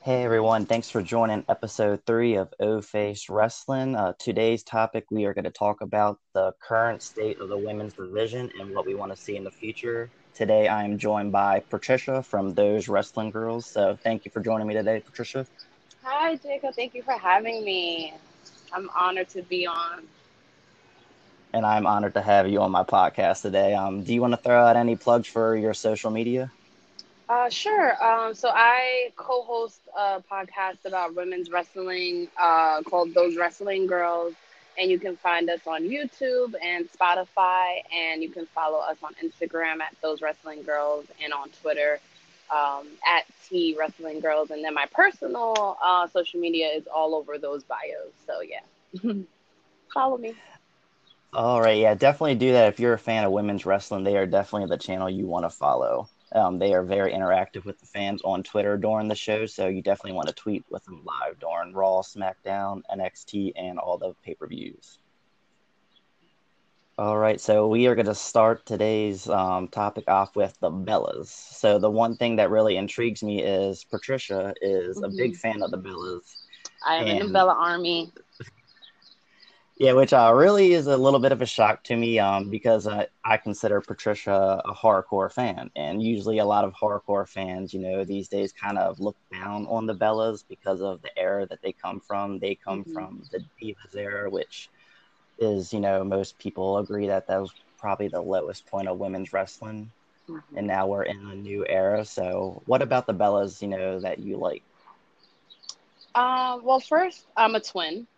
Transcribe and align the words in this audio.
Hey 0.00 0.22
everyone, 0.22 0.64
thanks 0.64 0.88
for 0.88 1.02
joining 1.02 1.44
episode 1.48 2.00
three 2.06 2.36
of 2.36 2.54
O 2.60 2.80
Face 2.80 3.28
Wrestling. 3.28 3.96
Uh, 3.96 4.12
today's 4.20 4.62
topic, 4.62 5.04
we 5.10 5.24
are 5.24 5.34
going 5.34 5.44
to 5.44 5.50
talk 5.50 5.80
about 5.80 6.18
the 6.34 6.52
current 6.62 7.02
state 7.02 7.40
of 7.40 7.48
the 7.48 7.58
women's 7.58 7.94
division 7.94 8.48
and 8.60 8.70
what 8.70 8.86
we 8.86 8.94
want 8.94 9.10
to 9.10 9.16
see 9.16 9.36
in 9.36 9.42
the 9.42 9.50
future. 9.50 10.12
Today, 10.34 10.68
I 10.68 10.84
am 10.84 10.98
joined 10.98 11.32
by 11.32 11.64
Patricia 11.68 12.22
from 12.22 12.54
Those 12.54 12.88
Wrestling 12.88 13.32
Girls. 13.32 13.66
So, 13.66 13.98
thank 14.04 14.24
you 14.24 14.30
for 14.30 14.40
joining 14.40 14.68
me 14.68 14.74
today, 14.74 15.02
Patricia. 15.04 15.44
Hi, 16.04 16.36
Jacob. 16.36 16.74
Thank 16.76 16.94
you 16.94 17.02
for 17.02 17.18
having 17.18 17.64
me. 17.64 18.14
I'm 18.72 18.88
honored 18.96 19.28
to 19.30 19.42
be 19.42 19.66
on. 19.66 20.04
And 21.52 21.66
I'm 21.66 21.86
honored 21.88 22.14
to 22.14 22.22
have 22.22 22.48
you 22.48 22.60
on 22.60 22.70
my 22.70 22.84
podcast 22.84 23.42
today. 23.42 23.74
Um, 23.74 24.04
do 24.04 24.14
you 24.14 24.20
want 24.20 24.32
to 24.32 24.40
throw 24.40 24.64
out 24.64 24.76
any 24.76 24.94
plugs 24.94 25.26
for 25.26 25.56
your 25.56 25.74
social 25.74 26.12
media? 26.12 26.52
Uh, 27.28 27.48
sure. 27.50 28.02
Um, 28.04 28.34
so 28.34 28.48
I 28.52 29.12
co-host 29.16 29.80
a 29.96 30.20
podcast 30.30 30.84
about 30.84 31.14
women's 31.14 31.50
wrestling 31.50 32.28
uh, 32.38 32.82
called 32.82 33.14
Those 33.14 33.36
Wrestling 33.36 33.86
Girls, 33.86 34.34
and 34.78 34.90
you 34.90 34.98
can 34.98 35.16
find 35.16 35.48
us 35.50 35.60
on 35.66 35.82
YouTube 35.84 36.54
and 36.62 36.88
Spotify, 36.90 37.80
and 37.92 38.22
you 38.22 38.30
can 38.30 38.46
follow 38.46 38.78
us 38.78 38.98
on 39.02 39.14
Instagram 39.22 39.80
at 39.80 39.94
Those 40.02 40.22
Wrestling 40.22 40.62
Girls 40.62 41.06
and 41.22 41.32
on 41.32 41.50
Twitter 41.62 42.00
um, 42.50 42.88
at 43.06 43.24
T 43.48 43.76
Wrestling 43.78 44.20
Girls, 44.20 44.50
and 44.50 44.64
then 44.64 44.74
my 44.74 44.86
personal 44.92 45.76
uh, 45.82 46.06
social 46.08 46.40
media 46.40 46.68
is 46.68 46.86
all 46.86 47.14
over 47.14 47.38
those 47.38 47.64
bios. 47.64 48.12
So 48.26 48.40
yeah, 48.40 49.12
follow 49.94 50.16
me. 50.18 50.34
All 51.32 51.60
right, 51.60 51.78
yeah, 51.78 51.94
definitely 51.94 52.36
do 52.36 52.52
that. 52.52 52.68
If 52.68 52.80
you're 52.80 52.94
a 52.94 52.98
fan 52.98 53.24
of 53.24 53.32
women's 53.32 53.66
wrestling, 53.66 54.04
they 54.04 54.16
are 54.16 54.26
definitely 54.26 54.68
the 54.68 54.78
channel 54.78 55.10
you 55.10 55.26
want 55.26 55.44
to 55.44 55.50
follow. 55.50 56.08
Um, 56.32 56.58
they 56.58 56.74
are 56.74 56.82
very 56.82 57.12
interactive 57.12 57.64
with 57.64 57.80
the 57.80 57.86
fans 57.86 58.20
on 58.22 58.42
Twitter 58.42 58.76
during 58.76 59.08
the 59.08 59.14
show, 59.14 59.46
so 59.46 59.68
you 59.68 59.80
definitely 59.80 60.12
want 60.12 60.28
to 60.28 60.34
tweet 60.34 60.64
with 60.68 60.84
them 60.84 61.02
live 61.04 61.38
during 61.38 61.72
Raw, 61.72 62.02
SmackDown, 62.02 62.82
NXT, 62.94 63.52
and 63.56 63.78
all 63.78 63.96
the 63.96 64.14
pay 64.24 64.34
per 64.34 64.46
views. 64.46 64.98
All 66.98 67.16
right, 67.16 67.40
so 67.40 67.68
we 67.68 67.86
are 67.86 67.94
going 67.94 68.06
to 68.06 68.14
start 68.14 68.66
today's 68.66 69.28
um, 69.28 69.68
topic 69.68 70.08
off 70.08 70.34
with 70.34 70.58
the 70.58 70.68
Bellas. 70.68 71.28
So 71.28 71.78
the 71.78 71.90
one 71.90 72.16
thing 72.16 72.34
that 72.36 72.50
really 72.50 72.76
intrigues 72.76 73.22
me 73.22 73.40
is 73.40 73.84
Patricia 73.84 74.52
is 74.60 74.96
mm-hmm. 74.96 75.04
a 75.04 75.08
big 75.10 75.32
mm-hmm. 75.32 75.38
fan 75.38 75.62
of 75.62 75.70
the 75.70 75.78
Bellas. 75.78 76.34
I 76.84 76.96
am 76.96 77.06
in 77.06 77.26
the 77.28 77.32
Bella 77.32 77.54
Army. 77.54 78.12
Yeah, 79.78 79.92
which 79.92 80.12
uh, 80.12 80.32
really 80.34 80.72
is 80.72 80.88
a 80.88 80.96
little 80.96 81.20
bit 81.20 81.30
of 81.30 81.40
a 81.40 81.46
shock 81.46 81.84
to 81.84 81.94
me 81.94 82.18
um, 82.18 82.50
because 82.50 82.88
uh, 82.88 83.06
I 83.24 83.36
consider 83.36 83.80
Patricia 83.80 84.60
a 84.64 84.74
hardcore 84.74 85.32
fan. 85.32 85.70
And 85.76 86.02
usually, 86.02 86.38
a 86.38 86.44
lot 86.44 86.64
of 86.64 86.74
hardcore 86.74 87.28
fans, 87.28 87.72
you 87.72 87.78
know, 87.78 88.04
these 88.04 88.26
days 88.26 88.52
kind 88.52 88.76
of 88.76 88.98
look 88.98 89.16
down 89.32 89.66
on 89.66 89.86
the 89.86 89.94
Bellas 89.94 90.42
because 90.48 90.80
of 90.80 91.00
the 91.02 91.16
era 91.16 91.46
that 91.46 91.62
they 91.62 91.70
come 91.70 92.00
from. 92.00 92.40
They 92.40 92.56
come 92.56 92.82
mm-hmm. 92.82 92.92
from 92.92 93.22
the 93.30 93.44
Divas 93.62 93.94
era, 93.94 94.28
which 94.28 94.68
is, 95.38 95.72
you 95.72 95.78
know, 95.78 96.02
most 96.02 96.36
people 96.40 96.78
agree 96.78 97.06
that 97.06 97.28
that 97.28 97.40
was 97.40 97.52
probably 97.78 98.08
the 98.08 98.20
lowest 98.20 98.66
point 98.66 98.88
of 98.88 98.98
women's 98.98 99.32
wrestling. 99.32 99.92
Mm-hmm. 100.28 100.58
And 100.58 100.66
now 100.66 100.88
we're 100.88 101.04
in 101.04 101.24
a 101.30 101.36
new 101.36 101.64
era. 101.68 102.04
So, 102.04 102.62
what 102.66 102.82
about 102.82 103.06
the 103.06 103.14
Bellas, 103.14 103.62
you 103.62 103.68
know, 103.68 104.00
that 104.00 104.18
you 104.18 104.38
like? 104.38 104.64
Uh, 106.16 106.58
well, 106.64 106.80
first, 106.80 107.26
I'm 107.36 107.54
a 107.54 107.60
twin. 107.60 108.08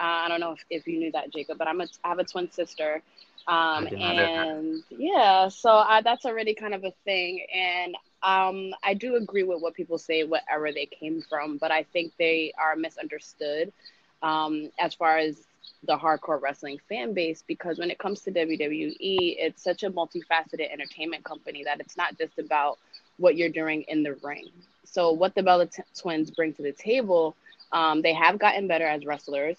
Uh, 0.00 0.24
I 0.24 0.28
don't 0.28 0.40
know 0.40 0.52
if, 0.52 0.64
if 0.70 0.86
you 0.86 0.98
knew 0.98 1.12
that, 1.12 1.32
Jacob, 1.32 1.58
but 1.58 1.68
I'm 1.68 1.80
a, 1.80 1.86
I 2.04 2.08
have 2.08 2.18
a 2.18 2.24
twin 2.24 2.50
sister. 2.50 3.02
Um, 3.46 3.88
and 3.98 4.82
yeah, 4.90 5.48
so 5.48 5.70
I, 5.70 6.02
that's 6.02 6.24
already 6.26 6.54
kind 6.54 6.74
of 6.74 6.84
a 6.84 6.92
thing. 7.04 7.44
And 7.54 7.96
um, 8.22 8.72
I 8.84 8.94
do 8.94 9.16
agree 9.16 9.42
with 9.42 9.60
what 9.62 9.74
people 9.74 9.98
say, 9.98 10.24
whatever 10.24 10.72
they 10.72 10.86
came 10.86 11.22
from, 11.28 11.56
but 11.58 11.70
I 11.70 11.84
think 11.84 12.12
they 12.18 12.52
are 12.58 12.76
misunderstood 12.76 13.72
um, 14.22 14.70
as 14.78 14.94
far 14.94 15.18
as 15.18 15.36
the 15.84 15.96
hardcore 15.96 16.40
wrestling 16.40 16.78
fan 16.88 17.14
base 17.14 17.42
because 17.46 17.78
when 17.78 17.90
it 17.90 17.98
comes 17.98 18.22
to 18.22 18.30
WWE, 18.32 19.36
it's 19.38 19.62
such 19.62 19.82
a 19.82 19.90
multifaceted 19.90 20.70
entertainment 20.70 21.24
company 21.24 21.64
that 21.64 21.80
it's 21.80 21.96
not 21.96 22.18
just 22.18 22.38
about 22.38 22.78
what 23.18 23.36
you're 23.36 23.48
doing 23.48 23.82
in 23.88 24.02
the 24.02 24.14
ring. 24.22 24.48
So, 24.84 25.12
what 25.12 25.34
the 25.34 25.42
Bella 25.42 25.66
t- 25.66 25.82
twins 25.96 26.30
bring 26.30 26.54
to 26.54 26.62
the 26.62 26.72
table, 26.72 27.36
um, 27.72 28.02
they 28.02 28.12
have 28.14 28.38
gotten 28.38 28.66
better 28.66 28.86
as 28.86 29.04
wrestlers 29.06 29.58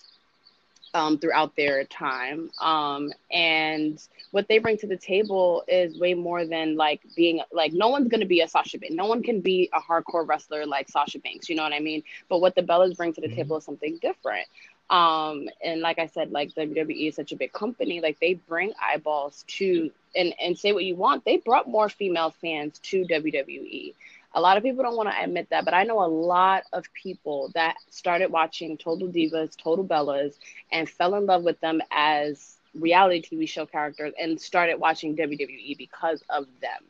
um, 0.94 1.18
throughout 1.18 1.56
their 1.56 1.84
time. 1.84 2.52
Um, 2.62 3.12
and 3.32 4.02
what 4.32 4.48
they 4.48 4.60
bring 4.60 4.78
to 4.78 4.88
the 4.88 4.98
table 4.98 5.64
is 5.68 6.00
way 6.00 6.14
more 6.14 6.46
than 6.46 6.76
like 6.76 7.02
being 7.16 7.42
like 7.52 7.74
no 7.74 7.90
one's 7.90 8.10
gonna 8.10 8.26
be 8.26 8.42
a 8.42 8.48
Sasha 8.48 8.78
Banks. 8.78 8.96
No 8.96 9.06
one 9.06 9.24
can 9.24 9.42
be 9.42 9.70
a 9.74 9.80
hardcore 9.80 10.28
wrestler 10.28 10.66
like 10.66 10.90
Sasha 10.90 11.20
Banks. 11.20 11.50
You 11.50 11.56
know 11.56 11.64
what 11.64 11.74
I 11.74 11.80
mean? 11.80 12.04
But 12.28 12.40
what 12.40 12.56
the 12.56 12.64
Bellas 12.64 12.96
bring 12.96 13.14
to 13.14 13.22
the 13.22 13.28
mm-hmm. 13.28 13.36
table 13.36 13.58
is 13.58 13.66
something 13.66 13.98
different. 14.02 14.48
Um, 14.90 15.50
and 15.64 15.82
like 15.82 16.00
I 16.00 16.08
said, 16.08 16.32
like 16.32 16.54
WWE 16.56 17.10
is 17.10 17.16
such 17.16 17.32
a 17.32 17.36
big 17.36 17.54
company, 17.54 18.02
like 18.02 18.20
they 18.20 18.34
bring 18.34 18.74
eyeballs 18.82 19.46
to 19.48 19.92
and 20.16 20.34
and 20.42 20.58
say 20.58 20.72
what 20.72 20.84
you 20.84 20.96
want. 20.96 21.26
They 21.26 21.38
brought 21.38 21.68
more 21.68 21.90
female 21.90 22.32
fans 22.42 22.80
to 22.80 23.06
WWE. 23.06 23.94
A 24.34 24.42
lot 24.42 24.58
of 24.58 24.64
people 24.64 24.84
don't 24.84 24.96
want 24.96 25.10
to 25.10 25.24
admit 25.24 25.50
that, 25.50 25.66
but 25.66 25.74
I 25.74 25.84
know 25.84 26.04
a 26.04 26.08
lot 26.08 26.64
of 26.74 26.86
people 26.94 27.52
that 27.56 27.76
started 27.90 28.32
watching 28.32 28.78
Total 28.78 29.08
Divas, 29.08 29.58
Total 29.58 29.84
Bellas, 29.84 30.36
and 30.72 30.90
fell 30.90 31.16
in 31.16 31.26
love 31.26 31.44
with 31.44 31.60
them 31.62 31.82
as 31.92 32.58
reality 32.76 33.22
TV 33.22 33.48
show 33.50 33.66
characters 33.66 34.14
and 34.20 34.40
started 34.40 34.76
watching 34.80 35.16
WWE 35.16 35.78
because 35.78 36.24
of 36.30 36.46
them. 36.62 36.84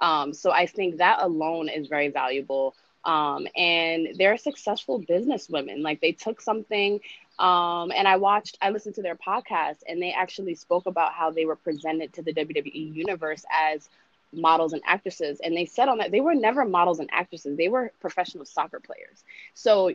Um, 0.00 0.32
so 0.32 0.50
I 0.52 0.66
think 0.66 0.98
that 0.98 1.22
alone 1.22 1.68
is 1.68 1.88
very 1.88 2.08
valuable. 2.08 2.74
Um, 3.04 3.46
and 3.56 4.08
they're 4.16 4.36
successful 4.36 4.98
business 4.98 5.48
women. 5.48 5.82
Like 5.82 6.00
they 6.00 6.12
took 6.12 6.40
something, 6.40 7.00
um, 7.38 7.92
and 7.94 8.08
I 8.08 8.16
watched, 8.16 8.58
I 8.60 8.70
listened 8.70 8.96
to 8.96 9.02
their 9.02 9.14
podcast, 9.16 9.78
and 9.88 10.02
they 10.02 10.12
actually 10.12 10.54
spoke 10.54 10.86
about 10.86 11.12
how 11.12 11.30
they 11.30 11.44
were 11.44 11.56
presented 11.56 12.12
to 12.14 12.22
the 12.22 12.32
WWE 12.32 12.94
universe 12.94 13.44
as 13.52 13.88
models 14.36 14.72
and 14.72 14.82
actresses 14.86 15.40
and 15.40 15.56
they 15.56 15.64
said 15.64 15.88
on 15.88 15.98
that 15.98 16.10
they 16.10 16.20
were 16.20 16.34
never 16.34 16.64
models 16.64 16.98
and 17.00 17.08
actresses. 17.12 17.56
They 17.56 17.68
were 17.68 17.92
professional 18.00 18.44
soccer 18.44 18.80
players. 18.80 19.24
So 19.54 19.92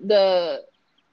the 0.00 0.64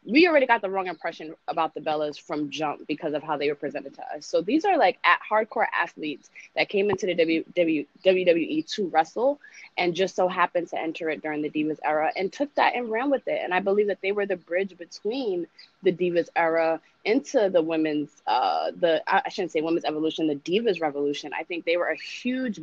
we 0.05 0.27
already 0.27 0.45
got 0.45 0.61
the 0.61 0.69
wrong 0.69 0.87
impression 0.87 1.35
about 1.47 1.73
the 1.73 1.81
bellas 1.81 2.19
from 2.19 2.49
jump 2.49 2.85
because 2.87 3.13
of 3.13 3.23
how 3.23 3.37
they 3.37 3.49
were 3.49 3.55
presented 3.55 3.93
to 3.93 4.01
us 4.15 4.25
so 4.25 4.41
these 4.41 4.65
are 4.65 4.77
like 4.77 4.97
at 5.03 5.19
hardcore 5.29 5.67
athletes 5.73 6.29
that 6.55 6.69
came 6.69 6.89
into 6.89 7.05
the 7.05 7.15
w, 7.15 7.43
w, 7.55 7.85
wwe 8.03 8.67
to 8.67 8.87
wrestle 8.89 9.39
and 9.77 9.95
just 9.95 10.15
so 10.15 10.27
happened 10.27 10.67
to 10.67 10.79
enter 10.79 11.09
it 11.09 11.21
during 11.21 11.41
the 11.41 11.49
divas 11.49 11.79
era 11.83 12.11
and 12.15 12.31
took 12.31 12.53
that 12.55 12.75
and 12.75 12.89
ran 12.91 13.09
with 13.09 13.27
it 13.27 13.41
and 13.43 13.53
i 13.53 13.59
believe 13.59 13.87
that 13.87 14.01
they 14.01 14.11
were 14.11 14.25
the 14.25 14.35
bridge 14.37 14.77
between 14.77 15.47
the 15.83 15.91
divas 15.91 16.29
era 16.35 16.79
into 17.05 17.49
the 17.49 17.61
women's 17.61 18.21
uh 18.27 18.71
the 18.79 19.01
I 19.07 19.29
shouldn't 19.29 19.51
say 19.51 19.61
women's 19.61 19.85
evolution, 19.85 20.27
the 20.27 20.35
divas 20.35 20.81
revolution. 20.81 21.31
I 21.37 21.43
think 21.43 21.65
they 21.65 21.77
were 21.77 21.87
a 21.87 21.97
huge 21.97 22.61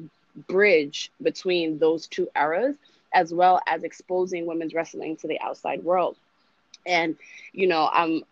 bridge 0.49 1.11
between 1.23 1.79
those 1.79 2.06
two 2.06 2.29
eras 2.37 2.77
as 3.12 3.34
well 3.34 3.61
as 3.67 3.83
exposing 3.83 4.47
women's 4.47 4.73
wrestling 4.73 5.17
to 5.17 5.27
the 5.27 5.41
outside 5.41 5.83
world. 5.83 6.17
And 6.87 7.17
you 7.53 7.67
know, 7.67 7.89
I'm 7.93 8.23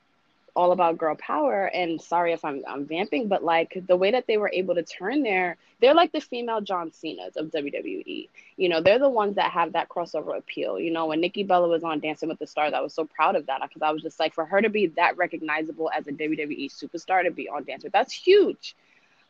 all 0.54 0.72
about 0.72 0.98
girl 0.98 1.14
power 1.14 1.66
and 1.66 2.00
sorry 2.00 2.32
if 2.32 2.44
I'm 2.44 2.64
I'm 2.66 2.84
vamping, 2.84 3.28
but 3.28 3.44
like 3.44 3.80
the 3.86 3.96
way 3.96 4.10
that 4.10 4.26
they 4.26 4.38
were 4.38 4.50
able 4.52 4.74
to 4.74 4.82
turn 4.82 5.22
their 5.22 5.56
they're 5.80 5.94
like 5.94 6.10
the 6.10 6.20
female 6.20 6.60
John 6.60 6.90
Cena's 6.90 7.36
of 7.36 7.52
WWE. 7.52 8.28
You 8.56 8.68
know, 8.68 8.80
they're 8.80 8.98
the 8.98 9.08
ones 9.08 9.36
that 9.36 9.52
have 9.52 9.72
that 9.74 9.88
crossover 9.88 10.36
appeal. 10.36 10.80
You 10.80 10.90
know, 10.90 11.06
when 11.06 11.20
Nikki 11.20 11.44
Bella 11.44 11.68
was 11.68 11.84
on 11.84 12.00
Dancing 12.00 12.28
with 12.28 12.40
the 12.40 12.48
Stars, 12.48 12.72
I 12.74 12.80
was 12.80 12.92
so 12.92 13.04
proud 13.04 13.36
of 13.36 13.46
that 13.46 13.60
because 13.62 13.82
I 13.82 13.92
was 13.92 14.02
just 14.02 14.18
like 14.18 14.34
for 14.34 14.44
her 14.44 14.60
to 14.60 14.68
be 14.68 14.88
that 14.88 15.16
recognizable 15.16 15.90
as 15.94 16.08
a 16.08 16.12
WWE 16.12 16.68
superstar 16.72 17.22
to 17.22 17.30
be 17.30 17.48
on 17.48 17.62
Dancer, 17.62 17.88
that's 17.90 18.12
huge. 18.12 18.74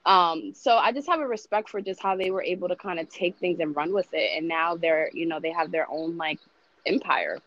Um, 0.07 0.55
so 0.55 0.77
I 0.77 0.93
just 0.93 1.09
have 1.09 1.21
a 1.21 1.27
respect 1.27 1.69
for 1.69 1.83
just 1.83 2.01
how 2.01 2.17
they 2.17 2.31
were 2.31 2.43
able 2.43 2.69
to 2.69 2.77
kind 2.77 2.99
of 2.99 3.11
take 3.11 3.37
things 3.37 3.61
and 3.61 3.77
run 3.77 3.93
with 3.93 4.09
it. 4.15 4.31
And 4.39 4.49
now 4.49 4.77
they're, 4.77 5.11
you 5.13 5.27
know, 5.27 5.41
they 5.41 5.53
have 5.53 5.71
their 5.71 5.87
own 5.91 6.17
like 6.17 6.39
empire. 6.87 7.39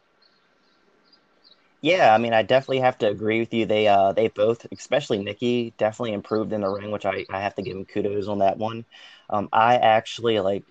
Yeah, 1.82 2.14
I 2.14 2.18
mean, 2.20 2.34
I 2.34 2.44
definitely 2.44 2.80
have 2.82 3.00
to 3.00 3.10
agree 3.10 3.40
with 3.40 3.54
you. 3.54 3.66
They 3.66 3.88
uh 3.88 4.14
they 4.14 4.28
both, 4.28 4.68
especially 4.72 5.18
Nikki, 5.24 5.74
definitely 5.78 6.14
improved 6.14 6.54
in 6.54 6.62
the 6.62 6.70
ring, 6.70 6.92
which 6.92 7.06
I, 7.06 7.26
I 7.32 7.42
have 7.42 7.56
to 7.56 7.64
give 7.64 7.76
him 7.76 7.86
kudos 7.86 8.28
on 8.28 8.40
that 8.40 8.58
one. 8.58 8.86
Um, 9.30 9.50
I 9.52 9.78
actually 9.78 10.40
like 10.40 10.64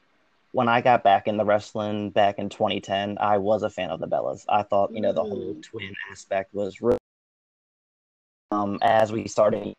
when 0.52 0.68
I 0.68 0.80
got 0.80 1.02
back 1.02 1.26
in 1.28 1.36
the 1.36 1.44
wrestling 1.44 2.10
back 2.10 2.38
in 2.38 2.48
2010, 2.48 3.18
I 3.20 3.38
was 3.38 3.62
a 3.64 3.70
fan 3.70 3.90
of 3.90 4.00
the 4.00 4.06
Bellas. 4.08 4.44
I 4.48 4.62
thought, 4.62 4.92
you 4.92 5.00
know, 5.00 5.12
the 5.12 5.24
whole 5.24 5.54
mm. 5.54 5.62
twin 5.62 5.94
aspect 6.12 6.54
was 6.54 6.80
really 6.80 6.98
um 8.52 8.78
as 8.82 9.12
we 9.12 9.26
started 9.28 9.74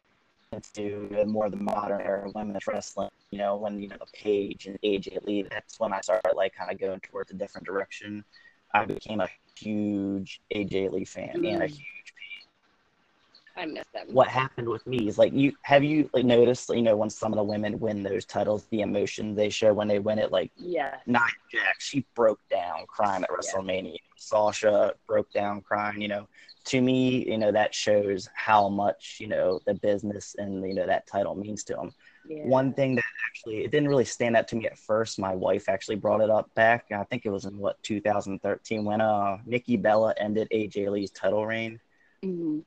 into 0.51 1.07
more 1.27 1.45
of 1.45 1.51
the 1.51 1.57
modern 1.57 2.01
era 2.01 2.27
of 2.27 2.35
women's 2.35 2.67
wrestling, 2.67 3.09
you 3.31 3.37
know, 3.37 3.55
when 3.55 3.79
you 3.81 3.87
know 3.87 3.95
Paige 4.13 4.67
and 4.67 4.77
AJ 4.81 5.25
Lee, 5.25 5.43
that's 5.43 5.79
when 5.79 5.93
I 5.93 6.01
started 6.01 6.33
like 6.35 6.53
kind 6.53 6.71
of 6.71 6.77
going 6.77 6.99
towards 6.99 7.31
a 7.31 7.35
different 7.35 7.65
direction. 7.65 8.25
I 8.73 8.85
became 8.85 9.21
a 9.21 9.29
huge 9.61 10.41
AJ 10.53 10.91
Lee 10.91 11.05
fan 11.05 11.29
mm. 11.35 11.53
and 11.53 11.63
a 11.63 11.67
mm. 11.67 11.69
huge 11.69 12.13
I 13.55 13.65
missed 13.65 13.91
them. 13.93 14.07
What 14.11 14.27
happened 14.27 14.67
with 14.67 14.85
me 14.87 15.07
is 15.07 15.17
like 15.17 15.33
you 15.33 15.53
have 15.63 15.83
you 15.83 16.09
like 16.13 16.25
noticed 16.25 16.69
you 16.69 16.81
know 16.81 16.95
when 16.95 17.09
some 17.09 17.31
of 17.31 17.37
the 17.37 17.43
women 17.43 17.79
win 17.79 18.03
those 18.03 18.25
titles, 18.25 18.65
the 18.71 18.81
emotion 18.81 19.35
they 19.35 19.49
show 19.49 19.73
when 19.73 19.87
they 19.87 19.99
win 19.99 20.19
it. 20.19 20.31
Like 20.31 20.51
yeah, 20.57 20.97
Nia 21.05 21.21
Jax, 21.51 21.85
she 21.85 22.05
broke 22.15 22.39
down 22.49 22.85
crying 22.87 23.23
at 23.23 23.29
WrestleMania. 23.29 23.93
Yeah. 23.93 23.97
Sasha 24.15 24.93
broke 25.07 25.31
down 25.33 25.61
crying. 25.61 26.01
You 26.01 26.07
know, 26.07 26.27
to 26.65 26.81
me, 26.81 27.27
you 27.29 27.37
know 27.37 27.51
that 27.51 27.75
shows 27.75 28.29
how 28.33 28.69
much 28.69 29.17
you 29.19 29.27
know 29.27 29.59
the 29.65 29.73
business 29.75 30.35
and 30.37 30.65
you 30.67 30.73
know 30.73 30.87
that 30.87 31.07
title 31.07 31.35
means 31.35 31.63
to 31.65 31.73
them. 31.73 31.91
Yeah. 32.27 32.45
One 32.45 32.73
thing 32.73 32.95
that 32.95 33.03
actually 33.27 33.63
it 33.63 33.71
didn't 33.71 33.89
really 33.89 34.05
stand 34.05 34.37
out 34.37 34.47
to 34.49 34.55
me 34.55 34.67
at 34.67 34.77
first. 34.77 35.19
My 35.19 35.33
wife 35.33 35.67
actually 35.67 35.95
brought 35.95 36.21
it 36.21 36.29
up 36.29 36.53
back. 36.55 36.85
I 36.91 37.03
think 37.03 37.25
it 37.25 37.29
was 37.29 37.45
in 37.45 37.57
what 37.57 37.81
2013 37.83 38.85
when 38.85 39.01
uh 39.01 39.37
Nikki 39.45 39.77
Bella 39.77 40.13
ended 40.17 40.47
AJ 40.51 40.89
Lee's 40.89 41.11
title 41.11 41.45
reign. 41.45 41.79
Mm-hmm. 42.23 42.59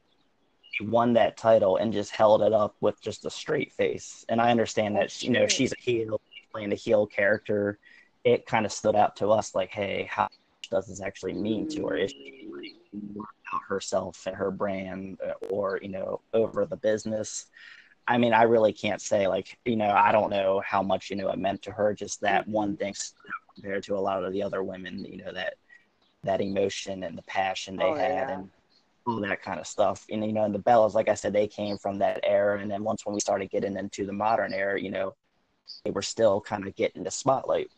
She 0.72 0.84
won 0.84 1.12
that 1.12 1.36
title 1.36 1.76
and 1.76 1.92
just 1.92 2.10
held 2.10 2.42
it 2.42 2.52
up 2.52 2.74
with 2.80 3.00
just 3.00 3.24
a 3.26 3.30
straight 3.30 3.72
face. 3.72 4.24
And 4.28 4.40
I 4.40 4.50
understand 4.50 4.96
that 4.96 5.22
you 5.22 5.30
know 5.30 5.46
she's 5.46 5.72
a 5.72 5.80
heel, 5.80 6.20
playing 6.52 6.72
a 6.72 6.76
heel 6.76 7.06
character. 7.06 7.78
It 8.24 8.46
kind 8.46 8.66
of 8.66 8.72
stood 8.72 8.96
out 8.96 9.16
to 9.16 9.28
us 9.28 9.54
like, 9.54 9.70
hey, 9.70 10.08
how 10.10 10.28
does 10.70 10.86
this 10.86 11.00
actually 11.00 11.34
mean 11.34 11.68
to 11.68 11.86
her? 11.88 11.96
Is 11.96 12.10
she 12.10 12.48
like, 12.50 12.72
about 12.92 13.62
herself 13.68 14.26
and 14.26 14.34
her 14.34 14.50
brand, 14.50 15.18
uh, 15.24 15.46
or 15.48 15.78
you 15.80 15.90
know, 15.90 16.20
over 16.32 16.64
the 16.64 16.76
business? 16.76 17.46
I 18.06 18.18
mean, 18.18 18.34
I 18.34 18.42
really 18.42 18.72
can't 18.72 19.00
say 19.00 19.26
like, 19.28 19.58
you 19.64 19.76
know, 19.76 19.90
I 19.90 20.12
don't 20.12 20.30
know 20.30 20.62
how 20.66 20.82
much, 20.82 21.10
you 21.10 21.16
know, 21.16 21.30
it 21.30 21.38
meant 21.38 21.62
to 21.62 21.72
her, 21.72 21.94
just 21.94 22.20
that 22.20 22.46
one 22.46 22.76
thing 22.76 22.94
compared 23.54 23.82
to 23.84 23.96
a 23.96 24.00
lot 24.00 24.24
of 24.24 24.32
the 24.32 24.42
other 24.42 24.62
women, 24.62 25.04
you 25.04 25.24
know, 25.24 25.32
that 25.32 25.54
that 26.24 26.40
emotion 26.40 27.02
and 27.02 27.16
the 27.16 27.22
passion 27.22 27.76
they 27.76 27.84
oh, 27.84 27.94
had 27.94 28.28
yeah. 28.28 28.34
and 28.34 28.50
all 29.06 29.20
that 29.20 29.42
kind 29.42 29.60
of 29.60 29.66
stuff. 29.66 30.06
And 30.10 30.24
you 30.24 30.32
know, 30.32 30.44
and 30.44 30.54
the 30.54 30.58
Bellas, 30.58 30.94
like 30.94 31.08
I 31.08 31.14
said, 31.14 31.32
they 31.32 31.46
came 31.46 31.78
from 31.78 31.98
that 31.98 32.20
era. 32.24 32.60
And 32.60 32.70
then 32.70 32.84
once 32.84 33.04
when 33.04 33.14
we 33.14 33.20
started 33.20 33.50
getting 33.50 33.76
into 33.76 34.06
the 34.06 34.12
modern 34.12 34.52
era, 34.52 34.80
you 34.80 34.90
know, 34.90 35.14
they 35.84 35.90
were 35.90 36.02
still 36.02 36.40
kind 36.40 36.66
of 36.66 36.74
getting 36.74 37.04
the 37.04 37.10
spotlight 37.10 37.70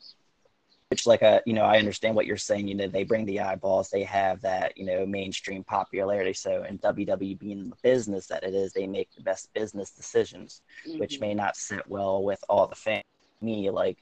which 0.88 1.06
like 1.06 1.22
a 1.22 1.42
you 1.46 1.52
know 1.52 1.64
i 1.64 1.78
understand 1.78 2.14
what 2.14 2.26
you're 2.26 2.36
saying 2.36 2.68
you 2.68 2.74
know 2.74 2.86
they 2.86 3.04
bring 3.04 3.24
the 3.26 3.40
eyeballs 3.40 3.90
they 3.90 4.04
have 4.04 4.40
that 4.40 4.76
you 4.76 4.84
know 4.84 5.04
mainstream 5.04 5.64
popularity 5.64 6.32
so 6.32 6.62
in 6.64 6.78
wwe 6.78 7.38
being 7.38 7.68
the 7.68 7.76
business 7.82 8.26
that 8.26 8.44
it 8.44 8.54
is 8.54 8.72
they 8.72 8.86
make 8.86 9.10
the 9.14 9.22
best 9.22 9.52
business 9.54 9.90
decisions 9.90 10.62
mm-hmm. 10.86 10.98
which 10.98 11.20
may 11.20 11.34
not 11.34 11.56
sit 11.56 11.86
well 11.88 12.22
with 12.22 12.42
all 12.48 12.66
the 12.66 12.74
fans 12.74 13.04
me 13.40 13.70
like 13.70 13.98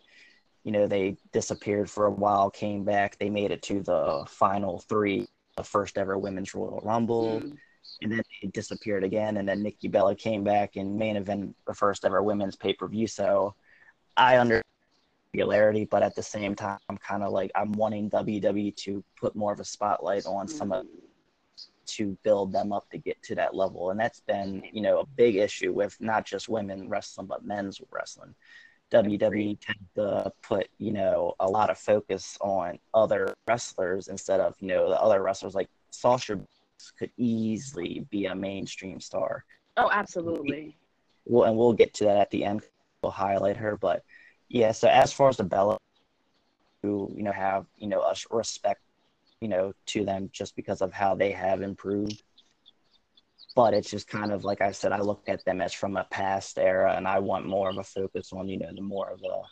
you 0.62 0.72
know 0.72 0.86
they 0.86 1.16
disappeared 1.32 1.90
for 1.90 2.06
a 2.06 2.10
while 2.10 2.50
came 2.50 2.84
back 2.84 3.18
they 3.18 3.30
made 3.30 3.50
it 3.50 3.62
to 3.62 3.82
the 3.82 4.24
final 4.28 4.80
three 4.80 5.26
the 5.56 5.64
first 5.64 5.98
ever 5.98 6.18
women's 6.18 6.54
royal 6.54 6.80
rumble 6.84 7.40
mm-hmm. 7.40 7.54
and 8.02 8.12
then 8.12 8.22
they 8.42 8.48
disappeared 8.48 9.04
again 9.04 9.38
and 9.38 9.48
then 9.48 9.62
nikki 9.62 9.88
bella 9.88 10.14
came 10.14 10.44
back 10.44 10.76
and 10.76 10.96
main 10.96 11.16
event 11.16 11.56
the 11.66 11.74
first 11.74 12.04
ever 12.04 12.22
women's 12.22 12.56
pay-per-view 12.56 13.06
so 13.06 13.54
i 14.16 14.36
understand 14.36 14.64
popularity, 15.34 15.84
but 15.84 16.02
at 16.02 16.14
the 16.14 16.22
same 16.22 16.54
time, 16.54 16.78
I'm 16.88 16.98
kind 16.98 17.22
of 17.22 17.32
like 17.32 17.50
I'm 17.54 17.72
wanting 17.72 18.10
WWE 18.10 18.74
to 18.76 19.04
put 19.18 19.34
more 19.34 19.52
of 19.52 19.60
a 19.60 19.64
spotlight 19.64 20.26
on 20.26 20.46
some 20.46 20.72
of 20.72 20.86
to 21.86 22.16
build 22.22 22.50
them 22.50 22.72
up 22.72 22.88
to 22.90 22.98
get 22.98 23.22
to 23.22 23.34
that 23.34 23.54
level, 23.54 23.90
and 23.90 23.98
that's 23.98 24.20
been 24.20 24.62
you 24.72 24.80
know 24.80 25.00
a 25.00 25.06
big 25.16 25.36
issue 25.36 25.72
with 25.72 25.96
not 26.00 26.24
just 26.24 26.48
women 26.48 26.88
wrestling 26.88 27.26
but 27.26 27.44
men's 27.44 27.80
wrestling. 27.90 28.34
WWE 28.92 29.58
tend 29.60 29.78
to 29.96 30.32
put 30.42 30.68
you 30.78 30.92
know 30.92 31.34
a 31.40 31.48
lot 31.48 31.70
of 31.70 31.78
focus 31.78 32.38
on 32.40 32.78
other 32.92 33.34
wrestlers 33.48 34.08
instead 34.08 34.40
of 34.40 34.54
you 34.60 34.68
know 34.68 34.88
the 34.88 35.00
other 35.00 35.22
wrestlers 35.22 35.54
like 35.54 35.68
Sasha 35.90 36.38
could 36.98 37.10
easily 37.16 38.06
be 38.10 38.26
a 38.26 38.34
mainstream 38.34 39.00
star. 39.00 39.44
Oh, 39.76 39.90
absolutely. 39.92 40.76
Well, 41.24 41.48
and 41.48 41.56
we'll 41.56 41.72
get 41.72 41.94
to 41.94 42.04
that 42.04 42.18
at 42.18 42.30
the 42.30 42.44
end. 42.44 42.62
We'll 43.02 43.10
highlight 43.10 43.56
her, 43.56 43.76
but 43.76 44.02
yeah. 44.48 44.72
So 44.72 44.88
as 44.88 45.12
far 45.12 45.28
as 45.28 45.36
the 45.36 45.44
Bella, 45.44 45.78
who 46.82 47.10
you 47.16 47.22
know 47.22 47.32
have 47.32 47.66
you 47.76 47.88
know 47.88 48.00
us 48.00 48.26
respect, 48.30 48.80
you 49.40 49.48
know, 49.48 49.72
to 49.86 50.04
them 50.04 50.30
just 50.32 50.56
because 50.56 50.82
of 50.82 50.92
how 50.92 51.14
they 51.14 51.32
have 51.32 51.62
improved. 51.62 52.22
But 53.56 53.72
it's 53.72 53.90
just 53.90 54.08
kind 54.08 54.32
of 54.32 54.44
like 54.44 54.60
I 54.60 54.72
said, 54.72 54.92
I 54.92 55.00
look 55.00 55.22
at 55.28 55.44
them 55.44 55.60
as 55.60 55.72
from 55.72 55.96
a 55.96 56.04
past 56.04 56.58
era, 56.58 56.94
and 56.96 57.06
I 57.06 57.20
want 57.20 57.46
more 57.46 57.70
of 57.70 57.78
a 57.78 57.84
focus 57.84 58.32
on 58.32 58.48
you 58.48 58.58
know 58.58 58.70
the 58.74 58.82
more 58.82 59.10
of 59.10 59.20
the 59.20 59.42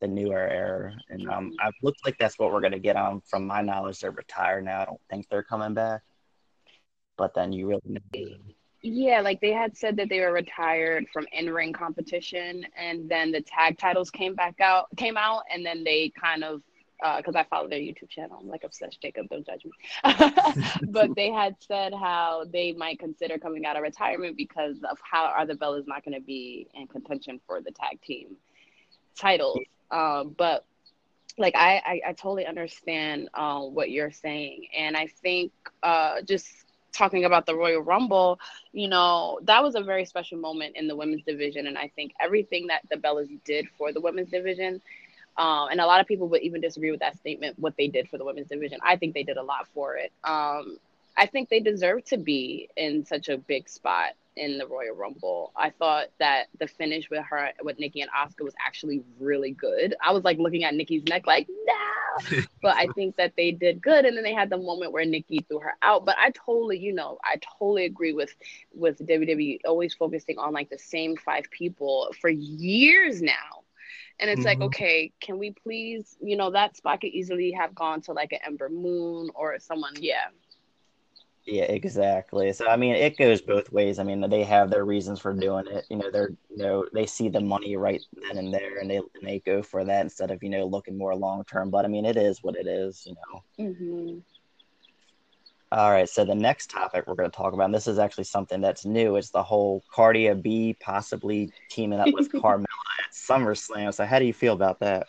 the 0.00 0.08
newer 0.08 0.46
era. 0.48 0.94
And 1.08 1.28
um, 1.30 1.52
I 1.60 1.70
looks 1.82 2.00
like 2.04 2.18
that's 2.18 2.38
what 2.38 2.52
we're 2.52 2.60
gonna 2.60 2.78
get 2.78 2.96
on. 2.96 3.22
From 3.22 3.46
my 3.46 3.62
knowledge, 3.62 4.00
they're 4.00 4.10
retired 4.10 4.64
now. 4.64 4.82
I 4.82 4.84
don't 4.84 5.00
think 5.10 5.28
they're 5.28 5.42
coming 5.42 5.74
back. 5.74 6.02
But 7.16 7.34
then 7.34 7.52
you 7.52 7.66
really 7.66 7.80
yeah, 8.86 9.20
like 9.20 9.40
they 9.40 9.52
had 9.52 9.76
said 9.76 9.96
that 9.96 10.08
they 10.08 10.20
were 10.20 10.32
retired 10.32 11.06
from 11.12 11.26
in-ring 11.32 11.72
competition, 11.72 12.66
and 12.76 13.08
then 13.08 13.32
the 13.32 13.40
tag 13.40 13.78
titles 13.78 14.10
came 14.10 14.34
back 14.34 14.60
out, 14.60 14.86
came 14.96 15.16
out, 15.16 15.42
and 15.52 15.64
then 15.64 15.84
they 15.84 16.12
kind 16.20 16.44
of 16.44 16.62
because 17.18 17.34
uh, 17.34 17.40
I 17.40 17.44
follow 17.44 17.68
their 17.68 17.78
YouTube 17.78 18.08
channel. 18.08 18.38
I'm 18.40 18.48
like 18.48 18.64
obsessed, 18.64 19.00
Jacob. 19.02 19.28
Don't 19.28 19.44
judge 19.44 19.64
me. 19.64 19.72
but 20.88 21.14
they 21.14 21.30
had 21.30 21.54
said 21.60 21.92
how 21.92 22.44
they 22.50 22.72
might 22.72 22.98
consider 22.98 23.38
coming 23.38 23.66
out 23.66 23.76
of 23.76 23.82
retirement 23.82 24.36
because 24.36 24.76
of 24.90 24.98
how 25.02 25.26
are 25.26 25.46
the 25.46 25.54
Bellas 25.54 25.86
not 25.86 26.04
going 26.04 26.14
to 26.14 26.24
be 26.24 26.68
in 26.74 26.86
contention 26.86 27.40
for 27.46 27.60
the 27.60 27.70
tag 27.70 28.00
team 28.00 28.36
titles. 29.14 29.60
Um, 29.90 30.34
but 30.38 30.64
like 31.38 31.54
I, 31.54 31.82
I, 31.84 32.00
I 32.08 32.12
totally 32.12 32.46
understand 32.46 33.28
uh, 33.34 33.60
what 33.60 33.90
you're 33.90 34.12
saying, 34.12 34.68
and 34.76 34.96
I 34.96 35.06
think 35.06 35.52
uh, 35.82 36.22
just 36.22 36.65
talking 36.96 37.24
about 37.24 37.46
the 37.46 37.54
Royal 37.54 37.80
Rumble, 37.80 38.40
you 38.72 38.88
know, 38.88 39.38
that 39.42 39.62
was 39.62 39.74
a 39.74 39.80
very 39.82 40.04
special 40.04 40.38
moment 40.38 40.76
in 40.76 40.88
the 40.88 40.96
women's 40.96 41.24
division. 41.24 41.66
And 41.66 41.76
I 41.78 41.88
think 41.94 42.12
everything 42.20 42.68
that 42.68 42.82
the 42.90 42.96
Bellas 42.96 43.28
did 43.44 43.68
for 43.76 43.92
the 43.92 44.00
women's 44.00 44.30
division, 44.30 44.80
um, 45.36 45.68
and 45.70 45.80
a 45.80 45.86
lot 45.86 46.00
of 46.00 46.06
people 46.06 46.28
would 46.28 46.42
even 46.42 46.60
disagree 46.60 46.90
with 46.90 47.00
that 47.00 47.16
statement, 47.16 47.58
what 47.58 47.76
they 47.76 47.88
did 47.88 48.08
for 48.08 48.18
the 48.18 48.24
women's 48.24 48.48
division. 48.48 48.78
I 48.82 48.96
think 48.96 49.14
they 49.14 49.22
did 49.22 49.36
a 49.36 49.42
lot 49.42 49.68
for 49.74 49.96
it. 49.96 50.12
Um, 50.24 50.78
I 51.16 51.26
think 51.26 51.48
they 51.48 51.60
deserve 51.60 52.04
to 52.06 52.16
be 52.18 52.68
in 52.76 53.04
such 53.04 53.28
a 53.28 53.38
big 53.38 53.68
spot 53.68 54.12
in 54.36 54.58
the 54.58 54.66
Royal 54.66 54.94
Rumble. 54.94 55.52
I 55.56 55.70
thought 55.70 56.08
that 56.18 56.46
the 56.58 56.68
finish 56.68 57.08
with 57.10 57.24
her, 57.24 57.50
with 57.62 57.78
Nikki 57.78 58.02
and 58.02 58.10
Asuka 58.10 58.44
was 58.44 58.54
actually 58.64 59.02
really 59.18 59.50
good. 59.50 59.94
I 60.04 60.12
was 60.12 60.24
like 60.24 60.38
looking 60.38 60.64
at 60.64 60.74
Nikki's 60.74 61.04
neck, 61.04 61.26
like, 61.26 61.48
no. 61.48 62.40
but 62.62 62.76
I 62.76 62.86
think 62.94 63.16
that 63.16 63.32
they 63.36 63.50
did 63.50 63.80
good. 63.80 64.04
And 64.04 64.16
then 64.16 64.24
they 64.24 64.34
had 64.34 64.50
the 64.50 64.58
moment 64.58 64.92
where 64.92 65.04
Nikki 65.04 65.44
threw 65.48 65.60
her 65.60 65.74
out. 65.82 66.04
But 66.04 66.16
I 66.18 66.30
totally, 66.30 66.78
you 66.78 66.92
know, 66.92 67.18
I 67.24 67.40
totally 67.58 67.86
agree 67.86 68.12
with 68.12 68.34
with 68.74 68.98
WWE 68.98 69.60
always 69.64 69.94
focusing 69.94 70.38
on 70.38 70.52
like 70.52 70.70
the 70.70 70.78
same 70.78 71.16
five 71.16 71.44
people 71.50 72.12
for 72.20 72.28
years 72.28 73.22
now. 73.22 73.64
And 74.18 74.30
it's 74.30 74.40
mm-hmm. 74.40 74.46
like, 74.46 74.60
okay, 74.62 75.12
can 75.20 75.38
we 75.38 75.50
please, 75.50 76.16
you 76.22 76.36
know, 76.36 76.50
that 76.50 76.76
spot 76.76 77.02
could 77.02 77.10
easily 77.10 77.52
have 77.52 77.74
gone 77.74 78.00
to 78.02 78.12
like 78.12 78.32
an 78.32 78.38
Ember 78.46 78.70
Moon 78.70 79.30
or 79.34 79.58
someone, 79.58 79.92
yeah, 79.98 80.28
yeah, 81.46 81.64
exactly. 81.64 82.52
So 82.52 82.68
I 82.68 82.76
mean, 82.76 82.96
it 82.96 83.16
goes 83.16 83.40
both 83.40 83.70
ways. 83.70 83.98
I 84.00 84.02
mean, 84.02 84.28
they 84.28 84.42
have 84.42 84.68
their 84.68 84.84
reasons 84.84 85.20
for 85.20 85.32
doing 85.32 85.66
it. 85.68 85.86
You 85.88 85.98
know, 85.98 86.10
they're 86.10 86.30
you 86.50 86.56
know 86.56 86.84
they 86.92 87.06
see 87.06 87.28
the 87.28 87.40
money 87.40 87.76
right 87.76 88.02
then 88.12 88.38
and 88.38 88.52
there, 88.52 88.78
and 88.78 88.90
they 88.90 88.96
and 88.96 89.06
they 89.22 89.38
go 89.40 89.62
for 89.62 89.84
that 89.84 90.02
instead 90.02 90.32
of 90.32 90.42
you 90.42 90.50
know 90.50 90.66
looking 90.66 90.98
more 90.98 91.14
long 91.14 91.44
term. 91.44 91.70
But 91.70 91.84
I 91.84 91.88
mean, 91.88 92.04
it 92.04 92.16
is 92.16 92.42
what 92.42 92.56
it 92.56 92.66
is. 92.66 93.06
You 93.06 93.14
know. 93.14 93.64
Mm-hmm. 93.64 94.18
All 95.70 95.90
right. 95.90 96.08
So 96.08 96.24
the 96.24 96.34
next 96.34 96.70
topic 96.70 97.06
we're 97.06 97.14
going 97.14 97.30
to 97.30 97.36
talk 97.36 97.52
about, 97.52 97.66
and 97.66 97.74
this 97.74 97.86
is 97.86 97.98
actually 97.98 98.24
something 98.24 98.60
that's 98.60 98.84
new. 98.84 99.16
It's 99.16 99.30
the 99.30 99.42
whole 99.42 99.84
Cardi 99.92 100.32
B 100.34 100.76
possibly 100.80 101.52
teaming 101.70 102.00
up 102.00 102.12
with 102.12 102.32
Carmella 102.32 102.64
at 103.04 103.12
SummerSlam. 103.12 103.94
So 103.94 104.04
how 104.04 104.18
do 104.18 104.24
you 104.24 104.32
feel 104.32 104.52
about 104.52 104.80
that? 104.80 105.06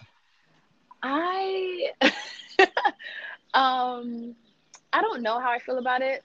I 1.01 1.91
um 3.53 4.35
I 4.93 5.01
don't 5.01 5.21
know 5.21 5.39
how 5.39 5.51
I 5.51 5.59
feel 5.59 5.77
about 5.77 6.01
it. 6.01 6.23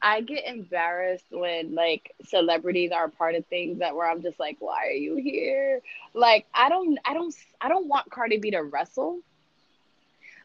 I 0.00 0.20
get 0.20 0.46
embarrassed 0.46 1.26
when 1.30 1.74
like 1.74 2.14
celebrities 2.24 2.92
are 2.92 3.08
part 3.08 3.34
of 3.34 3.44
things 3.46 3.80
that 3.80 3.96
where 3.96 4.08
I'm 4.08 4.22
just 4.22 4.38
like, 4.38 4.56
why 4.60 4.86
are 4.86 4.92
you 4.92 5.16
here? 5.16 5.82
Like 6.14 6.46
I 6.54 6.68
don't 6.68 6.98
I 7.04 7.14
don't 7.14 7.34
I 7.60 7.68
don't 7.68 7.88
want 7.88 8.10
Cardi 8.10 8.38
B 8.38 8.50
to 8.52 8.62
wrestle 8.62 9.20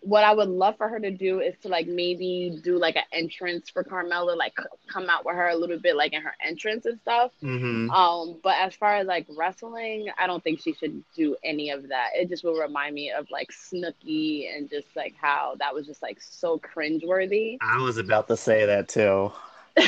what 0.04 0.26
I 0.26 0.34
would 0.34 0.50
love 0.50 0.76
for 0.78 0.90
her 0.90 1.00
to 1.00 1.12
do 1.12 1.40
is 1.40 1.56
to 1.62 1.70
like 1.70 1.88
maybe 1.88 2.60
do 2.62 2.78
like 2.78 2.98
an 2.98 3.04
entrance 3.14 3.70
for 3.70 3.84
Carmella, 3.84 4.36
like 4.36 4.54
come 4.88 5.10
out 5.10 5.26
with 5.26 5.36
her 5.36 5.48
a 5.48 5.56
little 5.56 5.80
bit 5.80 5.96
like 5.96 6.14
in 6.14 6.22
her 6.22 6.36
entrance 6.46 6.86
and 6.86 7.00
stuff. 7.00 7.32
Mm-hmm. 7.42 7.90
Um, 7.90 8.40
but 8.44 8.56
as 8.60 8.76
far 8.76 8.98
as 8.98 9.08
like 9.08 9.26
wrestling, 9.36 10.08
I 10.18 10.28
don't 10.28 10.44
think 10.44 10.60
she 10.60 10.74
should 10.74 11.04
do 11.16 11.38
any 11.44 11.70
of 11.70 11.88
that. 11.88 12.10
It 12.16 12.30
just 12.30 12.44
will 12.44 12.60
remind 12.60 12.96
me 12.96 13.12
of 13.12 13.28
like 13.32 13.50
Snooki 13.52 14.54
and 14.54 14.70
just 14.70 14.88
like 14.96 15.16
how 15.20 15.56
that 15.60 15.74
was 15.74 15.88
just 15.88 16.02
like 16.02 16.22
so 16.22 16.60
cringeworthy. 16.60 17.58
I 17.62 17.82
was 17.82 17.98
about 17.98 18.28
to 18.28 18.38
say 18.38 18.66
that 18.66 18.90
too. 18.90 19.32
but 19.76 19.88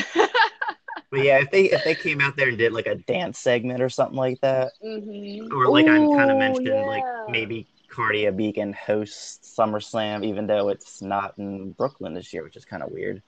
yeah, 1.12 1.38
if 1.40 1.50
they 1.50 1.64
if 1.64 1.84
they 1.84 1.94
came 1.94 2.22
out 2.22 2.36
there 2.36 2.48
and 2.48 2.56
did 2.56 2.72
like 2.72 2.86
a 2.86 2.94
dance 2.94 3.38
segment 3.38 3.82
or 3.82 3.90
something 3.90 4.16
like 4.16 4.40
that, 4.40 4.72
mm-hmm. 4.82 5.54
or 5.54 5.68
like 5.68 5.86
Ooh, 5.86 6.14
I 6.14 6.16
kind 6.16 6.30
of 6.30 6.38
mentioned, 6.38 6.68
yeah. 6.68 6.86
like 6.86 7.04
maybe 7.28 7.66
Cardi 7.96 8.30
B 8.30 8.52
can 8.52 8.74
hosts 8.74 9.56
SummerSlam, 9.58 10.24
even 10.24 10.46
though 10.46 10.68
it's 10.68 11.00
not 11.00 11.34
in 11.38 11.72
Brooklyn 11.72 12.12
this 12.12 12.32
year, 12.32 12.44
which 12.44 12.56
is 12.56 12.66
kind 12.66 12.82
of 12.82 12.90
weird. 12.90 13.22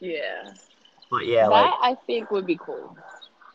Yeah. 0.00 0.52
But 1.10 1.26
yeah, 1.26 1.44
that 1.44 1.50
like 1.50 1.72
I 1.80 1.96
think 2.06 2.30
would 2.32 2.46
be 2.46 2.56
cool. 2.56 2.96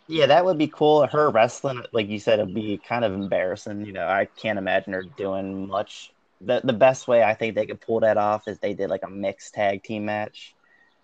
Yeah, 0.08 0.28
that 0.28 0.46
would 0.46 0.58
be 0.58 0.68
cool. 0.68 1.06
Her 1.08 1.30
wrestling, 1.30 1.84
like 1.92 2.08
you 2.08 2.20
said, 2.20 2.40
it'd 2.40 2.56
be 2.56 2.78
kind 2.78 3.04
of 3.04 3.14
embarrassing. 3.14 3.86
You 3.86 3.92
know, 3.92 4.08
I 4.08 4.26
can't 4.26 4.58
imagine 4.58 4.94
her 4.94 5.04
doing 5.04 5.68
much. 5.68 6.14
The 6.42 6.62
the 6.64 6.74
best 6.74 7.08
way 7.08 7.24
I 7.24 7.34
think 7.34 7.56
they 7.56 7.66
could 7.66 7.82
pull 7.82 8.00
that 8.02 8.18
off 8.18 8.48
is 8.48 8.58
they 8.60 8.74
did 8.74 8.90
like 8.90 9.04
a 9.04 9.10
mixed 9.10 9.54
tag 9.54 9.84
team 9.84 10.06
match. 10.06 10.55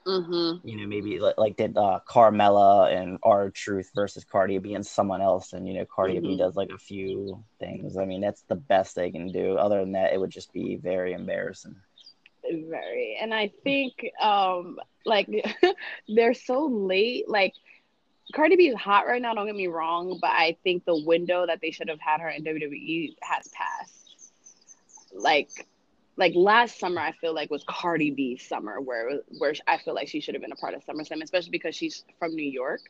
Mm-hmm. 0.05 0.67
You 0.67 0.77
know, 0.77 0.88
maybe 0.88 1.20
like, 1.20 1.38
like 1.38 1.58
did 1.58 1.77
uh, 1.77 2.00
Carmella 2.10 2.91
and 2.96 3.20
R-Truth 3.22 3.91
versus 3.93 4.24
Cardi 4.24 4.58
B 4.58 4.74
and 4.74 4.86
someone 4.86 5.22
else, 5.22 5.53
and 5.53 5.67
you 5.67 5.75
know, 5.75 5.86
Cardi 5.86 6.15
mm-hmm. 6.15 6.27
B 6.27 6.38
does 6.38 6.55
like 6.55 6.72
a 6.72 6.77
few 6.77 7.43
things. 7.60 7.98
I 7.98 8.05
mean, 8.05 8.22
that's 8.22 8.41
the 8.43 8.55
best 8.55 8.96
they 8.96 9.12
can 9.12 9.31
do. 9.31 9.58
Other 9.58 9.79
than 9.79 9.91
that, 9.91 10.13
it 10.13 10.20
would 10.20 10.31
just 10.31 10.51
be 10.53 10.77
very 10.77 11.13
embarrassing. 11.13 11.75
Very, 12.43 13.17
and 13.22 13.34
I 13.34 13.51
think 13.63 13.93
um 14.20 14.79
like 15.05 15.29
they're 16.08 16.34
so 16.34 16.65
late, 16.65 17.29
like 17.29 17.53
Cardi 18.34 18.55
B 18.55 18.67
is 18.70 18.75
hot 18.75 19.08
right 19.08 19.22
now. 19.22 19.34
Don't 19.34 19.46
get 19.46 19.55
me 19.55 19.67
wrong, 19.67 20.17
but 20.22 20.31
I 20.31 20.58
think 20.63 20.86
the 20.86 21.03
window 21.03 21.46
that 21.46 21.60
they 21.62 21.72
should 21.72 21.89
have 21.89 22.00
had 22.00 22.22
her 22.22 22.29
in 22.29 22.43
WWE 22.43 23.15
has 23.22 23.48
passed. 23.50 24.31
Like, 25.13 25.67
like 26.18 26.34
last 26.36 26.80
summer, 26.80 27.01
I 27.01 27.13
feel 27.13 27.34
like 27.34 27.50
was 27.50 27.63
Cardi 27.68 28.12
B's 28.12 28.48
summer, 28.48 28.82
where 28.82 29.22
where 29.38 29.53
I 29.68 29.77
feel 29.77 29.94
like 29.94 30.08
she 30.08 30.20
should 30.20 30.36
have 30.36 30.41
been 30.41 30.51
a 30.51 30.56
part 30.56 30.74
of 30.74 30.86
SummerSlam, 30.86 31.22
especially 31.24 31.51
because 31.51 31.75
she's 31.75 32.03
from 32.20 32.36
New 32.36 32.50
York. 32.50 32.82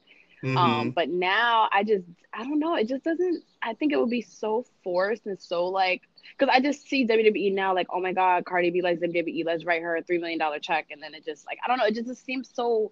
Mm-hmm. 0.44 0.58
Um, 0.58 0.92
but 0.92 1.10
now 1.10 1.70
I 1.72 1.84
just 1.84 2.06
I 2.34 2.44
don't 2.44 2.60
know. 2.60 2.75
It 2.75 2.88
just 2.88 3.04
doesn't. 3.04 3.44
I 3.62 3.74
think 3.74 3.94
it 3.94 4.00
would 4.00 4.10
be 4.10 4.22
so 4.22 4.66
forced 4.84 5.28
and 5.28 5.40
so 5.40 5.68
like 5.68 6.01
because 6.38 6.51
I 6.51 6.60
just 6.60 6.88
see 6.88 7.06
WWE 7.06 7.54
now 7.54 7.75
like 7.75 7.88
oh 7.92 8.01
my 8.01 8.13
god, 8.13 8.46
Cardi 8.46 8.72
B 8.72 8.82
likes 8.82 9.01
WWE. 9.01 9.46
Let's 9.46 9.66
write 9.66 9.84
her 9.84 9.96
a 9.96 10.01
three 10.01 10.18
million 10.18 10.40
dollar 10.40 10.60
check, 10.60 10.88
and 10.90 11.01
then 11.01 11.13
it 11.13 11.24
just 11.24 11.46
like 11.46 11.60
I 11.63 11.68
don't 11.68 11.78
know. 11.78 11.86
It 11.86 11.94
just, 11.94 12.08
just 12.08 12.25
seems 12.25 12.50
so 12.51 12.92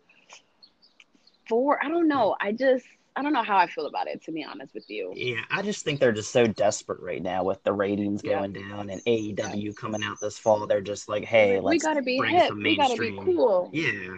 for 1.48 1.84
I 1.84 1.90
don't 1.90 2.08
know. 2.08 2.36
I 2.40 2.52
just 2.52 2.86
I 3.16 3.22
don't 3.22 3.34
know 3.34 3.44
how 3.44 3.58
I 3.58 3.68
feel 3.68 3.88
about 3.88 4.08
it 4.08 4.24
to 4.24 4.32
be 4.32 4.44
honest 4.44 4.74
with 4.74 4.90
you. 4.90 5.12
Yeah, 5.16 5.42
I 5.52 5.62
just 5.62 5.84
think 5.84 6.00
they're 6.00 6.12
just 6.12 6.32
so 6.32 6.48
desperate 6.48 7.02
right 7.02 7.22
now 7.22 7.44
with 7.44 7.62
the 7.64 7.74
ratings 7.74 8.22
yeah. 8.24 8.40
going 8.40 8.54
down 8.54 8.90
and 8.90 9.02
AEW 9.06 9.38
yeah. 9.38 9.72
coming 9.78 10.04
out 10.04 10.20
this 10.22 10.38
fall. 10.38 10.66
They're 10.68 10.82
just 10.82 11.10
like, 11.10 11.26
hey, 11.26 11.60
let's 11.60 11.84
we 11.84 11.88
gotta 11.88 12.02
be 12.02 12.18
bring 12.18 12.36
hip. 12.36 12.48
Some 12.50 12.62
mainstream. 12.62 13.00
We 13.00 13.10
gotta 13.18 13.26
be 13.26 13.36
cool. 13.36 13.70
Yeah. 13.74 14.18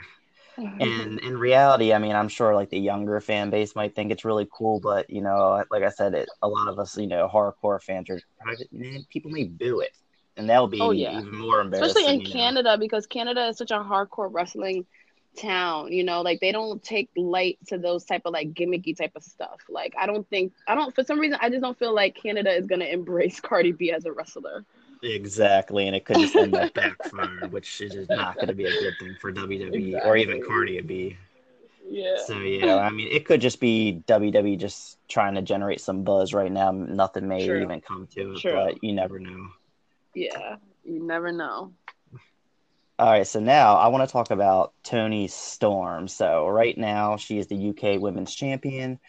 and 0.58 1.20
in 1.20 1.38
reality, 1.38 1.94
I 1.94 1.98
mean, 1.98 2.16
I'm 2.16 2.28
sure 2.28 2.54
like 2.54 2.70
the 2.70 2.80
younger 2.80 3.20
fan 3.22 3.50
base 3.50 3.76
might 3.76 3.96
think 3.96 4.12
it's 4.12 4.26
really 4.26 4.48
cool, 4.52 4.80
but 4.80 5.10
you 5.10 5.22
know, 5.22 5.64
like 5.72 5.84
I 5.84 5.90
said, 5.90 6.14
it, 6.14 6.30
a 6.42 6.48
lot 6.48 6.68
of 6.68 6.78
us, 6.78 6.98
you 6.98 7.08
know, 7.08 7.30
hardcore 7.32 7.82
fans 7.82 8.10
are 8.10 8.20
man, 8.72 9.06
people 9.10 9.32
may 9.32 9.46
boo 9.46 9.80
it, 9.80 9.96
and 10.38 10.50
that'll 10.50 10.68
be 10.68 10.82
oh, 10.82 10.92
yeah. 10.92 11.20
even 11.20 11.38
more 11.38 11.62
embarrassing. 11.62 11.98
Especially 11.98 12.14
in 12.14 12.26
Canada, 12.26 12.72
know? 12.72 12.78
because 12.78 13.08
Canada 13.08 13.48
is 13.48 13.58
such 13.58 13.72
a 13.72 13.80
hardcore 13.80 14.30
wrestling 14.32 14.86
town 15.38 15.92
you 15.92 16.04
know 16.04 16.22
like 16.22 16.40
they 16.42 16.52
don't 16.52 16.84
take 16.84 17.10
light 17.16 17.58
to 17.66 17.78
those 17.78 18.04
type 18.04 18.24
of 18.26 18.34
like 18.34 18.54
gimmicky 18.54 18.96
type 18.96 19.14
of 19.16 19.24
stuff. 19.24 19.62
Like 19.70 19.94
i 19.98 20.06
don't 20.06 20.28
think 20.30 20.54
i 20.68 20.76
don't 20.76 20.94
for 20.94 21.04
some 21.04 21.20
reason 21.20 21.38
i 21.42 21.50
just 21.50 21.62
don't 21.62 21.78
feel 21.78 21.94
like 21.94 22.16
canada 22.16 22.52
is 22.52 22.68
going 22.68 22.82
to 22.82 22.92
embrace 22.92 23.40
cardi 23.42 23.72
b 23.72 23.92
as 23.92 24.06
a 24.06 24.12
wrestler. 24.12 24.66
Exactly 25.04 25.88
and 25.88 25.96
it 25.96 26.06
could 26.06 26.18
just 26.18 26.36
end 26.36 26.56
up 26.56 26.74
backfire 26.76 27.48
which 27.50 27.82
is 27.82 27.94
just 27.94 28.10
not 28.10 28.36
going 28.36 28.50
to 28.50 28.54
be 28.54 28.66
a 28.66 28.72
good 28.72 28.94
thing 29.00 29.16
for 29.20 29.32
wwe 29.32 29.74
exactly. 29.74 30.10
or 30.10 30.18
even 30.18 30.44
cardi 30.46 30.80
b. 30.82 31.18
Yeah. 31.90 32.18
So 32.26 32.40
yeah 32.40 32.78
i 32.78 32.90
mean 32.90 33.08
it 33.10 33.26
could 33.26 33.42
just 33.42 33.60
be 33.60 34.04
wwe 34.08 34.60
just 34.60 34.98
trying 35.08 35.36
to 35.36 35.42
generate 35.42 35.82
some 35.82 36.04
buzz 36.04 36.34
right 36.34 36.52
now. 36.52 36.72
Nothing 36.72 37.28
may 37.28 37.46
True. 37.46 37.62
even 37.62 37.82
come 37.82 38.08
to 38.16 38.34
it 38.34 38.40
True. 38.40 38.54
but 38.54 38.84
you 38.84 38.94
never 38.94 39.20
know. 39.20 39.48
Yeah 40.14 40.58
you 40.84 41.02
never 41.02 41.32
know 41.32 41.72
all 43.02 43.10
right, 43.10 43.26
so 43.26 43.40
now 43.40 43.78
I 43.78 43.88
want 43.88 44.08
to 44.08 44.14
talk 44.14 44.30
about 44.30 44.74
Toni 44.84 45.28
Storm. 45.28 46.08
So 46.08 46.48
right 46.48 46.78
now 46.78 47.18
she 47.18 47.40
is 47.40 47.48
the 47.48 47.70
UK 47.70 48.00
Women's 48.00 48.36
Champion. 48.36 49.00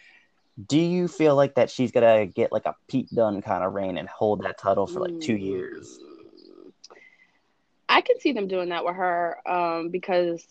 Do 0.67 0.79
you 0.79 1.07
feel 1.07 1.35
like 1.35 1.53
that 1.55 1.69
she's 1.69 1.91
gonna 1.91 2.25
get 2.25 2.51
like 2.51 2.65
a 2.65 2.73
Pete 2.87 3.13
Dunne 3.13 3.43
kind 3.43 3.63
of 3.63 3.71
reign 3.73 3.99
and 3.99 4.09
hold 4.09 4.41
that 4.45 4.57
title 4.57 4.87
for 4.87 4.99
like 4.99 5.19
two 5.19 5.35
years? 5.35 5.99
I 7.87 8.01
can 8.01 8.19
see 8.19 8.31
them 8.31 8.47
doing 8.47 8.69
that 8.69 8.83
with 8.83 8.95
her 8.95 9.37
um, 9.47 9.89
because 9.89 10.43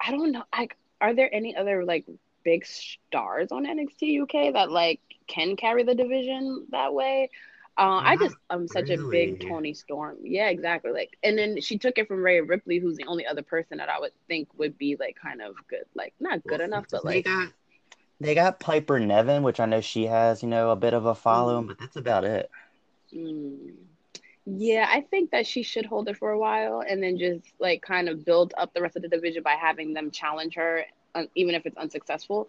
I 0.00 0.10
don't 0.10 0.32
know. 0.32 0.42
Like, 0.52 0.76
are 1.00 1.14
there 1.14 1.32
any 1.32 1.54
other 1.54 1.84
like 1.84 2.04
big 2.42 2.66
stars 2.66 3.52
on 3.52 3.64
NXT 3.64 4.22
UK 4.22 4.54
that 4.54 4.72
like 4.72 4.98
can 5.28 5.54
carry 5.54 5.84
the 5.84 5.94
division 5.94 6.66
that 6.72 6.92
way? 6.92 7.30
Uh, 7.78 8.00
I 8.02 8.16
just 8.16 8.34
I'm 8.50 8.66
such 8.66 8.88
really? 8.88 9.04
a 9.04 9.10
big 9.36 9.48
Toni 9.48 9.72
Storm. 9.72 10.16
Yeah, 10.24 10.48
exactly. 10.48 10.90
Like, 10.90 11.16
and 11.22 11.38
then 11.38 11.60
she 11.60 11.78
took 11.78 11.96
it 11.96 12.08
from 12.08 12.24
Rhea 12.24 12.42
Ripley, 12.42 12.80
who's 12.80 12.96
the 12.96 13.04
only 13.04 13.24
other 13.24 13.42
person 13.42 13.78
that 13.78 13.88
I 13.88 14.00
would 14.00 14.10
think 14.26 14.48
would 14.58 14.76
be 14.76 14.96
like 14.98 15.16
kind 15.20 15.40
of 15.40 15.54
good, 15.68 15.84
like 15.94 16.12
not 16.18 16.42
good 16.42 16.58
well, 16.58 16.66
enough, 16.68 16.86
but 16.90 17.04
like. 17.04 17.24
They 17.24 17.30
got, 17.30 17.52
they 18.20 18.34
got 18.34 18.58
Piper 18.58 18.98
Niven, 18.98 19.44
which 19.44 19.60
I 19.60 19.66
know 19.66 19.80
she 19.80 20.06
has, 20.06 20.42
you 20.42 20.48
know, 20.48 20.70
a 20.70 20.76
bit 20.76 20.92
of 20.92 21.06
a 21.06 21.14
following, 21.14 21.64
mm. 21.64 21.68
but 21.68 21.78
that's 21.78 21.94
about 21.94 22.24
it. 22.24 22.50
Mm. 23.14 23.74
Yeah, 24.44 24.88
I 24.90 25.02
think 25.02 25.30
that 25.30 25.46
she 25.46 25.62
should 25.62 25.86
hold 25.86 26.08
it 26.08 26.16
for 26.16 26.32
a 26.32 26.38
while 26.38 26.82
and 26.86 27.00
then 27.00 27.16
just 27.16 27.46
like 27.60 27.80
kind 27.82 28.08
of 28.08 28.24
build 28.24 28.54
up 28.58 28.74
the 28.74 28.82
rest 28.82 28.96
of 28.96 29.02
the 29.02 29.08
division 29.08 29.44
by 29.44 29.52
having 29.52 29.92
them 29.92 30.10
challenge 30.10 30.56
her, 30.56 30.84
even 31.36 31.54
if 31.54 31.64
it's 31.64 31.76
unsuccessful 31.76 32.48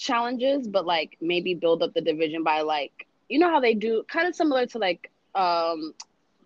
challenges, 0.00 0.66
but 0.66 0.86
like 0.86 1.18
maybe 1.20 1.54
build 1.54 1.82
up 1.82 1.92
the 1.92 2.00
division 2.00 2.42
by 2.42 2.62
like 2.62 3.06
you 3.30 3.38
know 3.38 3.48
how 3.48 3.60
they 3.60 3.74
do 3.74 4.04
kind 4.08 4.28
of 4.28 4.34
similar 4.34 4.66
to 4.66 4.78
like 4.78 5.10
um 5.34 5.94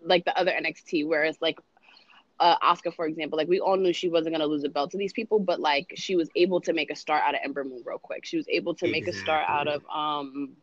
like 0.01 0.23
the 0.23 0.37
other 0.39 0.51
NXT 0.51 1.07
where 1.07 1.23
it's 1.23 1.41
like 1.41 1.59
uh, 2.39 2.57
Asuka, 2.59 2.93
for 2.93 3.05
example, 3.05 3.37
like 3.37 3.47
we 3.47 3.59
all 3.59 3.77
knew 3.77 3.93
she 3.93 4.09
wasn't 4.09 4.35
gonna 4.35 4.45
lose 4.45 4.63
a 4.65 4.69
belt 4.69 4.91
to 4.91 4.97
these 4.97 5.13
people, 5.13 5.39
but 5.39 5.59
like 5.59 5.93
she 5.95 6.15
was 6.15 6.29
able 6.35 6.61
to 6.61 6.73
make 6.73 6.91
a 6.91 6.95
start 6.95 7.23
out 7.25 7.33
of 7.33 7.39
Ember 7.43 7.63
Moon 7.63 7.81
real 7.85 7.97
quick. 7.97 8.25
She 8.25 8.37
was 8.37 8.47
able 8.49 8.75
to 8.75 8.87
make 8.87 9.07
a 9.07 9.13
start 9.13 9.45
out 9.47 9.67
of 9.67 9.83
um 9.93 10.57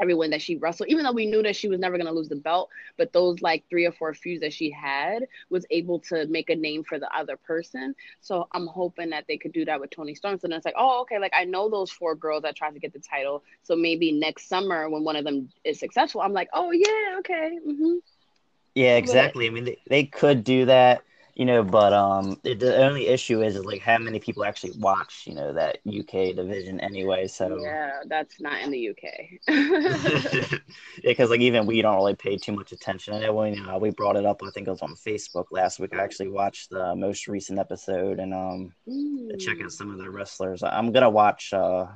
everyone 0.00 0.30
that 0.30 0.42
she 0.42 0.56
wrestled, 0.56 0.88
even 0.88 1.04
though 1.04 1.12
we 1.12 1.26
knew 1.26 1.42
that 1.42 1.56
she 1.56 1.68
was 1.68 1.78
never 1.78 1.96
gonna 1.98 2.12
lose 2.12 2.28
the 2.28 2.36
belt, 2.36 2.70
but 2.96 3.12
those 3.12 3.40
like 3.42 3.64
three 3.68 3.84
or 3.84 3.92
four 3.92 4.14
feuds 4.14 4.40
that 4.40 4.52
she 4.52 4.70
had 4.70 5.26
was 5.50 5.66
able 5.70 5.98
to 6.00 6.26
make 6.26 6.50
a 6.50 6.56
name 6.56 6.82
for 6.84 6.98
the 6.98 7.08
other 7.16 7.36
person. 7.36 7.94
So 8.20 8.48
I'm 8.52 8.66
hoping 8.66 9.10
that 9.10 9.24
they 9.28 9.36
could 9.36 9.52
do 9.52 9.64
that 9.64 9.80
with 9.80 9.90
Toni 9.90 10.14
Storm. 10.14 10.38
So 10.38 10.48
then 10.48 10.56
it's 10.56 10.64
like, 10.64 10.74
oh, 10.76 11.02
okay, 11.02 11.18
like 11.18 11.32
I 11.34 11.44
know 11.44 11.68
those 11.68 11.90
four 11.90 12.14
girls 12.14 12.42
that 12.42 12.56
tried 12.56 12.74
to 12.74 12.80
get 12.80 12.92
the 12.92 13.00
title. 13.00 13.42
So 13.62 13.76
maybe 13.76 14.12
next 14.12 14.48
summer 14.48 14.88
when 14.88 15.04
one 15.04 15.16
of 15.16 15.24
them 15.24 15.48
is 15.64 15.78
successful, 15.78 16.20
I'm 16.20 16.32
like, 16.32 16.48
oh 16.52 16.70
yeah, 16.70 17.18
okay. 17.18 17.58
Mm-hmm. 17.66 17.96
Yeah, 18.74 18.96
exactly. 18.96 19.46
I 19.46 19.50
mean, 19.50 19.64
they, 19.64 19.78
they 19.88 20.04
could 20.04 20.44
do 20.44 20.66
that 20.66 21.02
you 21.34 21.44
know 21.44 21.62
but 21.62 21.92
um 21.92 22.38
it, 22.44 22.60
the 22.60 22.76
only 22.76 23.06
issue 23.06 23.42
is, 23.42 23.56
is 23.56 23.64
like 23.64 23.80
how 23.80 23.98
many 23.98 24.18
people 24.18 24.44
actually 24.44 24.72
watch 24.78 25.24
you 25.26 25.34
know 25.34 25.52
that 25.52 25.78
uk 25.98 26.10
division 26.10 26.78
anyway 26.80 27.26
so 27.26 27.58
yeah 27.62 28.00
that's 28.06 28.40
not 28.40 28.60
in 28.60 28.70
the 28.70 28.90
uk 28.90 29.02
yeah 29.48 30.58
because 31.02 31.30
like 31.30 31.40
even 31.40 31.66
we 31.66 31.80
don't 31.80 31.96
really 31.96 32.14
pay 32.14 32.36
too 32.36 32.52
much 32.52 32.72
attention 32.72 33.14
i 33.14 33.20
know 33.20 33.32
when 33.32 33.66
uh, 33.68 33.78
we 33.78 33.90
brought 33.90 34.16
it 34.16 34.26
up 34.26 34.42
i 34.42 34.50
think 34.50 34.66
it 34.66 34.70
was 34.70 34.82
on 34.82 34.94
facebook 34.94 35.46
last 35.50 35.80
week 35.80 35.94
i 35.94 36.02
actually 36.02 36.28
watched 36.28 36.70
the 36.70 36.94
most 36.94 37.26
recent 37.28 37.58
episode 37.58 38.18
and 38.18 38.34
um 38.34 38.72
mm. 38.88 39.38
check 39.40 39.60
out 39.62 39.72
some 39.72 39.90
of 39.90 39.98
the 39.98 40.10
wrestlers 40.10 40.62
i'm 40.62 40.92
gonna 40.92 41.10
watch 41.10 41.52
uh 41.54 41.86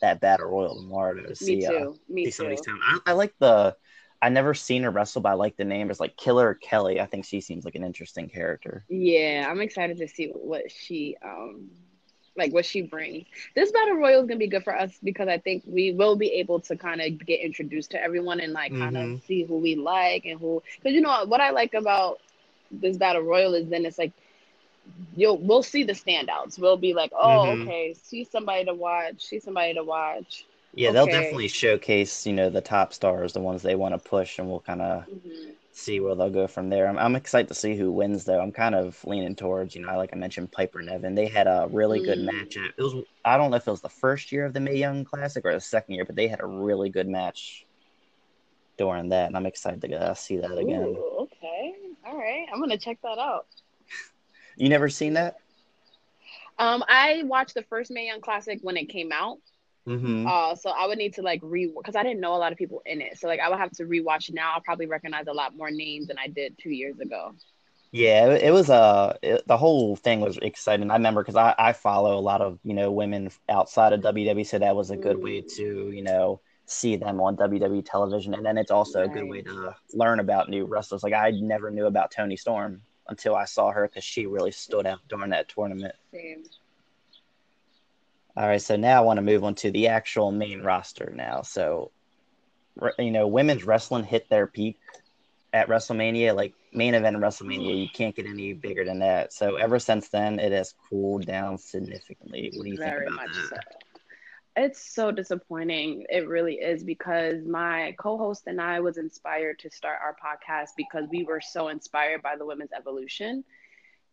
that 0.00 0.20
battle 0.20 0.48
royal 0.48 0.76
tomorrow 0.76 1.22
to 1.22 1.36
see 1.36 1.56
Me 1.56 1.66
too. 1.66 1.90
Uh, 1.90 1.96
Me 2.08 2.30
see 2.30 2.56
too. 2.56 2.78
I, 2.82 2.98
I 3.06 3.12
like 3.12 3.34
the 3.38 3.76
I 4.22 4.28
never 4.28 4.54
seen 4.54 4.82
her 4.82 4.90
wrestle, 4.90 5.22
but 5.22 5.30
I 5.30 5.34
like 5.34 5.56
the 5.56 5.64
name. 5.64 5.90
It's 5.90 6.00
like 6.00 6.16
Killer 6.16 6.54
Kelly. 6.54 7.00
I 7.00 7.06
think 7.06 7.24
she 7.24 7.40
seems 7.40 7.64
like 7.64 7.74
an 7.74 7.84
interesting 7.84 8.28
character. 8.28 8.84
Yeah, 8.88 9.46
I'm 9.48 9.60
excited 9.60 9.96
to 9.98 10.08
see 10.08 10.28
what 10.28 10.70
she 10.70 11.16
um 11.22 11.70
like 12.36 12.52
what 12.52 12.64
she 12.64 12.82
brings. 12.82 13.26
This 13.54 13.70
battle 13.72 13.96
royal 13.96 14.20
is 14.22 14.26
gonna 14.26 14.38
be 14.38 14.46
good 14.46 14.64
for 14.64 14.76
us 14.76 14.92
because 15.02 15.28
I 15.28 15.38
think 15.38 15.62
we 15.66 15.92
will 15.92 16.16
be 16.16 16.32
able 16.32 16.60
to 16.60 16.76
kind 16.76 17.00
of 17.00 17.24
get 17.24 17.40
introduced 17.40 17.90
to 17.92 18.02
everyone 18.02 18.40
and 18.40 18.52
like 18.52 18.72
kind 18.72 18.96
of 18.96 19.04
mm-hmm. 19.04 19.26
see 19.26 19.44
who 19.44 19.58
we 19.58 19.74
like 19.74 20.26
and 20.26 20.38
who. 20.38 20.62
Because 20.76 20.94
you 20.94 21.00
know 21.00 21.24
what 21.26 21.40
I 21.40 21.50
like 21.50 21.74
about 21.74 22.20
this 22.70 22.96
battle 22.96 23.22
royal 23.22 23.54
is 23.54 23.68
then 23.68 23.84
it's 23.84 23.98
like 23.98 24.12
you'll 25.16 25.38
we'll 25.38 25.62
see 25.62 25.82
the 25.82 25.92
standouts. 25.92 26.58
We'll 26.58 26.76
be 26.76 26.94
like, 26.94 27.12
oh, 27.14 27.46
mm-hmm. 27.46 27.62
okay, 27.62 27.94
see 27.94 28.24
somebody 28.24 28.64
to 28.66 28.74
watch, 28.74 29.24
see 29.24 29.40
somebody 29.40 29.74
to 29.74 29.84
watch. 29.84 30.44
Yeah, 30.72 30.88
okay. 30.88 30.94
they'll 30.94 31.06
definitely 31.06 31.48
showcase, 31.48 32.26
you 32.26 32.32
know, 32.32 32.48
the 32.48 32.60
top 32.60 32.92
stars, 32.92 33.32
the 33.32 33.40
ones 33.40 33.62
they 33.62 33.74
want 33.74 33.94
to 33.94 34.08
push, 34.08 34.38
and 34.38 34.48
we'll 34.48 34.60
kind 34.60 34.80
of 34.80 35.02
mm-hmm. 35.06 35.50
see 35.72 35.98
where 35.98 36.14
they'll 36.14 36.30
go 36.30 36.46
from 36.46 36.68
there. 36.68 36.86
I'm, 36.86 36.98
I'm 36.98 37.16
excited 37.16 37.48
to 37.48 37.54
see 37.54 37.76
who 37.76 37.90
wins, 37.90 38.24
though. 38.24 38.40
I'm 38.40 38.52
kind 38.52 38.74
of 38.74 39.02
leaning 39.04 39.34
towards, 39.34 39.74
you 39.74 39.84
know, 39.84 39.96
like 39.96 40.10
I 40.12 40.16
mentioned, 40.16 40.52
Piper 40.52 40.80
Niven. 40.80 41.14
They 41.14 41.26
had 41.26 41.48
a 41.48 41.68
really 41.70 42.00
mm. 42.00 42.04
good 42.04 42.20
match. 42.20 42.56
It 42.56 42.74
was, 42.78 43.04
I 43.24 43.36
don't 43.36 43.50
know 43.50 43.56
if 43.56 43.66
it 43.66 43.70
was 43.70 43.80
the 43.80 43.88
first 43.88 44.30
year 44.30 44.44
of 44.44 44.52
the 44.52 44.60
Mae 44.60 44.76
Young 44.76 45.04
Classic 45.04 45.44
or 45.44 45.52
the 45.52 45.60
second 45.60 45.94
year, 45.94 46.04
but 46.04 46.14
they 46.14 46.28
had 46.28 46.40
a 46.40 46.46
really 46.46 46.88
good 46.88 47.08
match 47.08 47.66
during 48.80 49.10
that, 49.10 49.26
and 49.26 49.36
I'm 49.36 49.44
excited 49.44 49.82
to 49.82 49.94
uh, 49.94 50.14
see 50.14 50.38
that 50.38 50.56
again. 50.56 50.80
Ooh, 50.80 51.16
okay, 51.20 51.74
all 52.06 52.16
right, 52.16 52.46
I'm 52.50 52.60
gonna 52.60 52.78
check 52.78 52.96
that 53.02 53.18
out. 53.18 53.46
you 54.56 54.70
never 54.70 54.88
seen 54.88 55.12
that? 55.14 55.36
Um, 56.58 56.82
I 56.88 57.22
watched 57.26 57.52
the 57.52 57.62
first 57.62 57.90
Mae 57.90 58.06
Young 58.06 58.22
Classic 58.22 58.58
when 58.62 58.78
it 58.78 58.86
came 58.88 59.12
out. 59.12 59.38
Mm-hmm. 59.90 60.26
Uh, 60.26 60.54
so 60.54 60.70
I 60.70 60.86
would 60.86 60.98
need 60.98 61.14
to 61.14 61.22
like 61.22 61.40
re 61.42 61.66
because 61.76 61.96
I 61.96 62.04
didn't 62.04 62.20
know 62.20 62.34
a 62.34 62.38
lot 62.38 62.52
of 62.52 62.58
people 62.58 62.80
in 62.86 63.00
it. 63.00 63.18
So 63.18 63.26
like 63.26 63.40
I 63.40 63.48
would 63.48 63.58
have 63.58 63.72
to 63.72 63.84
rewatch 63.84 64.32
now. 64.32 64.52
I'll 64.54 64.60
probably 64.60 64.86
recognize 64.86 65.26
a 65.26 65.32
lot 65.32 65.56
more 65.56 65.70
names 65.70 66.06
than 66.06 66.16
I 66.16 66.28
did 66.28 66.56
two 66.58 66.70
years 66.70 67.00
ago. 67.00 67.34
Yeah, 67.90 68.26
it, 68.26 68.42
it 68.44 68.50
was 68.52 68.70
uh 68.70 69.16
it, 69.20 69.46
the 69.48 69.56
whole 69.56 69.96
thing 69.96 70.20
was 70.20 70.38
exciting. 70.38 70.90
I 70.92 70.94
remember 70.94 71.22
because 71.22 71.34
I, 71.34 71.56
I 71.58 71.72
follow 71.72 72.16
a 72.16 72.20
lot 72.20 72.40
of 72.40 72.60
you 72.62 72.74
know 72.74 72.92
women 72.92 73.30
outside 73.48 73.92
of 73.92 74.00
WWE, 74.00 74.46
so 74.46 74.60
that 74.60 74.76
was 74.76 74.90
a 74.90 74.96
good 74.96 75.20
way 75.20 75.40
to 75.40 75.90
you 75.90 76.02
know 76.02 76.40
see 76.66 76.94
them 76.94 77.20
on 77.20 77.36
WWE 77.36 77.84
television, 77.84 78.32
and 78.34 78.46
then 78.46 78.58
it's 78.58 78.70
also 78.70 79.00
right. 79.00 79.10
a 79.10 79.12
good 79.12 79.28
way 79.28 79.42
to 79.42 79.74
learn 79.92 80.20
about 80.20 80.48
new 80.48 80.66
wrestlers. 80.66 81.02
Like 81.02 81.14
I 81.14 81.32
never 81.32 81.68
knew 81.72 81.86
about 81.86 82.12
Toni 82.12 82.36
Storm 82.36 82.82
until 83.08 83.34
I 83.34 83.44
saw 83.44 83.72
her 83.72 83.88
because 83.88 84.04
she 84.04 84.26
really 84.26 84.52
stood 84.52 84.86
out 84.86 85.00
during 85.08 85.30
that 85.30 85.48
tournament. 85.48 85.96
Same. 86.12 86.44
All 88.36 88.46
right, 88.46 88.62
so 88.62 88.76
now 88.76 89.02
I 89.02 89.04
want 89.04 89.18
to 89.18 89.22
move 89.22 89.44
on 89.44 89.54
to 89.56 89.70
the 89.70 89.88
actual 89.88 90.30
main 90.30 90.62
roster 90.62 91.12
now. 91.14 91.42
So, 91.42 91.90
you 92.98 93.10
know, 93.10 93.26
women's 93.26 93.64
wrestling 93.64 94.04
hit 94.04 94.28
their 94.30 94.46
peak 94.46 94.76
at 95.52 95.68
WrestleMania, 95.68 96.34
like 96.34 96.54
main 96.72 96.94
event 96.94 97.16
in 97.16 97.22
WrestleMania. 97.22 97.82
You 97.82 97.88
can't 97.88 98.14
get 98.14 98.26
any 98.26 98.52
bigger 98.52 98.84
than 98.84 99.00
that. 99.00 99.32
So 99.32 99.56
ever 99.56 99.78
since 99.78 100.08
then, 100.08 100.38
it 100.38 100.52
has 100.52 100.74
cooled 100.88 101.26
down 101.26 101.58
significantly. 101.58 102.52
What 102.54 102.64
do 102.64 102.70
you 102.70 102.76
Very 102.76 103.06
think 103.06 103.18
about 103.18 103.26
that? 103.26 103.48
So. 103.48 103.56
It's 104.56 104.94
so 104.94 105.10
disappointing. 105.10 106.06
It 106.08 106.28
really 106.28 106.54
is 106.54 106.82
because 106.82 107.44
my 107.46 107.94
co-host 107.98 108.44
and 108.46 108.60
I 108.60 108.80
was 108.80 108.98
inspired 108.98 109.58
to 109.60 109.70
start 109.70 109.98
our 110.02 110.14
podcast 110.14 110.70
because 110.76 111.06
we 111.10 111.24
were 111.24 111.40
so 111.40 111.68
inspired 111.68 112.22
by 112.22 112.36
the 112.36 112.44
women's 112.44 112.72
evolution 112.72 113.44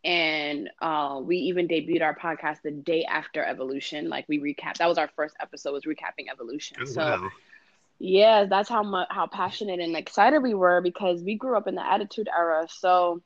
and 0.04 0.70
uh, 0.80 1.20
we 1.22 1.36
even 1.36 1.68
debuted 1.68 2.02
our 2.02 2.16
podcast 2.16 2.62
the 2.62 2.70
day 2.70 3.04
after 3.04 3.42
evolution 3.44 4.08
like 4.08 4.24
we 4.28 4.38
recap 4.38 4.76
that 4.76 4.88
was 4.88 4.98
our 4.98 5.08
first 5.16 5.34
episode 5.40 5.72
was 5.72 5.84
recapping 5.84 6.30
evolution. 6.30 6.76
Oh, 6.80 6.84
so 6.84 7.00
wow. 7.02 7.30
yeah 7.98 8.44
that's 8.44 8.68
how 8.68 8.82
much 8.82 9.08
how 9.10 9.26
passionate 9.26 9.80
and 9.80 9.96
excited 9.96 10.42
we 10.42 10.54
were 10.54 10.80
because 10.80 11.22
we 11.22 11.36
grew 11.36 11.56
up 11.56 11.66
in 11.66 11.74
the 11.74 11.86
attitude 11.86 12.28
era. 12.36 12.66
So 12.70 13.22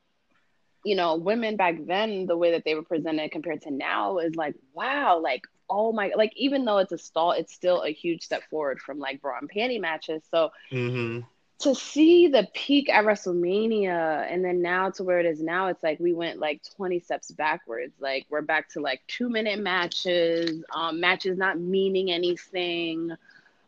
you 0.83 0.95
know 0.95 1.15
women 1.15 1.55
back 1.55 1.75
then 1.85 2.25
the 2.25 2.37
way 2.37 2.51
that 2.51 2.63
they 2.65 2.75
were 2.75 2.83
presented 2.83 3.31
compared 3.31 3.61
to 3.61 3.71
now 3.71 4.17
is 4.17 4.35
like 4.35 4.55
wow 4.73 5.19
like 5.19 5.43
oh 5.69 5.93
my 5.93 6.11
like 6.15 6.33
even 6.35 6.65
though 6.65 6.79
it's 6.79 6.91
a 6.91 6.97
stall 6.97 7.31
it's 7.31 7.53
still 7.53 7.83
a 7.83 7.93
huge 7.93 8.23
step 8.23 8.43
forward 8.49 8.79
from 8.79 8.99
like 8.99 9.21
bra 9.21 9.37
and 9.39 9.49
panty 9.49 9.79
matches. 9.79 10.23
So 10.31 10.49
mm-hmm 10.71 11.21
to 11.63 11.73
see 11.73 12.27
the 12.27 12.45
peak 12.53 12.89
at 12.89 13.05
WrestleMania 13.05 14.29
and 14.29 14.43
then 14.43 14.61
now 14.61 14.89
to 14.89 15.03
where 15.03 15.19
it 15.19 15.25
is 15.25 15.41
now, 15.41 15.67
it's 15.67 15.81
like 15.81 15.97
we 15.97 16.11
went 16.11 16.37
like 16.37 16.61
20 16.75 16.99
steps 16.99 17.31
backwards. 17.31 17.93
Like 18.01 18.25
we're 18.29 18.41
back 18.41 18.69
to 18.71 18.81
like 18.81 19.01
two 19.07 19.29
minute 19.29 19.59
matches, 19.59 20.61
um, 20.75 20.99
matches 20.99 21.37
not 21.37 21.57
meaning 21.57 22.11
anything. 22.11 23.11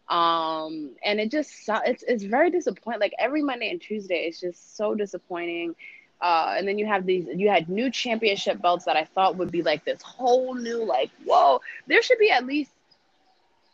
Um, 0.10 0.92
and 1.06 1.22
it 1.22 1.32
just 1.32 1.54
it's 1.86 2.04
it's 2.06 2.24
very 2.24 2.52
disappointing. 2.52 3.00
Like 3.00 3.14
every 3.18 3.42
Monday 3.42 3.72
and 3.72 3.80
Tuesday, 3.80 4.25
it's 4.28 4.42
just 4.42 4.75
so 4.75 4.94
disappointing. 4.94 5.74
Uh, 6.20 6.56
and 6.58 6.68
then 6.68 6.78
you 6.78 6.86
have 6.86 7.06
these 7.06 7.25
you 7.34 7.50
had 7.50 7.70
new 7.70 7.90
championship 7.90 8.62
belts 8.62 8.84
that 8.86 8.98
I 8.98 9.06
thought 9.06 9.38
would 9.38 9.52
be 9.52 9.64
like 9.64 9.86
this 9.86 10.02
whole 10.02 10.54
new 10.54 10.84
like 10.84 11.12
whoa. 11.25 11.62
There 11.88 12.02
should 12.02 12.20
be 12.20 12.30
at 12.30 12.46
least 12.46 12.72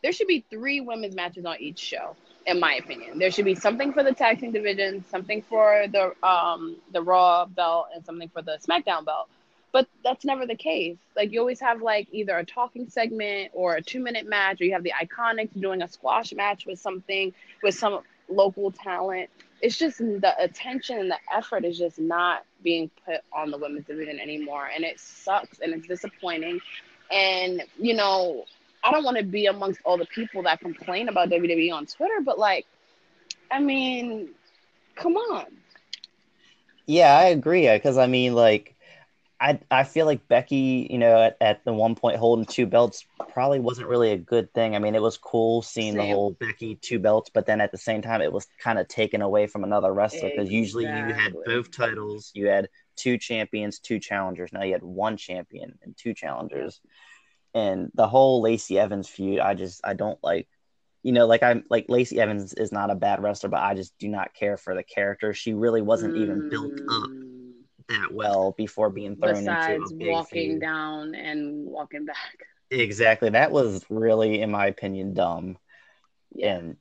there 0.04 0.12
should 0.12 0.28
be 0.28 0.46
three 0.52 0.80
women's 0.80 1.16
matches 1.16 1.46
on 1.46 1.60
each 1.60 1.80
show 1.80 2.16
in 2.46 2.60
my 2.60 2.76
opinion. 2.76 3.20
There 3.20 3.32
should 3.32 3.46
be 3.46 3.56
something 3.56 3.94
for 3.94 4.04
the 4.04 4.14
team 4.14 4.52
division, 4.52 5.04
something 5.10 5.42
for 5.44 5.86
the 5.92 6.14
um 6.26 6.78
the 6.92 7.02
Raw 7.02 7.46
belt, 7.46 7.88
and 7.94 8.06
something 8.06 8.30
for 8.30 8.42
the 8.42 8.58
SmackDown 8.66 9.06
belt. 9.06 9.30
But 9.72 9.88
that's 10.04 10.26
never 10.26 10.46
the 10.46 10.56
case. 10.56 10.98
Like 11.16 11.32
you 11.32 11.40
always 11.40 11.60
have 11.62 11.82
like 11.82 12.08
either 12.12 12.38
a 12.38 12.46
talking 12.46 12.90
segment 12.90 13.52
or 13.54 13.76
a 13.76 13.82
two 13.82 14.02
minute 14.02 14.28
match, 14.28 14.62
or 14.62 14.66
you 14.66 14.74
have 14.74 14.84
the 14.84 14.94
Iconics 15.02 15.60
doing 15.60 15.82
a 15.82 15.88
squash 15.88 16.34
match 16.34 16.66
with 16.66 16.80
something 16.80 17.34
with 17.64 17.76
some 17.76 18.02
local 18.28 18.72
talent. 18.72 19.30
It's 19.62 19.78
just 19.78 20.00
the 20.00 20.34
attention 20.40 20.98
and 20.98 21.12
the 21.12 21.20
effort 21.34 21.64
is 21.64 21.78
just 21.78 22.00
not 22.00 22.44
being 22.64 22.90
put 23.06 23.22
on 23.32 23.52
the 23.52 23.58
women's 23.58 23.86
division 23.86 24.20
anymore, 24.20 24.68
and 24.74 24.84
it 24.84 25.00
sucks 25.00 25.60
and 25.60 25.74
it's 25.74 25.88
disappointing. 25.88 26.60
And 27.12 27.64
you 27.80 27.94
know, 27.94 28.46
I 28.84 28.92
don't 28.92 29.04
want 29.04 29.18
to 29.18 29.24
be 29.24 29.46
amongst 29.46 29.82
all 29.86 29.98
the 29.98 30.06
people 30.06 30.44
that 30.44 30.60
complain 30.60 31.10
about 31.10 31.30
WWE 31.30 31.74
on 31.74 31.86
Twitter, 31.86 32.20
but 32.24 32.40
like, 32.40 32.66
I 33.52 33.60
mean, 33.60 34.30
come 34.96 35.16
on. 35.16 35.46
Yeah, 36.88 37.16
I 37.16 37.26
agree. 37.26 37.68
Uh, 37.68 37.76
because 37.76 37.98
I 37.98 38.08
mean, 38.08 38.34
like, 38.34 38.76
I 39.40 39.60
I 39.70 39.84
feel 39.84 40.06
like 40.06 40.28
Becky, 40.28 40.88
you 40.90 40.98
know, 40.98 41.22
at, 41.22 41.38
at 41.40 41.64
the 41.64 41.74
one 41.74 41.96
point 41.96 42.18
holding 42.18 42.46
two 42.46 42.66
belts 42.66 43.06
probably 43.30 43.60
wasn't 43.60 43.88
really 43.88 44.12
a 44.12 44.18
good 44.18 44.54
thing. 44.54 44.76
I 44.76 44.80
mean, 44.80 44.96
it 44.96 45.02
was 45.02 45.18
cool 45.18 45.62
seeing 45.62 45.94
same. 45.94 46.10
the 46.10 46.14
whole 46.14 46.32
Becky 46.32 46.76
two 46.76 47.00
belts, 47.00 47.30
but 47.32 47.46
then 47.46 47.62
at 47.62 47.72
the 47.72 47.78
same 47.78 48.02
time, 48.02 48.22
it 48.22 48.34
was 48.34 48.48
kind 48.60 48.80
of 48.80 48.88
taken 48.88 49.22
away 49.22 49.48
from 49.48 49.64
another 49.64 49.94
wrestler 49.94 50.30
because 50.30 50.50
exactly. 50.50 50.58
usually 50.58 50.86
you 50.86 51.14
had 51.14 51.34
both 51.46 51.72
titles, 51.72 52.32
you 52.34 52.48
had 52.48 52.68
two 52.96 53.18
champions, 53.18 53.80
two 53.80 54.00
challengers. 54.00 54.52
Now 54.52 54.64
you 54.64 54.74
had 54.74 54.84
one 54.84 55.18
champion 55.18 55.78
and 55.84 55.96
two 55.96 56.14
challengers 56.14 56.82
and 57.54 57.92
the 57.94 58.08
whole 58.08 58.42
Lacey 58.42 58.80
Evans 58.80 59.08
feud, 59.08 59.40
I 59.40 59.54
just 59.54 59.82
I 59.84 59.94
don't 59.94 60.20
like. 60.24 60.48
You 61.04 61.12
know, 61.14 61.26
like 61.26 61.42
I'm 61.42 61.64
like 61.70 61.88
Lacey 61.90 62.20
Evans 62.20 62.54
is 62.54 62.72
not 62.72 62.92
a 62.92 62.96
bad 62.96 63.24
wrestler, 63.24 63.50
but 63.50 63.64
I 63.64 63.74
just 63.74 63.98
do 63.98 64.08
not 64.08 64.36
care 64.36 64.56
for 64.56 64.76
the 64.76 64.84
character. 64.84 65.34
She 65.34 65.54
really 65.54 65.82
wasn't 65.82 66.14
mm. 66.14 66.22
even 66.22 66.50
built 66.50 66.74
up 66.74 67.10
mm. 67.10 67.52
that 67.90 68.14
well 68.14 68.54
before 68.56 68.92
being 68.92 69.16
thrown 69.16 69.34
Besides 69.34 69.92
into 69.92 70.10
a 70.10 70.12
walking 70.12 70.52
feud. 70.52 70.62
down 70.62 71.16
and 71.16 71.66
walking 71.66 72.06
back. 72.06 72.38
Exactly, 72.70 73.30
that 73.30 73.52
was 73.52 73.84
really, 73.90 74.42
in 74.42 74.52
my 74.52 74.68
opinion, 74.68 75.16
dumb. 75.16 75.58
Yeah. 76.36 76.58
And 76.58 76.78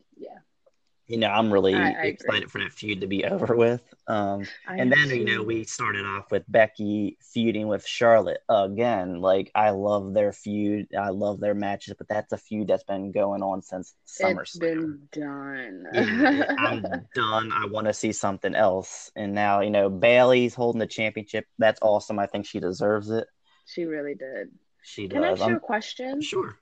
you 1.10 1.16
know, 1.16 1.26
I'm 1.26 1.52
really 1.52 1.74
I, 1.74 1.88
I 1.88 2.02
excited 2.04 2.44
agree. 2.44 2.48
for 2.48 2.58
that 2.60 2.72
feud 2.72 3.00
to 3.00 3.08
be 3.08 3.24
over 3.24 3.56
with. 3.56 3.82
Um, 4.06 4.46
and 4.68 4.92
then, 4.92 5.10
you 5.10 5.24
know, 5.24 5.42
we 5.42 5.64
started 5.64 6.06
off 6.06 6.30
with 6.30 6.44
Becky 6.46 7.18
feuding 7.20 7.66
with 7.66 7.84
Charlotte 7.84 8.42
again. 8.48 9.20
Like, 9.20 9.50
I 9.52 9.70
love 9.70 10.14
their 10.14 10.32
feud. 10.32 10.86
I 10.96 11.08
love 11.08 11.40
their 11.40 11.54
matches, 11.54 11.94
but 11.98 12.06
that's 12.06 12.32
a 12.32 12.38
feud 12.38 12.68
that's 12.68 12.84
been 12.84 13.10
going 13.10 13.42
on 13.42 13.60
since 13.60 13.92
SummerSlam. 14.06 14.40
It's 14.42 14.58
been 14.58 15.08
done. 15.10 15.86
yeah, 15.92 16.54
I'm 16.58 16.82
done. 17.16 17.50
I 17.52 17.66
want 17.66 17.88
to 17.88 17.92
see 17.92 18.12
something 18.12 18.54
else. 18.54 19.10
And 19.16 19.34
now, 19.34 19.62
you 19.62 19.70
know, 19.70 19.90
Bayley's 19.90 20.54
holding 20.54 20.78
the 20.78 20.86
championship. 20.86 21.44
That's 21.58 21.80
awesome. 21.82 22.20
I 22.20 22.26
think 22.26 22.46
she 22.46 22.60
deserves 22.60 23.10
it. 23.10 23.26
She 23.66 23.84
really 23.84 24.14
did. 24.14 24.50
She 24.82 25.08
does. 25.08 25.14
Can 25.14 25.24
I 25.24 25.32
ask 25.32 25.44
you 25.44 25.56
a 25.56 25.60
question? 25.60 26.20
Sure. 26.22 26.56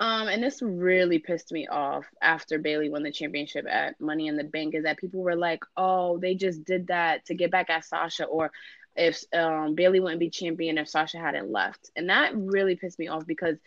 Um, 0.00 0.28
and 0.28 0.42
this 0.42 0.62
really 0.62 1.18
pissed 1.18 1.52
me 1.52 1.68
off 1.68 2.06
after 2.22 2.58
Bayley 2.58 2.88
won 2.88 3.02
the 3.02 3.12
championship 3.12 3.66
at 3.68 4.00
Money 4.00 4.28
in 4.28 4.36
the 4.36 4.44
Bank 4.44 4.74
is 4.74 4.84
that 4.84 4.96
people 4.98 5.20
were 5.20 5.36
like, 5.36 5.62
"Oh, 5.76 6.16
they 6.18 6.34
just 6.34 6.64
did 6.64 6.86
that 6.86 7.26
to 7.26 7.34
get 7.34 7.50
back 7.50 7.68
at 7.68 7.84
Sasha," 7.84 8.24
or 8.24 8.50
if 8.96 9.22
um, 9.34 9.74
Bayley 9.74 10.00
wouldn't 10.00 10.20
be 10.20 10.30
champion 10.30 10.78
if 10.78 10.88
Sasha 10.88 11.18
hadn't 11.18 11.52
left, 11.52 11.90
and 11.96 12.08
that 12.08 12.32
really 12.34 12.76
pissed 12.76 12.98
me 12.98 13.08
off 13.08 13.26
because 13.26 13.58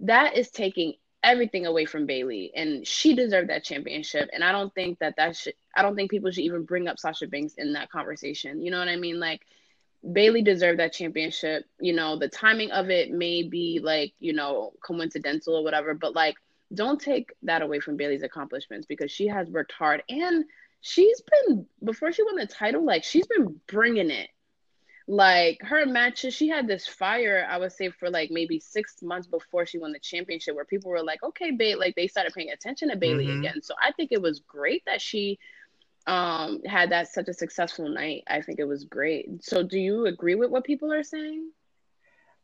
that 0.00 0.36
is 0.36 0.50
taking 0.50 0.94
everything 1.22 1.64
away 1.64 1.86
from 1.86 2.04
Bayley, 2.06 2.52
and 2.54 2.86
she 2.86 3.14
deserved 3.14 3.48
that 3.48 3.64
championship. 3.64 4.28
And 4.34 4.44
I 4.44 4.52
don't 4.52 4.74
think 4.74 4.98
that 4.98 5.16
that 5.16 5.36
should. 5.36 5.54
I 5.74 5.80
don't 5.80 5.96
think 5.96 6.10
people 6.10 6.30
should 6.30 6.44
even 6.44 6.64
bring 6.64 6.86
up 6.86 6.98
Sasha 6.98 7.26
Banks 7.26 7.54
in 7.56 7.72
that 7.72 7.90
conversation. 7.90 8.60
You 8.60 8.70
know 8.70 8.78
what 8.78 8.88
I 8.88 8.96
mean? 8.96 9.18
Like 9.20 9.46
Bayley 10.12 10.42
deserved 10.42 10.78
that 10.78 10.92
championship. 10.92 11.64
You 11.80 11.92
know, 11.92 12.18
the 12.18 12.28
timing 12.28 12.70
of 12.70 12.90
it 12.90 13.10
may 13.10 13.42
be 13.42 13.80
like, 13.82 14.12
you 14.20 14.32
know, 14.32 14.72
coincidental 14.82 15.56
or 15.56 15.64
whatever, 15.64 15.94
but 15.94 16.14
like, 16.14 16.36
don't 16.74 17.00
take 17.00 17.30
that 17.42 17.62
away 17.62 17.80
from 17.80 17.96
Bayley's 17.96 18.22
accomplishments 18.22 18.86
because 18.86 19.10
she 19.10 19.26
has 19.26 19.48
worked 19.48 19.72
hard 19.72 20.02
and 20.08 20.44
she's 20.80 21.20
been, 21.20 21.66
before 21.82 22.12
she 22.12 22.22
won 22.22 22.36
the 22.36 22.46
title, 22.46 22.84
like, 22.84 23.04
she's 23.04 23.26
been 23.26 23.60
bringing 23.66 24.10
it. 24.10 24.28
Like, 25.10 25.62
her 25.62 25.86
matches, 25.86 26.34
she 26.34 26.48
had 26.48 26.66
this 26.66 26.86
fire, 26.86 27.46
I 27.50 27.56
would 27.56 27.72
say, 27.72 27.88
for 27.88 28.10
like 28.10 28.30
maybe 28.30 28.60
six 28.60 29.02
months 29.02 29.26
before 29.26 29.64
she 29.64 29.78
won 29.78 29.92
the 29.92 29.98
championship, 29.98 30.54
where 30.54 30.66
people 30.66 30.90
were 30.90 31.02
like, 31.02 31.22
okay, 31.22 31.50
Bayley, 31.50 31.80
like, 31.80 31.96
they 31.96 32.08
started 32.08 32.34
paying 32.34 32.50
attention 32.50 32.90
to 32.90 32.96
Bayley 32.96 33.26
mm-hmm. 33.26 33.40
again. 33.40 33.62
So 33.62 33.74
I 33.82 33.92
think 33.92 34.12
it 34.12 34.20
was 34.20 34.40
great 34.40 34.84
that 34.84 35.00
she 35.00 35.38
um 36.08 36.62
had 36.64 36.90
that 36.92 37.08
such 37.08 37.28
a 37.28 37.34
successful 37.34 37.88
night. 37.88 38.24
I 38.28 38.42
think 38.42 38.60
it 38.60 38.64
was 38.66 38.84
great. 38.84 39.44
So 39.44 39.62
do 39.62 39.78
you 39.78 40.06
agree 40.06 40.34
with 40.34 40.50
what 40.50 40.64
people 40.64 40.92
are 40.92 41.04
saying? 41.04 41.52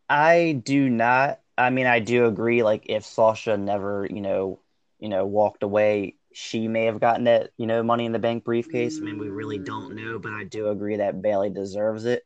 I 0.09 0.61
do 0.65 0.89
not. 0.91 1.41
I 1.57 1.71
mean, 1.71 1.87
I 1.87 2.01
do 2.01 2.27
agree 2.27 2.63
like 2.63 2.87
if 2.89 3.05
Sasha 3.05 3.57
never, 3.57 4.07
you 4.11 4.21
know, 4.21 4.61
you 4.99 5.09
know, 5.09 5.27
walked 5.27 5.63
away, 5.63 6.17
she 6.33 6.69
may 6.69 6.87
have 6.87 7.01
gotten 7.01 7.25
that, 7.25 7.51
you 7.57 7.67
know, 7.67 7.83
money 7.83 8.07
in 8.07 8.13
the 8.13 8.19
bank 8.19 8.45
briefcase. 8.45 8.99
Mm. 8.99 9.03
I 9.03 9.05
mean, 9.07 9.19
we 9.19 9.29
really 9.29 9.59
don't 9.59 9.95
know, 9.95 10.19
but 10.19 10.33
I 10.33 10.45
do 10.45 10.69
agree 10.69 10.97
that 10.97 11.23
bayley 11.23 11.51
deserves 11.51 12.05
it 12.05 12.25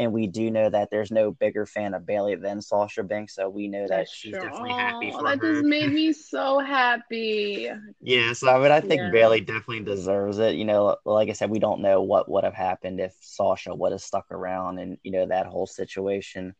and 0.00 0.14
we 0.14 0.26
do 0.26 0.50
know 0.50 0.70
that 0.70 0.88
there's 0.90 1.10
no 1.10 1.30
bigger 1.30 1.66
fan 1.66 1.92
of 1.92 2.06
Bayley 2.06 2.34
than 2.34 2.62
Sasha 2.62 3.02
Banks, 3.02 3.34
so 3.34 3.50
we 3.50 3.68
know 3.68 3.82
that 3.82 3.98
That's 3.98 4.14
she's 4.14 4.32
true. 4.32 4.40
definitely 4.40 4.70
happy 4.70 5.10
for 5.10 5.22
that 5.24 5.38
her. 5.40 5.46
That 5.46 5.54
just 5.56 5.66
made 5.66 5.92
me 5.92 6.14
so 6.14 6.58
happy. 6.58 7.68
yeah, 8.00 8.32
so 8.32 8.48
I 8.48 8.58
mean, 8.58 8.72
I 8.72 8.80
think 8.80 9.02
yeah. 9.02 9.10
Bayley 9.10 9.42
definitely 9.42 9.80
deserves 9.80 10.38
it. 10.38 10.54
You 10.54 10.64
know, 10.64 10.96
like 11.04 11.28
I 11.28 11.34
said, 11.34 11.50
we 11.50 11.58
don't 11.58 11.82
know 11.82 12.00
what 12.00 12.30
would 12.30 12.44
have 12.44 12.54
happened 12.54 12.98
if 12.98 13.14
Sasha 13.20 13.74
would 13.74 13.92
have 13.92 14.00
stuck 14.00 14.32
around, 14.32 14.78
and 14.78 14.96
you 15.02 15.12
know 15.12 15.26
that 15.26 15.44
whole 15.44 15.66
situation. 15.66 16.54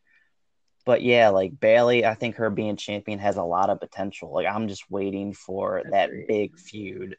But 0.85 1.01
yeah, 1.01 1.29
like 1.29 1.59
Bayley, 1.59 2.05
I 2.05 2.13
think 2.13 2.35
her 2.35 2.51
being 2.51 2.75
champion 2.75 3.17
has 3.17 3.37
a 3.37 3.43
lot 3.43 3.71
of 3.71 3.79
potential. 3.79 4.31
Like 4.31 4.45
I'm 4.45 4.67
just 4.67 4.83
waiting 4.91 5.33
for 5.33 5.81
that 5.89 6.11
big 6.27 6.59
feud. 6.59 7.17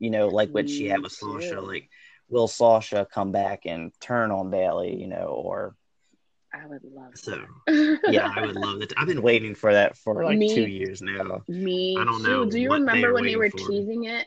You 0.00 0.10
know, 0.10 0.26
like 0.26 0.50
what 0.50 0.68
she 0.68 0.88
had 0.88 1.02
with 1.02 1.12
Sasha. 1.12 1.60
Like 1.60 1.88
will 2.30 2.48
Sasha 2.48 3.06
come 3.12 3.32
back 3.32 3.66
and 3.66 3.92
turn 4.00 4.30
on 4.30 4.50
Bayley, 4.50 4.96
you 4.96 5.06
know, 5.06 5.26
or 5.44 5.74
I 6.52 6.66
would 6.66 6.82
love 6.84 7.12
so. 7.14 7.38
yeah, 8.08 8.32
I 8.34 8.46
would 8.46 8.56
love 8.56 8.82
it. 8.82 8.92
I've 8.96 9.06
been 9.06 9.22
waiting 9.22 9.54
for 9.54 9.72
that 9.72 9.96
for 9.96 10.24
like 10.24 10.38
me, 10.38 10.54
two 10.54 10.66
years 10.66 11.00
now. 11.00 11.42
Me 11.48 11.96
I 11.98 12.04
don't 12.04 12.22
know. 12.22 12.44
Do 12.44 12.58
you 12.58 12.72
remember 12.72 13.12
when 13.12 13.24
they 13.24 13.36
were 13.36 13.50
for. 13.50 13.58
teasing 13.58 14.04
it 14.04 14.26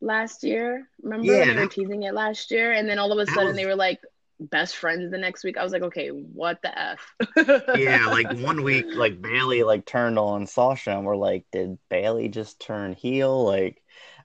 last 0.00 0.44
year? 0.44 0.88
Remember 1.02 1.26
yeah, 1.26 1.38
when 1.40 1.48
they 1.48 1.54
that, 1.54 1.60
were 1.60 1.68
teasing 1.68 2.02
it 2.02 2.14
last 2.14 2.50
year, 2.50 2.72
and 2.72 2.88
then 2.88 2.98
all 2.98 3.12
of 3.12 3.18
a 3.18 3.30
sudden 3.30 3.48
was, 3.48 3.56
they 3.56 3.66
were 3.66 3.76
like 3.76 4.00
best 4.38 4.76
friends 4.76 5.10
the 5.10 5.18
next 5.18 5.44
week. 5.44 5.56
I 5.56 5.62
was 5.64 5.72
like, 5.72 5.82
okay, 5.82 6.08
what 6.08 6.60
the 6.62 6.78
f? 6.78 7.14
yeah, 7.76 8.06
like 8.06 8.30
one 8.38 8.62
week, 8.62 8.86
like 8.94 9.22
Bayley 9.22 9.62
like 9.62 9.86
turned 9.86 10.18
on 10.18 10.46
Sasha, 10.46 10.90
and 10.90 11.06
we're 11.06 11.16
like, 11.16 11.46
did 11.52 11.78
Bayley 11.88 12.28
just 12.28 12.60
turn 12.60 12.92
heel? 12.92 13.44
Like, 13.44 13.81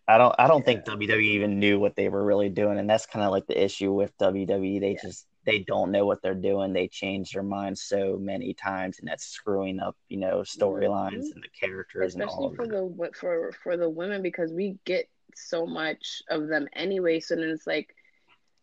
I 0.07 0.17
don't, 0.17 0.33
I 0.39 0.47
don't 0.47 0.59
yeah. 0.59 0.65
think 0.65 0.85
WWE 0.85 1.21
even 1.21 1.59
knew 1.59 1.79
what 1.79 1.95
they 1.95 2.07
were 2.07 2.23
really 2.23 2.49
doing, 2.49 2.79
and 2.79 2.89
that's 2.89 3.05
kind 3.05 3.25
of 3.25 3.31
like 3.31 3.45
the 3.47 3.61
issue 3.61 3.91
with 3.91 4.17
WWE. 4.17 4.79
They 4.79 4.91
yeah. 4.91 5.01
just 5.01 5.27
they 5.47 5.59
don't 5.59 5.91
know 5.91 6.05
what 6.05 6.21
they're 6.21 6.35
doing. 6.35 6.73
They 6.73 6.89
change 6.89 7.31
their 7.31 7.41
minds 7.41 7.81
so 7.81 8.17
many 8.19 8.53
times, 8.53 8.99
and 8.99 9.07
that's 9.07 9.25
screwing 9.25 9.79
up, 9.79 9.95
you 10.09 10.17
know, 10.17 10.39
storylines 10.39 11.13
mm-hmm. 11.13 11.33
and 11.35 11.43
the 11.43 11.67
characters. 11.67 12.15
Especially 12.15 12.55
for 12.55 12.67
the 12.67 13.11
for 13.19 13.51
for 13.63 13.77
the 13.77 13.89
women 13.89 14.21
because 14.21 14.51
we 14.51 14.77
get 14.85 15.09
so 15.35 15.65
much 15.65 16.21
of 16.29 16.47
them 16.47 16.67
anyway. 16.73 17.19
So 17.19 17.35
then 17.35 17.49
it's 17.49 17.65
like, 17.65 17.95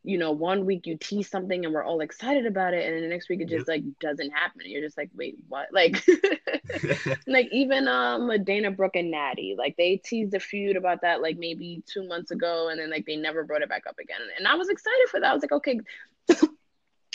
you 0.04 0.18
know, 0.18 0.32
one 0.32 0.66
week 0.66 0.86
you 0.86 0.96
tease 0.98 1.28
something 1.30 1.64
and 1.64 1.72
we're 1.74 1.82
all 1.82 2.00
excited 2.00 2.46
about 2.46 2.74
it, 2.74 2.86
and 2.86 2.94
then 2.94 3.02
the 3.02 3.08
next 3.08 3.28
week 3.28 3.40
it 3.40 3.48
just 3.48 3.66
yep. 3.66 3.68
like 3.68 3.84
doesn't 4.00 4.30
happen. 4.30 4.62
You're 4.66 4.82
just 4.82 4.98
like, 4.98 5.10
wait, 5.16 5.36
what? 5.48 5.68
Like, 5.72 6.06
like 7.26 7.48
even 7.50 7.88
um 7.88 8.30
Dana 8.44 8.70
Brooke 8.70 8.96
and 8.96 9.10
Natty, 9.10 9.56
like 9.58 9.76
they 9.76 9.96
teased 9.96 10.34
a 10.34 10.40
feud 10.40 10.76
about 10.76 11.00
that 11.02 11.22
like 11.22 11.38
maybe 11.38 11.82
two 11.86 12.06
months 12.06 12.30
ago, 12.30 12.68
and 12.68 12.78
then 12.78 12.90
like 12.90 13.06
they 13.06 13.16
never 13.16 13.44
brought 13.44 13.62
it 13.62 13.68
back 13.68 13.86
up 13.88 13.98
again. 13.98 14.20
And 14.38 14.46
I 14.46 14.54
was 14.54 14.68
excited 14.68 15.08
for 15.10 15.20
that. 15.20 15.30
I 15.30 15.34
was 15.34 15.42
like, 15.42 15.52
okay 15.52 15.80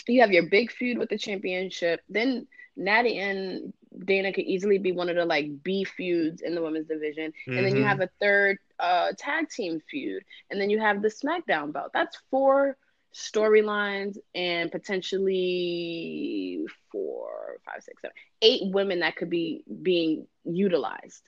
you 0.08 0.20
have 0.20 0.32
your 0.32 0.48
big 0.48 0.70
feud 0.70 0.98
with 0.98 1.08
the 1.08 1.18
championship. 1.18 2.00
Then 2.08 2.46
Natty 2.76 3.18
and 3.18 3.72
Dana 4.04 4.32
could 4.32 4.44
easily 4.44 4.78
be 4.78 4.92
one 4.92 5.08
of 5.08 5.16
the 5.16 5.24
like 5.24 5.62
B 5.62 5.84
feuds 5.84 6.42
in 6.42 6.54
the 6.54 6.62
women's 6.62 6.88
division. 6.88 7.32
Mm-hmm. 7.32 7.56
And 7.56 7.66
then 7.66 7.74
you 7.74 7.80
mm-hmm. 7.80 7.88
have 7.88 8.00
a 8.00 8.10
third 8.20 8.58
uh, 8.80 9.12
tag 9.16 9.48
team 9.48 9.80
feud. 9.90 10.24
And 10.50 10.60
then 10.60 10.70
you 10.70 10.80
have 10.80 11.02
the 11.02 11.08
SmackDown 11.08 11.72
belt. 11.72 11.90
That's 11.92 12.16
four 12.30 12.76
storylines 13.14 14.16
and 14.34 14.70
potentially 14.70 16.64
four, 16.92 17.58
five, 17.64 17.82
six, 17.82 18.00
seven, 18.02 18.14
eight 18.42 18.62
women 18.72 19.00
that 19.00 19.16
could 19.16 19.30
be 19.30 19.64
being 19.82 20.26
utilized. 20.44 21.22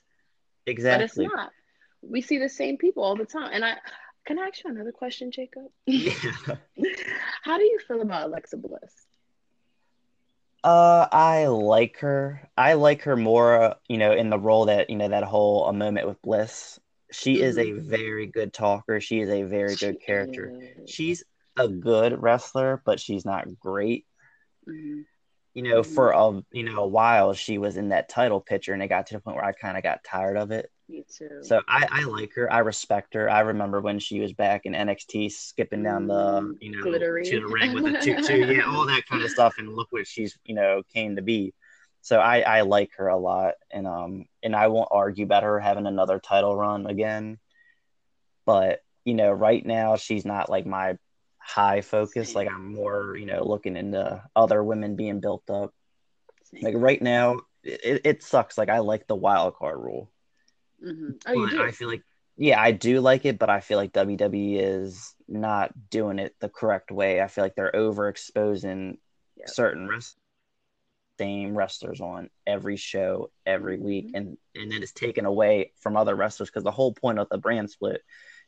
Exactly. 0.65 0.97
But 0.97 1.05
it's 1.05 1.17
not. 1.17 1.51
We 2.01 2.21
see 2.21 2.37
the 2.37 2.49
same 2.49 2.77
people 2.77 3.03
all 3.03 3.15
the 3.15 3.25
time. 3.25 3.49
And 3.53 3.63
I 3.63 3.77
can 4.25 4.39
I 4.39 4.47
ask 4.47 4.63
you 4.63 4.69
another 4.69 4.91
question, 4.91 5.31
Jacob? 5.31 5.63
Yeah. 5.85 6.13
How 7.43 7.57
do 7.57 7.63
you 7.63 7.79
feel 7.85 8.01
about 8.01 8.27
Alexa 8.27 8.57
Bliss? 8.57 9.05
Uh, 10.63 11.07
I 11.11 11.47
like 11.47 11.99
her. 11.99 12.49
I 12.57 12.73
like 12.73 13.01
her 13.01 13.17
more, 13.17 13.75
you 13.89 13.97
know, 13.97 14.13
in 14.13 14.29
the 14.29 14.39
role 14.39 14.67
that 14.67 14.89
you 14.89 14.95
know 14.95 15.09
that 15.09 15.25
whole 15.25 15.67
a 15.67 15.73
moment 15.73 16.07
with 16.07 16.21
Bliss. 16.21 16.79
She 17.13 17.35
mm-hmm. 17.35 17.43
is 17.43 17.57
a 17.57 17.65
mm-hmm. 17.65 17.89
very 17.89 18.27
good 18.27 18.53
talker. 18.53 18.99
She 18.99 19.21
is 19.21 19.29
a 19.29 19.43
very 19.43 19.75
good 19.75 20.01
character. 20.01 20.53
Is. 20.77 20.89
She's 20.89 21.23
a 21.57 21.67
good 21.67 22.21
wrestler, 22.21 22.81
but 22.85 22.99
she's 22.99 23.25
not 23.25 23.59
great. 23.59 24.05
Mm-hmm. 24.67 25.01
You 25.53 25.61
know, 25.61 25.81
mm-hmm. 25.81 25.93
for 25.93 26.11
a 26.11 26.43
you 26.51 26.63
know 26.63 26.83
a 26.83 26.87
while 26.87 27.33
she 27.33 27.59
was 27.59 27.77
in 27.77 27.89
that 27.89 28.09
title 28.09 28.41
picture, 28.41 28.73
and 28.73 28.81
it 28.81 28.87
got 28.87 29.07
to 29.07 29.13
the 29.13 29.19
point 29.19 29.37
where 29.37 29.45
I 29.45 29.51
kind 29.51 29.77
of 29.77 29.83
got 29.83 30.03
tired 30.03 30.37
of 30.37 30.51
it. 30.51 30.69
Me 30.89 31.05
too. 31.15 31.29
So 31.43 31.61
I, 31.67 31.87
I 31.89 32.03
like 32.05 32.33
her. 32.33 32.51
I 32.51 32.59
respect 32.59 33.13
her. 33.13 33.29
I 33.29 33.41
remember 33.41 33.79
when 33.79 33.99
she 33.99 34.19
was 34.19 34.33
back 34.33 34.65
in 34.65 34.73
NXT, 34.73 35.31
skipping 35.31 35.83
down 35.83 36.07
the 36.07 36.41
mm, 36.41 36.53
you 36.59 36.71
know 36.71 36.81
Glittery. 36.81 37.23
to 37.25 37.39
the 37.39 37.47
ring 37.47 37.73
with 37.73 37.83
the 37.83 37.99
tutu, 38.01 38.53
yeah, 38.53 38.63
all 38.63 38.85
that 38.87 39.05
kind 39.07 39.23
of 39.23 39.29
stuff. 39.29 39.53
And 39.59 39.73
look 39.75 39.87
what 39.91 40.07
she's 40.07 40.37
you 40.43 40.55
know 40.55 40.81
came 40.93 41.15
to 41.15 41.21
be. 41.21 41.53
So 42.03 42.19
I, 42.19 42.41
I 42.41 42.61
like 42.61 42.91
her 42.97 43.07
a 43.07 43.17
lot, 43.17 43.53
and 43.71 43.87
um 43.87 44.25
and 44.43 44.53
I 44.53 44.67
won't 44.67 44.89
argue 44.91 45.23
about 45.23 45.43
her 45.43 45.57
having 45.57 45.87
another 45.87 46.19
title 46.19 46.53
run 46.55 46.85
again. 46.85 47.39
But 48.45 48.81
you 49.05 49.13
know, 49.13 49.31
right 49.31 49.65
now 49.65 49.95
she's 49.95 50.25
not 50.25 50.49
like 50.49 50.65
my 50.65 50.97
high 51.37 51.79
focus. 51.79 52.35
Like 52.35 52.49
I'm 52.49 52.73
more 52.73 53.15
you 53.15 53.25
know 53.25 53.45
looking 53.45 53.77
into 53.77 54.21
other 54.35 54.61
women 54.61 54.97
being 54.97 55.21
built 55.21 55.49
up. 55.49 55.73
Like 56.61 56.75
right 56.77 57.01
now, 57.01 57.39
it, 57.63 58.01
it 58.03 58.23
sucks. 58.23 58.57
Like 58.57 58.69
I 58.69 58.79
like 58.79 59.07
the 59.07 59.15
wild 59.15 59.55
card 59.55 59.79
rule. 59.79 60.11
Mm-hmm. 60.85 61.11
Oh, 61.25 61.33
you 61.33 61.49
do? 61.49 61.63
I 61.63 61.71
feel 61.71 61.87
like, 61.87 62.03
yeah, 62.35 62.61
I 62.61 62.71
do 62.71 62.99
like 62.99 63.23
it, 63.23 63.39
but 63.39 63.49
I 63.49 63.61
feel 63.61 63.77
like 63.77 63.93
WWE 63.93 64.59
is 64.59 65.15
not 65.29 65.71
doing 65.89 66.19
it 66.19 66.35
the 66.41 66.49
correct 66.49 66.91
way. 66.91 67.21
I 67.21 67.27
feel 67.27 67.45
like 67.45 67.55
they're 67.55 67.71
overexposing 67.73 68.97
yep. 69.37 69.49
certain 69.49 69.87
rest- 69.87 70.17
same 71.19 71.55
wrestlers 71.55 72.01
on 72.01 72.29
every 72.45 72.77
show 72.77 73.31
every 73.45 73.77
week, 73.77 74.07
mm-hmm. 74.07 74.15
and 74.15 74.37
and 74.55 74.71
then 74.71 74.83
it's 74.83 74.91
taken 74.91 75.25
away 75.25 75.71
from 75.79 75.97
other 75.97 76.15
wrestlers 76.15 76.49
because 76.49 76.63
the 76.63 76.71
whole 76.71 76.93
point 76.93 77.19
of 77.19 77.29
the 77.29 77.37
brand 77.37 77.69
split 77.69 78.01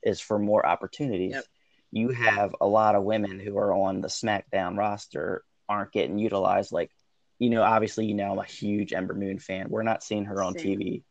is 0.03 0.19
for 0.19 0.39
more 0.39 0.65
opportunities. 0.65 1.33
Yep. 1.33 1.45
You 1.91 2.09
have 2.09 2.55
a 2.59 2.67
lot 2.67 2.95
of 2.95 3.03
women 3.03 3.39
who 3.39 3.57
are 3.57 3.73
on 3.73 4.01
the 4.01 4.07
SmackDown 4.07 4.77
roster 4.77 5.43
aren't 5.69 5.93
getting 5.93 6.17
utilized. 6.17 6.71
Like, 6.71 6.91
you 7.39 7.49
know, 7.49 7.63
obviously, 7.63 8.05
you 8.05 8.15
know, 8.15 8.31
I'm 8.33 8.39
a 8.39 8.43
huge 8.43 8.91
Ember 8.91 9.13
Moon 9.13 9.39
fan. 9.39 9.67
We're 9.69 9.83
not 9.83 10.03
seeing 10.03 10.25
her 10.25 10.43
on 10.43 10.57
Same. 10.57 10.79
TV 10.79 11.03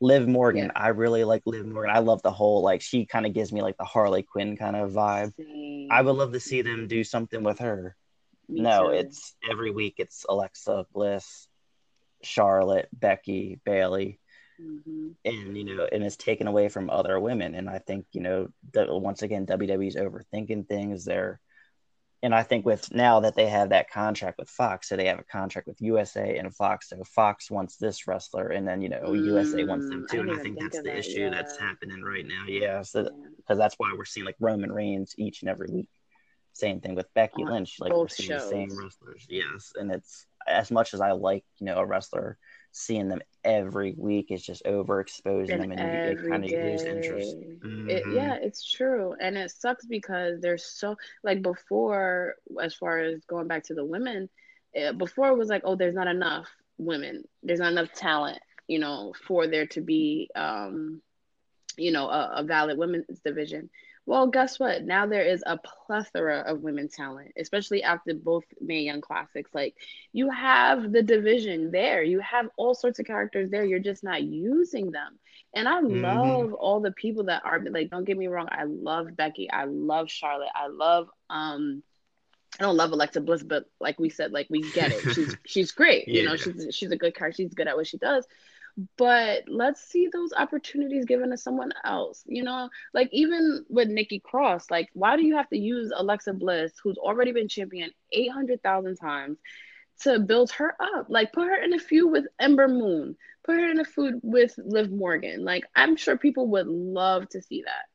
Liv 0.00 0.26
Morgan, 0.26 0.66
yeah. 0.74 0.82
I 0.82 0.88
really 0.88 1.24
like 1.24 1.42
Liv 1.44 1.66
Morgan. 1.66 1.94
I 1.94 1.98
love 1.98 2.22
the 2.22 2.30
whole 2.30 2.62
like 2.62 2.80
she 2.80 3.04
kind 3.04 3.26
of 3.26 3.34
gives 3.34 3.52
me 3.52 3.60
like 3.60 3.76
the 3.76 3.84
Harley 3.84 4.22
Quinn 4.22 4.56
kind 4.56 4.74
of 4.74 4.90
vibe. 4.92 5.34
Same. 5.36 5.88
I 5.90 6.00
would 6.00 6.16
love 6.16 6.32
to 6.32 6.40
see 6.40 6.62
them 6.62 6.88
do 6.88 7.04
something 7.04 7.42
with 7.42 7.58
her. 7.58 7.96
Me 8.50 8.60
no, 8.60 8.88
too. 8.88 8.94
it's 8.94 9.34
every 9.50 9.70
week 9.70 9.94
it's 9.98 10.26
Alexa 10.28 10.86
Bliss, 10.92 11.48
Charlotte, 12.22 12.88
Becky, 12.92 13.60
Bayley, 13.64 14.20
Mm-hmm. 14.60 15.08
And 15.24 15.56
you 15.56 15.64
know, 15.64 15.88
and 15.90 16.04
it's 16.04 16.16
taken 16.16 16.46
away 16.46 16.68
from 16.68 16.90
other 16.90 17.18
women. 17.18 17.54
And 17.54 17.68
I 17.68 17.78
think 17.78 18.06
you 18.12 18.20
know 18.20 18.48
that 18.72 18.88
once 18.90 19.22
again, 19.22 19.46
WWE's 19.46 19.96
overthinking 19.96 20.68
things. 20.68 21.04
They're 21.04 21.40
and 22.22 22.34
I 22.34 22.42
think 22.42 22.66
with 22.66 22.92
now 22.92 23.20
that 23.20 23.34
they 23.34 23.46
have 23.46 23.70
that 23.70 23.90
contract 23.90 24.38
with 24.38 24.50
Fox, 24.50 24.88
so 24.88 24.96
they 24.96 25.06
have 25.06 25.18
a 25.18 25.24
contract 25.24 25.66
with 25.66 25.80
USA 25.80 26.36
and 26.36 26.54
Fox. 26.54 26.90
So 26.90 27.02
Fox 27.04 27.50
wants 27.50 27.76
this 27.76 28.06
wrestler, 28.06 28.48
and 28.48 28.68
then 28.68 28.82
you 28.82 28.90
know 28.90 29.02
mm, 29.06 29.24
USA 29.24 29.64
wants 29.64 29.88
them 29.88 30.06
too. 30.10 30.18
I 30.18 30.20
and 30.20 30.30
I 30.30 30.34
think, 30.34 30.58
think 30.58 30.72
that's 30.72 30.82
the 30.82 30.96
issue 30.96 31.20
yeah. 31.20 31.30
that's 31.30 31.56
happening 31.56 32.02
right 32.02 32.26
now. 32.26 32.44
Yeah, 32.46 32.82
so 32.82 33.04
because 33.04 33.14
yeah. 33.48 33.54
that's 33.54 33.76
why 33.78 33.94
we're 33.96 34.04
seeing 34.04 34.26
like 34.26 34.36
Roman 34.40 34.72
Reigns 34.72 35.14
each 35.16 35.42
and 35.42 35.48
every 35.50 35.68
week. 35.70 35.88
Same 36.52 36.80
thing 36.80 36.94
with 36.94 37.12
Becky 37.14 37.44
Lynch. 37.44 37.76
Like 37.80 37.92
we're 37.92 38.08
seeing 38.08 38.30
shows. 38.30 38.44
the 38.44 38.50
same 38.50 38.68
wrestlers. 38.76 39.26
Yes, 39.28 39.72
and 39.76 39.90
it's 39.90 40.26
as 40.46 40.70
much 40.70 40.94
as 40.94 41.00
I 41.00 41.12
like 41.12 41.44
you 41.58 41.66
know 41.66 41.76
a 41.76 41.86
wrestler 41.86 42.38
seeing 42.72 43.08
them 43.08 43.20
every 43.44 43.94
week 43.96 44.30
is 44.30 44.44
just 44.44 44.64
overexposing 44.64 45.50
and 45.50 45.62
them 45.62 45.72
and 45.72 46.18
it 46.18 46.28
kind 46.28 46.44
of 46.44 46.50
lose 46.50 46.82
interest. 46.82 47.36
Mm-hmm. 47.36 47.90
It, 47.90 48.04
yeah, 48.12 48.34
it's 48.34 48.70
true. 48.70 49.14
And 49.20 49.36
it 49.36 49.50
sucks 49.50 49.84
because 49.86 50.40
there's 50.40 50.64
so, 50.64 50.96
like 51.24 51.42
before, 51.42 52.36
as 52.62 52.74
far 52.74 52.98
as 53.00 53.24
going 53.24 53.48
back 53.48 53.64
to 53.64 53.74
the 53.74 53.84
women, 53.84 54.28
it, 54.72 54.80
eh, 54.80 54.92
before 54.92 55.28
it 55.28 55.36
was 55.36 55.48
like, 55.48 55.62
oh, 55.64 55.74
there's 55.74 55.94
not 55.94 56.06
enough 56.06 56.48
women, 56.78 57.24
there's 57.42 57.60
not 57.60 57.72
enough 57.72 57.92
talent, 57.92 58.38
you 58.68 58.78
know, 58.78 59.12
for 59.26 59.46
there 59.46 59.66
to 59.66 59.80
be, 59.80 60.30
um, 60.36 61.02
you 61.76 61.92
know, 61.92 62.08
a, 62.08 62.30
a 62.36 62.42
valid 62.44 62.78
women's 62.78 63.20
division. 63.20 63.70
Well, 64.10 64.26
guess 64.26 64.58
what? 64.58 64.82
Now 64.82 65.06
there 65.06 65.22
is 65.22 65.44
a 65.46 65.56
plethora 65.56 66.40
of 66.40 66.62
women 66.62 66.88
talent, 66.88 67.30
especially 67.38 67.84
after 67.84 68.12
both 68.12 68.42
Mae 68.60 68.80
Young 68.80 69.00
Classics. 69.00 69.52
Like 69.54 69.76
you 70.12 70.28
have 70.30 70.90
the 70.90 71.00
division 71.00 71.70
there, 71.70 72.02
you 72.02 72.18
have 72.18 72.48
all 72.56 72.74
sorts 72.74 72.98
of 72.98 73.06
characters 73.06 73.50
there. 73.50 73.64
You're 73.64 73.78
just 73.78 74.02
not 74.02 74.24
using 74.24 74.90
them. 74.90 75.20
And 75.54 75.68
I 75.68 75.80
mm-hmm. 75.80 76.02
love 76.02 76.54
all 76.54 76.80
the 76.80 76.90
people 76.90 77.26
that 77.26 77.44
are 77.44 77.60
like. 77.60 77.90
Don't 77.90 78.02
get 78.02 78.18
me 78.18 78.26
wrong. 78.26 78.48
I 78.50 78.64
love 78.64 79.16
Becky. 79.16 79.48
I 79.48 79.66
love 79.66 80.10
Charlotte. 80.10 80.50
I 80.56 80.66
love 80.66 81.08
um. 81.30 81.84
I 82.58 82.64
don't 82.64 82.76
love 82.76 82.90
Alexa 82.90 83.20
Bliss, 83.20 83.44
but 83.44 83.66
like 83.78 84.00
we 84.00 84.10
said, 84.10 84.32
like 84.32 84.48
we 84.50 84.68
get 84.72 84.90
it. 84.90 85.14
She's 85.14 85.36
she's 85.46 85.70
great. 85.70 86.08
yeah. 86.08 86.22
You 86.22 86.28
know, 86.28 86.34
she's 86.34 86.74
she's 86.74 86.90
a 86.90 86.96
good 86.96 87.14
character. 87.14 87.44
She's 87.44 87.54
good 87.54 87.68
at 87.68 87.76
what 87.76 87.86
she 87.86 87.96
does 87.96 88.26
but 88.96 89.44
let's 89.48 89.80
see 89.80 90.08
those 90.12 90.32
opportunities 90.36 91.04
given 91.04 91.30
to 91.30 91.36
someone 91.36 91.72
else 91.84 92.22
you 92.26 92.42
know? 92.42 92.68
Like 92.94 93.08
even 93.12 93.64
with 93.68 93.88
nikki 93.88 94.20
cross 94.20 94.70
like 94.70 94.88
why 94.94 95.16
do 95.16 95.24
you 95.24 95.36
have 95.36 95.48
to 95.50 95.58
use 95.58 95.92
alexa 95.94 96.32
bliss 96.34 96.72
who's 96.82 96.98
already 96.98 97.32
been 97.32 97.48
champion 97.48 97.90
800000 98.12 98.96
times 98.96 99.38
to 100.02 100.18
build 100.20 100.50
her 100.52 100.74
up? 100.80 101.06
Like 101.08 101.32
put 101.32 101.46
her 101.48 101.62
in 101.62 101.74
a 101.74 101.78
feud 101.78 102.10
with 102.10 102.26
ember 102.40 102.68
moon. 102.68 103.16
Put 103.44 103.56
her 103.56 103.70
in 103.70 103.80
a 103.80 103.84
feud 103.84 104.20
with 104.22 104.54
liv 104.58 104.90
morgan. 104.90 105.44
Like 105.44 105.64
i'm 105.74 105.96
sure 105.96 106.16
people 106.16 106.48
would 106.48 106.66
love 106.66 107.28
to 107.30 107.42
see 107.42 107.62
that 107.64 107.89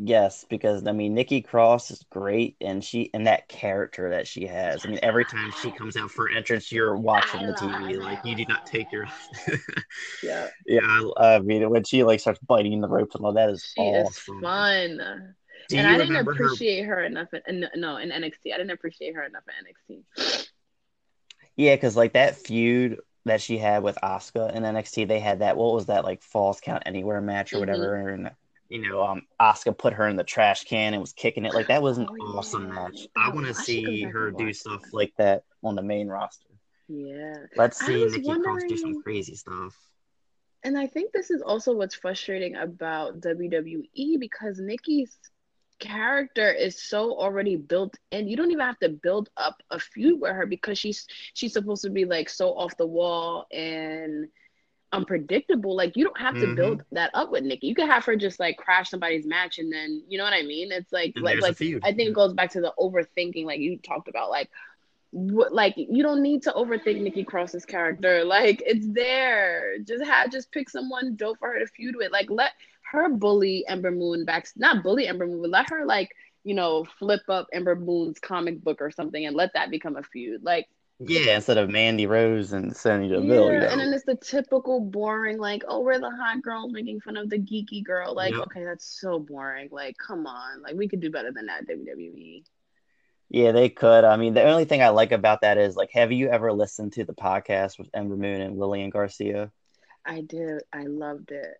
Yes, 0.00 0.46
because 0.48 0.86
I 0.86 0.92
mean 0.92 1.14
Nikki 1.14 1.40
Cross 1.40 1.90
is 1.90 2.04
great, 2.08 2.56
and 2.60 2.84
she 2.84 3.10
and 3.12 3.26
that 3.26 3.48
character 3.48 4.10
that 4.10 4.28
she 4.28 4.46
has. 4.46 4.86
I 4.86 4.90
mean, 4.90 5.00
every 5.02 5.24
time 5.24 5.52
she 5.60 5.72
comes 5.72 5.96
out 5.96 6.12
for 6.12 6.28
entrance, 6.28 6.70
you're 6.70 6.96
watching 6.96 7.44
the 7.44 7.52
TV. 7.54 7.98
Like 7.98 8.24
you 8.24 8.36
do 8.36 8.44
not 8.48 8.64
take 8.64 8.92
your. 8.92 9.08
yeah. 10.22 10.48
Yeah, 10.66 10.80
I, 11.16 11.34
I, 11.34 11.38
mean 11.40 11.68
when 11.68 11.82
she 11.82 12.04
like 12.04 12.20
starts 12.20 12.38
biting 12.46 12.80
the 12.80 12.88
ropes 12.88 13.16
and 13.16 13.24
all 13.24 13.32
that 13.32 13.50
is 13.50 13.72
she 13.76 13.82
is 13.82 14.16
fun. 14.18 15.00
and 15.72 15.86
I 15.86 15.98
didn't 15.98 16.16
appreciate 16.16 16.84
her, 16.84 16.94
her 16.94 17.04
enough. 17.04 17.28
In, 17.48 17.66
no, 17.74 17.96
in 17.96 18.10
NXT, 18.10 18.54
I 18.54 18.58
didn't 18.58 18.70
appreciate 18.70 19.16
her 19.16 19.24
enough 19.24 19.42
in 19.48 19.96
NXT. 19.96 20.48
Yeah, 21.56 21.74
because 21.74 21.96
like 21.96 22.12
that 22.12 22.36
feud 22.36 23.00
that 23.24 23.40
she 23.40 23.58
had 23.58 23.82
with 23.82 23.98
Asuka 24.00 24.54
in 24.54 24.62
NXT, 24.62 25.08
they 25.08 25.18
had 25.18 25.40
that. 25.40 25.56
What 25.56 25.74
was 25.74 25.86
that 25.86 26.04
like 26.04 26.22
falls 26.22 26.60
count 26.60 26.84
anywhere 26.86 27.20
match 27.20 27.52
or 27.52 27.56
mm-hmm. 27.56 27.60
whatever? 27.62 28.08
And 28.10 28.30
you 28.68 28.78
know, 28.80 29.02
um, 29.02 29.22
Asuka 29.40 29.76
put 29.76 29.94
her 29.94 30.08
in 30.08 30.16
the 30.16 30.24
trash 30.24 30.64
can 30.64 30.92
and 30.92 31.00
was 31.00 31.12
kicking 31.12 31.44
it. 31.44 31.54
Like 31.54 31.68
that 31.68 31.82
was 31.82 31.98
an 31.98 32.08
oh, 32.08 32.38
awesome 32.38 32.68
match. 32.68 33.08
I 33.16 33.30
want 33.30 33.46
to 33.46 33.54
see 33.54 34.02
her 34.02 34.30
do 34.30 34.52
stuff 34.52 34.82
like 34.92 35.12
that 35.16 35.44
on 35.62 35.74
the 35.74 35.82
main 35.82 36.08
roster. 36.08 36.48
Yeah. 36.88 37.34
Let's 37.56 37.84
see 37.84 38.04
Nikki 38.04 38.40
Cross 38.40 38.62
do 38.68 38.76
some 38.76 39.02
crazy 39.02 39.34
stuff. 39.34 39.74
And 40.64 40.76
I 40.76 40.86
think 40.86 41.12
this 41.12 41.30
is 41.30 41.40
also 41.40 41.72
what's 41.72 41.94
frustrating 41.94 42.56
about 42.56 43.20
WWE 43.20 44.18
because 44.18 44.58
Nikki's 44.58 45.16
character 45.78 46.50
is 46.50 46.82
so 46.82 47.16
already 47.16 47.56
built 47.56 47.96
in. 48.10 48.28
You 48.28 48.36
don't 48.36 48.50
even 48.50 48.66
have 48.66 48.78
to 48.80 48.88
build 48.88 49.30
up 49.36 49.62
a 49.70 49.78
feud 49.78 50.20
with 50.20 50.32
her 50.32 50.46
because 50.46 50.78
she's 50.78 51.06
she's 51.34 51.52
supposed 51.52 51.82
to 51.82 51.90
be 51.90 52.04
like 52.04 52.28
so 52.28 52.50
off 52.54 52.76
the 52.76 52.86
wall 52.86 53.46
and 53.52 54.28
unpredictable. 54.92 55.76
Like 55.76 55.96
you 55.96 56.04
don't 56.04 56.20
have 56.20 56.34
to 56.34 56.40
mm-hmm. 56.40 56.54
build 56.54 56.84
that 56.92 57.10
up 57.14 57.30
with 57.30 57.44
Nikki. 57.44 57.66
You 57.66 57.74
could 57.74 57.88
have 57.88 58.04
her 58.04 58.16
just 58.16 58.40
like 58.40 58.56
crash 58.56 58.90
somebody's 58.90 59.26
match 59.26 59.58
and 59.58 59.72
then 59.72 60.02
you 60.08 60.18
know 60.18 60.24
what 60.24 60.32
I 60.32 60.42
mean. 60.42 60.72
It's 60.72 60.92
like 60.92 61.12
and 61.16 61.24
like 61.24 61.40
like 61.40 61.60
I 61.60 61.92
think 61.92 62.10
it 62.10 62.14
goes 62.14 62.32
back 62.32 62.52
to 62.52 62.60
the 62.60 62.72
overthinking, 62.78 63.44
like 63.44 63.60
you 63.60 63.78
talked 63.78 64.08
about, 64.08 64.30
like 64.30 64.50
what 65.10 65.52
like 65.54 65.74
you 65.76 66.02
don't 66.02 66.22
need 66.22 66.42
to 66.42 66.52
overthink 66.52 67.00
Nikki 67.00 67.24
Cross's 67.24 67.64
character. 67.64 68.24
Like 68.24 68.62
it's 68.66 68.86
there. 68.88 69.78
Just 69.80 70.04
have 70.04 70.30
just 70.30 70.52
pick 70.52 70.68
someone 70.70 71.16
dope 71.16 71.38
for 71.38 71.52
her 71.52 71.58
to 71.58 71.66
feud 71.66 71.96
with. 71.96 72.12
Like 72.12 72.30
let 72.30 72.52
her 72.90 73.08
bully 73.08 73.66
Ember 73.68 73.90
Moon 73.90 74.24
back. 74.24 74.48
Not 74.56 74.82
bully 74.82 75.06
Ember 75.06 75.26
Moon, 75.26 75.42
but 75.42 75.50
let 75.50 75.70
her 75.70 75.84
like 75.84 76.10
you 76.44 76.54
know 76.54 76.86
flip 76.98 77.22
up 77.28 77.48
Ember 77.52 77.76
Moon's 77.76 78.18
comic 78.18 78.62
book 78.62 78.80
or 78.80 78.90
something 78.90 79.26
and 79.26 79.36
let 79.36 79.52
that 79.54 79.70
become 79.70 79.96
a 79.96 80.02
feud. 80.02 80.42
Like 80.42 80.68
yeah, 81.00 81.36
instead 81.36 81.58
of 81.58 81.70
Mandy 81.70 82.06
Rose 82.06 82.52
and 82.52 82.76
Sonya 82.76 83.08
Deville. 83.08 83.46
Yeah, 83.46 83.52
you 83.52 83.60
know? 83.60 83.66
and 83.68 83.80
then 83.80 83.92
it's 83.92 84.04
the 84.04 84.16
typical 84.16 84.80
boring, 84.80 85.38
like, 85.38 85.62
oh, 85.68 85.80
we're 85.80 86.00
the 86.00 86.10
hot 86.10 86.42
girls 86.42 86.72
making 86.72 87.00
fun 87.00 87.16
of 87.16 87.30
the 87.30 87.38
geeky 87.38 87.84
girl. 87.84 88.14
Like, 88.14 88.32
yep. 88.32 88.42
okay, 88.42 88.64
that's 88.64 89.00
so 89.00 89.18
boring. 89.18 89.68
Like, 89.70 89.96
come 89.96 90.26
on. 90.26 90.62
Like, 90.62 90.74
we 90.74 90.88
could 90.88 91.00
do 91.00 91.10
better 91.10 91.30
than 91.32 91.46
that, 91.46 91.68
WWE. 91.68 92.42
Yeah, 93.30 93.52
they 93.52 93.68
could. 93.68 94.04
I 94.04 94.16
mean, 94.16 94.34
the 94.34 94.42
only 94.42 94.64
thing 94.64 94.82
I 94.82 94.88
like 94.88 95.12
about 95.12 95.42
that 95.42 95.58
is, 95.58 95.76
like, 95.76 95.90
have 95.92 96.10
you 96.10 96.28
ever 96.30 96.52
listened 96.52 96.94
to 96.94 97.04
the 97.04 97.14
podcast 97.14 97.78
with 97.78 97.90
Ember 97.94 98.16
Moon 98.16 98.40
and 98.40 98.58
Lillian 98.58 98.90
Garcia? 98.90 99.52
I 100.04 100.22
did. 100.22 100.62
I 100.72 100.84
loved 100.84 101.30
it. 101.30 101.58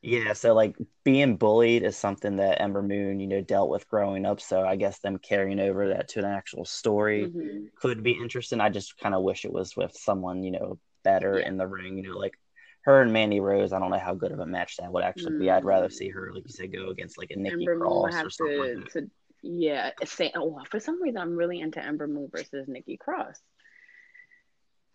Yeah, 0.00 0.32
so 0.32 0.54
like 0.54 0.76
being 1.04 1.36
bullied 1.36 1.82
is 1.82 1.96
something 1.96 2.36
that 2.36 2.62
Ember 2.62 2.82
Moon, 2.82 3.18
you 3.18 3.26
know, 3.26 3.40
dealt 3.40 3.68
with 3.68 3.88
growing 3.88 4.26
up. 4.26 4.40
So 4.40 4.64
I 4.64 4.76
guess 4.76 5.00
them 5.00 5.18
carrying 5.18 5.58
over 5.58 5.88
that 5.88 6.08
to 6.10 6.20
an 6.20 6.24
actual 6.24 6.64
story 6.64 7.24
mm-hmm. 7.24 7.66
could 7.80 8.02
be 8.04 8.12
interesting. 8.12 8.60
I 8.60 8.68
just 8.68 8.96
kind 8.98 9.14
of 9.14 9.22
wish 9.22 9.44
it 9.44 9.52
was 9.52 9.76
with 9.76 9.96
someone, 9.96 10.44
you 10.44 10.52
know, 10.52 10.78
better 11.02 11.40
yeah. 11.40 11.48
in 11.48 11.56
the 11.56 11.66
ring. 11.66 11.96
You 11.96 12.10
know, 12.10 12.16
like 12.16 12.38
her 12.82 13.02
and 13.02 13.12
Mandy 13.12 13.40
Rose. 13.40 13.72
I 13.72 13.80
don't 13.80 13.90
know 13.90 13.98
how 13.98 14.14
good 14.14 14.30
of 14.30 14.38
a 14.38 14.46
match 14.46 14.76
that 14.76 14.92
would 14.92 15.02
actually 15.02 15.32
mm-hmm. 15.32 15.40
be. 15.40 15.50
I'd 15.50 15.64
rather 15.64 15.90
see 15.90 16.10
her, 16.10 16.30
like 16.32 16.44
you 16.44 16.52
said, 16.52 16.72
go 16.72 16.90
against 16.90 17.18
like 17.18 17.32
a 17.32 17.36
Nikki 17.36 17.66
Ember 17.66 17.78
Cross 17.78 18.14
or 18.14 18.30
something 18.30 18.56
to, 18.56 18.74
like 18.74 18.92
to, 18.92 19.10
yeah, 19.42 19.90
say, 20.04 20.30
oh, 20.36 20.62
for 20.70 20.78
some 20.78 21.02
reason, 21.02 21.20
I'm 21.20 21.36
really 21.36 21.58
into 21.58 21.84
Ember 21.84 22.06
Moon 22.06 22.28
versus 22.30 22.68
Nikki 22.68 22.96
Cross. 22.96 23.40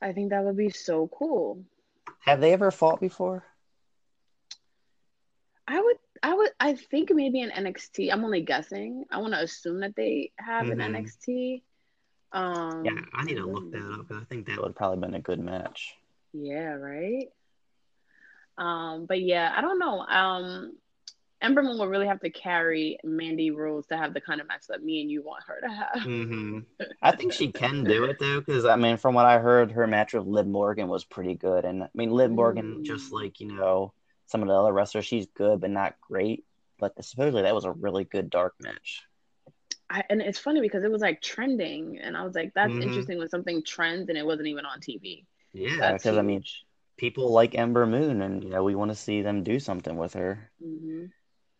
I 0.01 0.13
think 0.13 0.29
that 0.29 0.45
would 0.45 0.57
be 0.57 0.69
so 0.69 1.09
cool. 1.09 1.63
Have 2.21 2.39
they 2.39 2.53
ever 2.53 2.71
fought 2.71 3.01
before? 3.01 3.45
I 5.67 5.79
would, 5.79 5.97
I 6.21 6.33
would, 6.33 6.51
I 6.59 6.73
think 6.75 7.09
maybe 7.11 7.41
in 7.41 7.49
NXT. 7.49 8.11
I'm 8.11 8.23
only 8.23 8.41
guessing. 8.41 9.05
I 9.11 9.19
want 9.19 9.33
to 9.33 9.41
assume 9.41 9.79
that 9.81 9.95
they 9.95 10.31
have 10.37 10.65
mm-hmm. 10.65 10.79
an 10.79 10.93
NXT. 10.93 11.61
Um, 12.31 12.83
yeah, 12.83 12.99
I 13.13 13.23
need 13.23 13.35
to 13.35 13.45
look 13.45 13.71
that 13.71 13.97
up 13.99 14.11
I 14.11 14.23
think 14.25 14.47
that 14.47 14.61
would 14.61 14.75
probably 14.75 14.99
been 14.99 15.13
a 15.13 15.21
good 15.21 15.39
match. 15.39 15.95
Yeah, 16.33 16.73
right. 16.73 17.27
Um, 18.57 19.05
but 19.05 19.21
yeah, 19.21 19.53
I 19.55 19.61
don't 19.61 19.79
know. 19.79 19.99
Um, 19.99 20.73
Ember 21.43 21.61
Moon 21.61 21.77
will 21.77 21.87
really 21.87 22.07
have 22.07 22.21
to 22.21 22.29
carry 22.29 22.97
Mandy 23.03 23.51
Rose 23.51 23.85
to 23.87 23.97
have 23.97 24.13
the 24.13 24.21
kind 24.21 24.39
of 24.39 24.47
match 24.47 24.63
that 24.69 24.83
me 24.83 25.01
and 25.01 25.11
you 25.11 25.21
want 25.21 25.43
her 25.45 25.59
to 25.61 25.67
have. 25.67 26.07
Mm-hmm. 26.07 26.59
I 27.01 27.11
think 27.11 27.33
she 27.33 27.51
can 27.51 27.83
do 27.83 28.05
it 28.05 28.17
though, 28.17 28.39
because 28.39 28.65
I 28.65 28.77
mean, 28.77 28.97
from 28.97 29.13
what 29.13 29.25
I 29.25 29.39
heard, 29.39 29.71
her 29.73 29.85
match 29.85 30.13
with 30.13 30.25
Liv 30.25 30.47
Morgan 30.47 30.87
was 30.87 31.03
pretty 31.03 31.35
good, 31.35 31.65
and 31.65 31.83
I 31.83 31.89
mean, 31.93 32.11
Liv 32.11 32.31
Morgan, 32.31 32.77
mm. 32.79 32.83
just 32.83 33.11
like 33.11 33.41
you 33.41 33.53
know, 33.53 33.93
some 34.33 34.41
of 34.41 34.47
the 34.47 34.55
other 34.55 34.73
wrestlers, 34.73 35.05
she's 35.05 35.27
good 35.27 35.61
but 35.61 35.69
not 35.69 35.93
great. 36.01 36.43
But 36.79 36.93
supposedly 37.05 37.43
that 37.43 37.53
was 37.53 37.65
a 37.65 37.71
really 37.71 38.03
good 38.03 38.31
dark 38.31 38.55
match. 38.59 39.03
I, 39.93 40.03
and 40.09 40.21
it's 40.21 40.39
funny 40.39 40.59
because 40.59 40.83
it 40.83 40.91
was 40.91 41.01
like 41.01 41.21
trending, 41.21 41.99
and 41.99 42.17
I 42.17 42.23
was 42.23 42.33
like, 42.33 42.51
"That's 42.55 42.71
mm-hmm. 42.71 42.81
interesting 42.81 43.19
when 43.19 43.29
something 43.29 43.63
trends 43.63 44.09
and 44.09 44.17
it 44.17 44.25
wasn't 44.25 44.47
even 44.47 44.65
on 44.65 44.79
TV." 44.79 45.25
Yeah, 45.53 45.93
because 45.93 46.17
I 46.17 46.23
mean, 46.23 46.43
people 46.97 47.31
like 47.31 47.55
Ember 47.55 47.85
Moon, 47.85 48.23
and 48.23 48.43
you 48.43 48.49
know, 48.49 48.63
we 48.63 48.73
want 48.73 48.89
to 48.89 48.95
see 48.95 49.21
them 49.21 49.43
do 49.43 49.59
something 49.59 49.95
with 49.95 50.13
her. 50.13 50.49
Mm-hmm. 50.65 51.05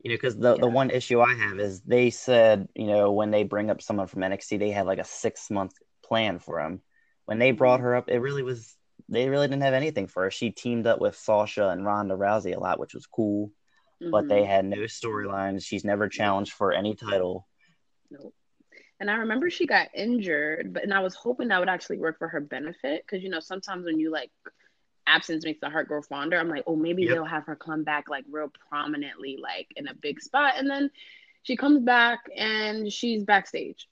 You 0.02 0.10
know, 0.10 0.16
because 0.16 0.36
the 0.36 0.56
yeah. 0.56 0.62
the 0.62 0.68
one 0.68 0.90
issue 0.90 1.22
I 1.22 1.36
have 1.36 1.60
is 1.60 1.82
they 1.82 2.10
said, 2.10 2.68
you 2.76 2.88
know, 2.88 3.12
when 3.12 3.30
they 3.30 3.44
bring 3.44 3.70
up 3.70 3.84
someone 3.84 4.08
from 4.08 4.24
NXT, 4.24 4.58
they 4.58 4.72
have 4.72 4.88
like 4.88 5.00
a 5.00 5.06
six 5.06 5.52
month 5.52 5.74
plan 6.04 6.40
for 6.40 6.62
them. 6.62 6.82
When 7.26 7.38
they 7.38 7.52
brought 7.52 7.78
mm-hmm. 7.78 7.86
her 7.86 7.96
up, 7.96 8.10
it 8.10 8.20
really 8.20 8.44
was 8.44 8.76
they 9.16 9.30
really 9.30 9.48
didn't 9.48 9.64
have 9.64 9.74
anything 9.74 10.08
for 10.08 10.24
her. 10.24 10.32
She 10.32 10.52
teamed 10.52 10.88
up 10.88 11.00
with 11.00 11.16
Sasha 11.16 11.70
and 11.70 11.86
Ronda 11.86 12.16
Rousey 12.16 12.56
a 12.56 12.60
lot, 12.60 12.80
which 12.80 12.94
was 12.94 13.06
cool, 13.06 13.52
mm-hmm. 14.02 14.12
but 14.12 14.28
they 14.28 14.42
mm-hmm. 14.42 14.52
had 14.52 14.66
no 14.66 14.78
storylines. 14.80 15.64
She's 15.64 15.86
never 15.86 16.10
challenged 16.10 16.54
for 16.54 16.72
any 16.72 16.96
title. 16.96 17.48
Nope. 18.10 18.34
And 19.00 19.10
I 19.12 19.16
remember 19.16 19.50
she 19.50 19.66
got 19.66 19.90
injured, 19.94 20.74
but 20.74 20.84
and 20.84 20.94
I 20.94 21.00
was 21.00 21.16
hoping 21.16 21.50
that 21.50 21.60
would 21.60 21.70
actually 21.70 21.98
work 21.98 22.20
for 22.20 22.28
her 22.28 22.40
benefit 22.40 23.04
because 23.06 23.24
you 23.24 23.30
know 23.30 23.40
sometimes 23.40 23.86
when 23.86 24.00
you 24.00 24.12
like 24.12 24.32
absence 25.06 25.44
makes 25.44 25.60
the 25.60 25.70
heart 25.70 25.88
grow 25.88 26.02
fonder, 26.02 26.40
I'm 26.40 26.48
like, 26.48 26.64
oh 26.68 26.76
maybe 26.76 27.04
yep. 27.04 27.12
they'll 27.12 27.26
have 27.26 27.46
her 27.48 27.56
come 27.56 27.84
back 27.84 28.10
like 28.10 28.24
real 28.32 28.52
prominently, 28.70 29.38
like 29.42 29.68
in 29.76 29.88
a 29.88 29.94
big 29.94 30.22
spot, 30.22 30.54
and 30.58 30.70
then 30.70 30.90
she 31.42 31.58
comes 31.58 31.82
back 31.82 32.20
and 32.38 32.92
she's 32.92 33.24
backstage. 33.24 33.90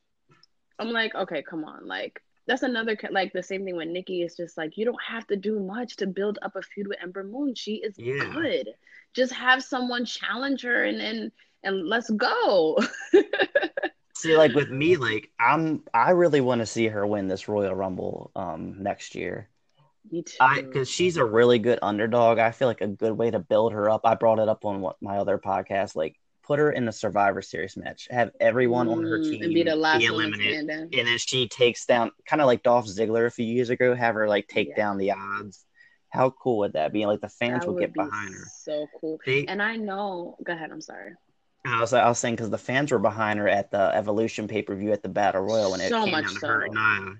I'm 0.80 0.92
like, 0.92 1.14
okay, 1.14 1.44
come 1.44 1.66
on, 1.66 1.86
like 1.86 2.22
that's 2.52 2.64
another 2.64 2.98
like 3.12 3.32
the 3.32 3.42
same 3.42 3.64
thing 3.64 3.78
with 3.78 3.88
Nikki. 3.88 4.24
Is 4.24 4.36
just 4.36 4.58
like 4.58 4.78
you 4.78 4.84
don't 4.84 5.02
have 5.02 5.26
to 5.28 5.38
do 5.38 5.58
much 5.58 5.96
to 5.98 6.06
build 6.06 6.38
up 6.42 6.58
a 6.58 6.62
feud 6.62 6.86
with 6.86 6.98
Ember 7.02 7.24
Moon. 7.24 7.56
She 7.56 7.76
is 7.76 7.96
yeah. 7.98 8.30
good. 8.34 8.72
Just 9.14 9.32
have 9.32 9.64
someone 9.64 10.04
challenge 10.04 10.64
her 10.64 10.84
and 10.84 11.00
and 11.00 11.32
and 11.64 11.88
let's 11.88 12.10
go. 12.10 12.78
see, 14.18 14.36
like 14.36 14.54
with 14.54 14.70
me, 14.70 14.98
like 14.98 15.30
I'm 15.40 15.84
I 15.94 16.12
really 16.12 16.42
want 16.42 16.60
to 16.60 16.66
see 16.66 16.88
her 16.90 17.08
win 17.08 17.30
this 17.30 17.48
Royal 17.48 17.74
Rumble 17.74 18.32
um 18.36 18.84
next 18.84 19.16
year. 19.16 19.48
Me 20.12 20.22
too. 20.22 20.38
Because 20.56 20.90
she's 20.90 21.16
a 21.16 21.24
really 21.24 21.58
good 21.58 21.80
underdog. 21.82 22.38
I 22.38 22.52
feel 22.52 22.68
like 22.68 22.82
a 22.82 22.88
good 22.88 23.14
way 23.14 23.32
to 23.32 23.40
build 23.40 23.72
her 23.72 23.90
up. 23.90 24.02
I 24.04 24.16
brought 24.16 24.40
it 24.40 24.50
up 24.50 24.66
on 24.66 24.82
what 24.82 24.98
my 25.02 25.20
other 25.20 25.38
podcast. 25.38 25.96
Like 25.96 26.20
put 26.52 26.60
her 26.60 26.72
in 26.72 26.84
the 26.84 26.92
Survivor 26.92 27.42
Series 27.42 27.78
match, 27.78 28.10
have 28.12 28.32
everyone 28.42 28.88
mm, 28.88 28.98
on 28.98 29.04
her 29.06 29.24
team 29.24 29.42
and 29.42 29.54
be 29.54 29.64
the 29.64 29.74
last 29.74 30.00
be 30.00 30.06
eliminated, 30.08 30.70
and 30.70 30.92
then 30.92 31.18
she 31.18 31.48
takes 31.48 31.86
down, 31.86 32.12
kind 32.26 32.42
of 32.42 32.46
like 32.46 32.62
Dolph 32.62 32.88
Ziggler 32.88 33.26
a 33.26 33.32
few 33.32 33.46
years 33.46 33.70
ago, 33.70 33.96
have 33.96 34.16
her 34.16 34.28
like 34.28 34.50
take 34.50 34.70
yeah. 34.70 34.76
down 34.76 34.98
the 34.98 35.12
odds. 35.12 35.64
How 36.10 36.30
cool 36.30 36.58
would 36.58 36.74
that 36.74 36.92
be? 36.92 37.06
Like 37.06 37.22
the 37.22 37.30
fans 37.30 37.66
will 37.66 37.80
get 37.80 37.94
behind 37.94 38.34
her. 38.34 38.46
So 38.66 38.86
cool. 39.00 39.18
They, 39.26 39.46
and 39.46 39.62
I 39.62 39.78
know. 39.78 40.36
Go 40.44 40.52
ahead. 40.52 40.70
I'm 40.70 40.82
sorry. 40.82 41.14
I 41.66 41.80
was, 41.80 41.94
I 41.94 42.10
was 42.10 42.20
saying 42.20 42.36
because 42.36 42.50
the 42.50 42.58
fans 42.58 42.92
were 42.92 43.00
behind 43.00 43.40
her 43.40 43.48
at 43.48 43.72
the 43.72 43.96
Evolution 43.96 44.50
pay 44.50 44.62
per 44.62 44.76
view 44.76 44.92
at 44.92 45.04
the 45.04 45.10
Battle 45.10 45.44
Royal 45.44 45.72
when 45.72 45.80
it 45.80 45.88
so 45.88 46.04
came 46.04 46.12
much 46.12 46.26
down 46.26 46.34
to 46.34 46.40
so. 46.42 46.48
her. 46.48 46.68
Nah, 46.70 47.14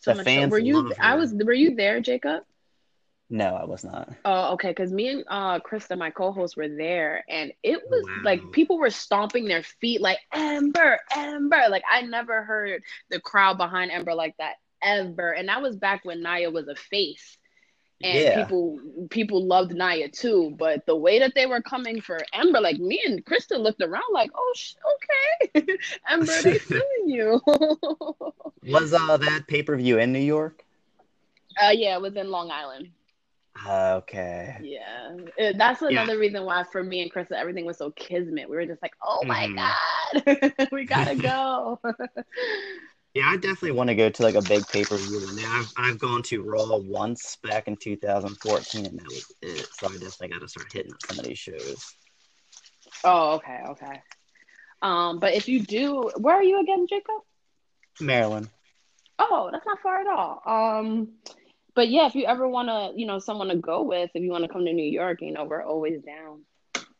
so 0.00 0.14
the 0.14 0.24
fans 0.24 0.50
so. 0.50 0.52
were 0.52 0.58
you? 0.60 0.94
I 0.98 1.16
was. 1.16 1.34
Were 1.34 1.52
you 1.52 1.74
there, 1.74 2.00
Jacob? 2.00 2.44
No, 3.32 3.54
I 3.54 3.64
was 3.64 3.82
not. 3.82 4.10
Oh, 4.26 4.52
okay. 4.52 4.68
Because 4.68 4.92
me 4.92 5.08
and 5.08 5.24
uh, 5.26 5.58
Krista, 5.60 5.96
my 5.96 6.10
co-host, 6.10 6.54
were 6.54 6.68
there, 6.68 7.24
and 7.30 7.50
it 7.62 7.80
was 7.88 8.04
wow. 8.04 8.20
like 8.24 8.52
people 8.52 8.76
were 8.76 8.90
stomping 8.90 9.46
their 9.46 9.62
feet, 9.62 10.02
like 10.02 10.18
Ember, 10.34 10.98
Ember. 11.16 11.62
Like 11.70 11.82
I 11.90 12.02
never 12.02 12.42
heard 12.44 12.82
the 13.10 13.20
crowd 13.20 13.56
behind 13.56 13.90
Ember 13.90 14.12
like 14.12 14.36
that 14.36 14.56
ever. 14.82 15.32
And 15.32 15.48
that 15.48 15.62
was 15.62 15.76
back 15.76 16.04
when 16.04 16.22
Nia 16.22 16.50
was 16.50 16.68
a 16.68 16.74
face, 16.74 17.38
and 18.02 18.18
yeah. 18.18 18.44
people 18.44 18.78
people 19.08 19.46
loved 19.46 19.72
Nia 19.72 20.10
too. 20.10 20.54
But 20.58 20.84
the 20.84 20.94
way 20.94 21.18
that 21.20 21.32
they 21.34 21.46
were 21.46 21.62
coming 21.62 22.02
for 22.02 22.18
Ember, 22.34 22.60
like 22.60 22.80
me 22.80 23.00
and 23.02 23.24
Krista 23.24 23.58
looked 23.58 23.80
around, 23.80 24.12
like, 24.12 24.30
oh, 24.34 24.52
sh- 24.54 24.74
okay, 25.54 25.78
Ember, 26.06 26.42
they 26.42 26.58
feeling 26.58 27.06
you. 27.06 27.40
was 28.66 28.92
uh 28.92 29.16
that 29.16 29.46
pay 29.48 29.62
per 29.62 29.74
view 29.78 29.98
in 29.98 30.12
New 30.12 30.18
York? 30.18 30.62
Uh, 31.62 31.70
yeah, 31.70 31.94
it 31.94 32.02
was 32.02 32.14
in 32.14 32.30
Long 32.30 32.50
Island. 32.50 32.90
Okay. 33.66 34.56
Yeah, 34.62 35.16
it, 35.36 35.58
that's 35.58 35.82
another 35.82 36.14
yeah. 36.14 36.18
reason 36.18 36.44
why 36.44 36.64
for 36.64 36.82
me 36.82 37.02
and 37.02 37.10
Chris 37.10 37.28
everything 37.30 37.64
was 37.66 37.78
so 37.78 37.90
kismet. 37.90 38.48
We 38.48 38.56
were 38.56 38.66
just 38.66 38.82
like, 38.82 38.94
oh 39.04 39.22
my 39.24 39.46
mm. 39.46 39.56
god, 39.56 40.68
we 40.72 40.84
gotta 40.84 41.14
go. 41.16 41.78
yeah, 43.14 43.26
I 43.26 43.36
definitely 43.36 43.72
want 43.72 43.88
to 43.88 43.94
go 43.94 44.08
to 44.08 44.22
like 44.22 44.34
a 44.34 44.42
big 44.42 44.66
pay 44.68 44.84
per 44.84 44.96
view. 44.96 45.20
I've 45.46 45.72
I've 45.76 45.98
gone 45.98 46.22
to 46.24 46.42
Raw 46.42 46.76
once 46.78 47.36
back 47.42 47.68
in 47.68 47.76
2014, 47.76 48.86
and 48.86 48.98
that 48.98 49.06
was 49.06 49.32
it. 49.42 49.68
So 49.78 49.86
I 49.86 49.92
definitely 49.92 50.28
got 50.28 50.40
to 50.40 50.48
start 50.48 50.72
hitting 50.72 50.92
up 50.92 51.00
some 51.06 51.18
of 51.18 51.24
these 51.26 51.38
shows. 51.38 51.94
Oh, 53.04 53.34
okay, 53.34 53.60
okay. 53.68 54.02
Um, 54.80 55.20
but 55.20 55.34
if 55.34 55.48
you 55.48 55.60
do, 55.60 56.10
where 56.16 56.36
are 56.36 56.42
you 56.42 56.60
again, 56.60 56.86
Jacob? 56.88 57.20
Maryland. 58.00 58.48
Oh, 59.18 59.50
that's 59.52 59.66
not 59.66 59.78
far 59.80 60.00
at 60.00 60.06
all. 60.08 60.42
Um, 60.46 61.12
but 61.74 61.88
yeah, 61.88 62.06
if 62.06 62.14
you 62.14 62.26
ever 62.26 62.48
want 62.48 62.68
to, 62.68 62.98
you 62.98 63.06
know, 63.06 63.18
someone 63.18 63.48
to 63.48 63.56
go 63.56 63.82
with, 63.82 64.10
if 64.14 64.22
you 64.22 64.30
want 64.30 64.44
to 64.44 64.48
come 64.48 64.64
to 64.64 64.72
New 64.72 64.90
York, 64.90 65.20
you 65.22 65.32
know, 65.32 65.44
we're 65.44 65.62
always 65.62 66.00
down. 66.02 66.42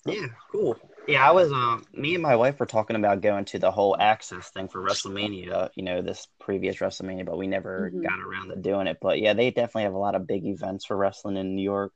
Yeah, 0.05 0.27
cool. 0.51 0.77
Yeah, 1.07 1.29
I 1.29 1.33
was 1.33 1.53
um 1.53 1.85
me 1.93 2.15
and 2.15 2.23
my 2.23 2.35
wife 2.35 2.59
were 2.59 2.67
talking 2.67 2.97
about 2.97 3.21
going 3.21 3.45
to 3.47 3.59
the 3.59 3.71
whole 3.71 3.97
access 3.99 4.51
thing 4.51 4.69
for 4.69 4.83
WrestleMania, 4.83 5.71
you 5.77 5.85
know, 5.85 6.03
this 6.03 6.27
previous 6.41 6.77
WrestleMania, 6.77 7.25
but 7.25 7.39
we 7.39 7.47
never 7.47 7.91
mm-hmm. 7.91 8.03
got 8.03 8.21
around 8.21 8.49
to 8.49 8.57
doing 8.57 8.89
it. 8.89 8.99
But 9.01 9.21
yeah, 9.21 9.35
they 9.35 9.51
definitely 9.51 9.85
have 9.85 9.95
a 9.95 9.99
lot 9.99 10.17
of 10.17 10.27
big 10.27 10.45
events 10.45 10.85
for 10.87 10.97
wrestling 10.97 11.37
in 11.37 11.55
New 11.55 11.63
York. 11.63 11.93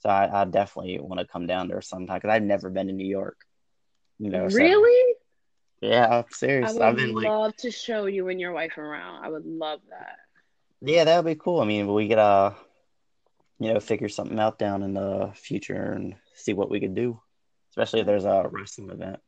So 0.00 0.08
I, 0.08 0.42
I 0.42 0.44
definitely 0.44 0.98
want 1.00 1.20
to 1.20 1.26
come 1.26 1.46
down 1.46 1.68
there 1.68 1.80
sometime 1.80 2.16
because 2.16 2.30
I've 2.30 2.42
never 2.42 2.70
been 2.70 2.88
to 2.88 2.92
New 2.92 3.06
York. 3.06 3.38
You 4.18 4.30
know, 4.30 4.46
really? 4.46 5.14
So, 5.82 5.88
yeah, 5.88 6.22
serious. 6.30 6.70
I 6.70 6.74
would 6.74 6.82
I've 6.82 6.96
been 6.96 7.12
love 7.12 7.46
like, 7.46 7.56
to 7.58 7.72
show 7.72 8.06
you 8.06 8.28
and 8.28 8.40
your 8.40 8.52
wife 8.52 8.78
around. 8.78 9.24
I 9.24 9.28
would 9.28 9.46
love 9.46 9.80
that. 9.90 10.18
Yeah, 10.84 11.04
that 11.04 11.16
would 11.24 11.30
be 11.30 11.40
cool. 11.40 11.60
I 11.60 11.64
mean, 11.64 11.92
we 11.92 12.08
could 12.08 12.18
uh, 12.18 12.52
you 13.62 13.72
know, 13.72 13.80
figure 13.80 14.08
something 14.08 14.40
out 14.40 14.58
down 14.58 14.82
in 14.82 14.94
the 14.94 15.30
future 15.34 15.92
and 15.92 16.16
see 16.34 16.52
what 16.52 16.68
we 16.68 16.80
could 16.80 16.96
do, 16.96 17.20
especially 17.70 18.00
if 18.00 18.06
there's 18.06 18.24
a 18.24 18.48
wrestling 18.50 18.90
event. 18.90 19.20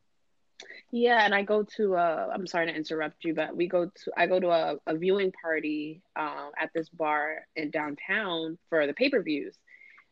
Yeah, 0.91 1.23
and 1.23 1.33
I 1.33 1.43
go 1.43 1.63
to 1.77 1.95
uh 1.95 2.29
I'm 2.33 2.47
sorry 2.47 2.67
to 2.67 2.75
interrupt 2.75 3.23
you, 3.23 3.33
but 3.33 3.55
we 3.55 3.67
go 3.67 3.85
to 3.85 4.11
I 4.17 4.27
go 4.27 4.39
to 4.39 4.49
a, 4.49 4.75
a 4.87 4.97
viewing 4.97 5.31
party 5.31 6.01
um 6.15 6.51
at 6.57 6.71
this 6.73 6.89
bar 6.89 7.45
in 7.55 7.71
downtown 7.71 8.57
for 8.69 8.85
the 8.87 8.93
pay-per-views. 8.93 9.55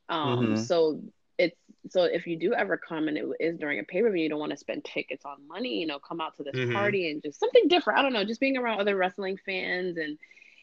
Um 0.09 0.39
mm-hmm. 0.39 0.55
so 0.57 1.01
it's 1.37 1.57
so 1.89 2.03
if 2.03 2.27
you 2.27 2.37
do 2.37 2.53
ever 2.53 2.77
come 2.77 3.07
and 3.09 3.17
it 3.17 3.25
is 3.39 3.57
during 3.57 3.79
a 3.79 3.83
pay-per-view, 3.83 4.23
you 4.23 4.29
don't 4.29 4.39
want 4.39 4.51
to 4.51 4.57
spend 4.57 4.85
tickets 4.85 5.25
on 5.25 5.47
money, 5.47 5.79
you 5.79 5.87
know, 5.87 5.99
come 5.99 6.21
out 6.21 6.37
to 6.37 6.43
this 6.43 6.55
mm-hmm. 6.55 6.73
party 6.73 7.11
and 7.11 7.21
just 7.21 7.39
something 7.39 7.67
different. 7.67 7.99
I 7.99 8.01
don't 8.01 8.13
know, 8.13 8.23
just 8.23 8.39
being 8.39 8.57
around 8.57 8.79
other 8.79 8.95
wrestling 8.95 9.37
fans 9.45 9.97
and 9.97 10.17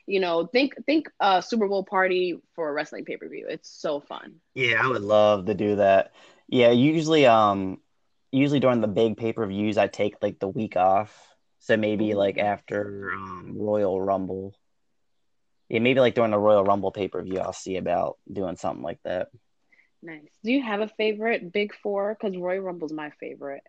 you 0.07 0.21
know, 0.21 0.47
think 0.47 0.75
think 0.87 1.11
a 1.21 1.43
Super 1.43 1.69
Bowl 1.69 1.85
party 1.85 2.37
for 2.55 2.69
a 2.69 2.73
wrestling 2.73 3.05
pay 3.05 3.17
per 3.17 3.29
view. 3.29 3.47
It's 3.49 3.71
so 3.71 4.01
fun. 4.01 4.37
Yeah, 4.55 4.85
I 4.85 4.89
would 4.89 5.03
love 5.03 5.47
to 5.47 5.55
do 5.55 5.77
that. 5.77 6.13
Yeah, 6.49 6.71
usually 6.71 7.27
um 7.27 7.79
usually 8.33 8.61
during 8.61 8.81
the 8.81 8.89
big 8.89 9.17
pay 9.17 9.33
per 9.33 9.47
views 9.47 9.79
I 9.79 9.87
take 9.87 10.15
like 10.23 10.39
the 10.39 10.49
week 10.49 10.77
off. 10.77 11.17
So 11.61 11.77
maybe 11.77 12.15
like 12.15 12.39
after 12.39 13.13
um, 13.13 13.55
Royal 13.57 14.01
Rumble. 14.01 14.55
Yeah, 15.69 15.81
maybe 15.81 16.01
like 16.01 16.15
during 16.15 16.33
the 16.33 16.39
Royal 16.39 16.65
Rumble 16.65 16.91
pay 16.91 17.09
per 17.09 17.23
view 17.23 17.39
I'll 17.39 17.53
see 17.53 17.77
about 17.77 18.19
doing 18.31 18.57
something 18.57 18.83
like 18.83 18.99
that. 19.05 19.29
Nice. 20.03 20.31
Do 20.43 20.51
you 20.53 20.63
have 20.63 20.81
a 20.81 20.89
favorite 20.89 21.53
big 21.53 21.75
four? 21.75 22.17
Because 22.19 22.37
Royal 22.37 22.63
Rumble's 22.63 22.93
my 22.93 23.11
favorite. 23.21 23.63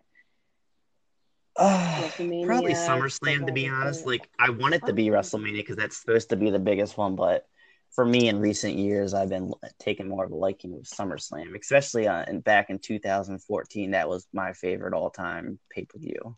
Uh, 1.56 2.08
probably 2.16 2.72
SummerSlam 2.72 3.46
to 3.46 3.52
be 3.52 3.68
honest. 3.68 4.06
Like 4.06 4.28
I 4.38 4.50
want 4.50 4.74
it 4.74 4.86
to 4.86 4.92
be 4.92 5.08
WrestleMania 5.08 5.56
because 5.56 5.76
that's 5.76 6.00
supposed 6.00 6.30
to 6.30 6.36
be 6.36 6.50
the 6.50 6.58
biggest 6.58 6.96
one, 6.96 7.14
but 7.14 7.46
for 7.92 8.04
me 8.04 8.28
in 8.28 8.40
recent 8.40 8.76
years, 8.76 9.12
I've 9.12 9.28
been 9.28 9.52
taking 9.78 10.08
more 10.08 10.24
of 10.24 10.32
a 10.32 10.34
liking 10.34 10.72
with 10.72 10.84
SummerSlam, 10.84 11.58
especially 11.58 12.08
uh, 12.08 12.24
in, 12.26 12.40
back 12.40 12.70
in 12.70 12.78
2014. 12.78 13.90
That 13.90 14.08
was 14.08 14.26
my 14.32 14.54
favorite 14.54 14.94
all-time 14.94 15.58
pay-per-view. 15.70 16.36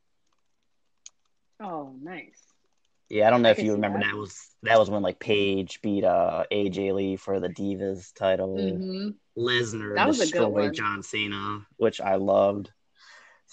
Oh, 1.61 1.95
nice. 2.03 2.41
Yeah, 3.09 3.29
I 3.29 3.31
don't 3.31 3.43
know 3.43 3.51
I 3.51 3.53
if 3.53 3.63
you 3.63 3.73
remember 3.73 4.01
that. 4.01 4.13
that. 4.13 4.17
was 4.17 4.49
that 4.63 4.79
was 4.79 4.91
when 4.91 5.03
like 5.03 5.21
Paige 5.21 5.81
beat 5.83 6.05
uh 6.05 6.45
AJ 6.51 6.95
Lee 6.95 7.17
for 7.17 7.39
the 7.39 7.49
Divas 7.51 8.13
title. 8.15 8.57
Mm-hmm. 8.57 9.11
Lesnar 9.41 10.07
destroyed 10.07 10.75
John 10.75 11.03
Cena, 11.03 11.67
which 11.77 12.01
I 12.01 12.17
loved. 12.17 12.73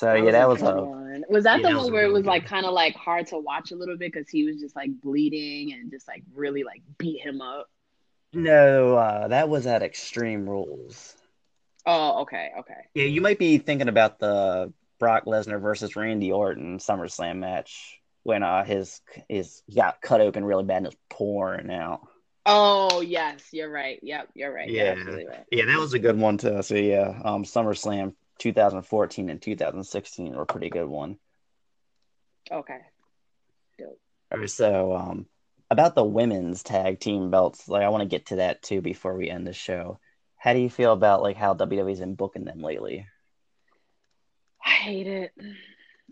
So 0.02 0.16
yeah, 0.16 0.32
that 0.32 0.48
was 0.48 0.64
a 0.64 0.82
one. 0.82 1.24
Was 1.30 1.44
that 1.44 1.62
yeah, 1.62 1.70
the 1.70 1.78
one 1.78 1.94
where 1.94 2.06
it 2.06 2.12
was 2.12 2.26
like 2.26 2.44
kind 2.44 2.66
of 2.66 2.74
like 2.74 2.96
hard 2.96 3.28
to 3.28 3.38
watch 3.38 3.72
a 3.72 3.76
little 3.76 3.96
bit 3.96 4.12
because 4.12 4.28
he 4.28 4.46
was 4.46 4.60
just 4.60 4.76
like 4.76 4.90
bleeding 5.00 5.74
and 5.74 5.92
just 5.92 6.08
like 6.08 6.24
really 6.34 6.64
like 6.64 6.82
beat 6.98 7.22
him 7.22 7.40
up? 7.40 7.70
No, 8.34 8.96
uh, 8.96 9.28
that 9.28 9.48
was 9.48 9.68
at 9.68 9.84
Extreme 9.84 10.50
Rules. 10.50 11.16
Oh, 11.86 12.22
okay, 12.24 12.50
okay. 12.62 12.88
Yeah, 12.96 13.04
you 13.04 13.22
might 13.22 13.38
be 13.38 13.60
thinking 13.60 13.90
about 13.90 14.18
the 14.18 14.74
Brock 14.98 15.26
Lesnar 15.26 15.62
versus 15.62 15.96
Randy 15.96 16.32
Orton 16.32 16.80
SummerSlam 16.80 17.38
match 17.38 18.00
when 18.24 18.42
uh 18.42 18.64
his 18.64 19.02
his 19.30 19.62
got 19.72 20.02
cut 20.02 20.20
open 20.20 20.44
really 20.44 20.64
bad 20.64 20.78
and 20.78 20.88
was 20.88 20.98
pouring 21.12 21.70
out. 21.70 22.08
Oh 22.48 23.02
yes, 23.02 23.50
you're 23.52 23.70
right. 23.70 24.00
Yep, 24.02 24.30
you're 24.34 24.52
right. 24.52 24.68
Yeah, 24.68 24.96
you're 24.96 25.28
right. 25.28 25.46
yeah, 25.52 25.66
that 25.66 25.78
was 25.78 25.94
a 25.94 26.00
good 26.00 26.18
one 26.18 26.40
too. 26.40 26.64
So 26.64 26.74
yeah, 26.74 27.22
um, 27.24 27.44
SummerSlam 27.44 28.16
2014 28.42 29.30
and 29.30 29.40
2016 29.40 30.36
were 30.36 30.46
pretty 30.46 30.70
good 30.70 30.88
one. 30.88 31.18
Okay. 32.52 32.80
Dope. 33.78 34.00
All 34.32 34.40
right, 34.40 34.50
so 34.50 34.96
um, 34.96 35.28
about 35.70 35.94
the 35.94 36.04
women's 36.04 36.64
tag 36.64 37.00
team 37.00 37.30
belts, 37.30 37.70
like 37.70 37.84
I 37.84 37.90
want 37.90 38.02
to 38.02 38.10
get 38.10 38.28
to 38.28 38.38
that 38.38 38.64
too 38.64 38.82
before 38.82 39.16
we 39.16 39.30
end 39.30 39.46
the 39.46 39.54
show. 39.54 40.00
How 40.38 40.54
do 40.54 40.60
you 40.60 40.72
feel 40.72 40.92
about 40.92 41.22
like 41.22 41.38
how 41.38 41.54
WWE's 41.54 42.00
been 42.00 42.16
booking 42.16 42.46
them 42.46 42.64
lately? 42.64 43.06
I 44.66 44.70
hate 44.70 45.08
it. 45.08 45.34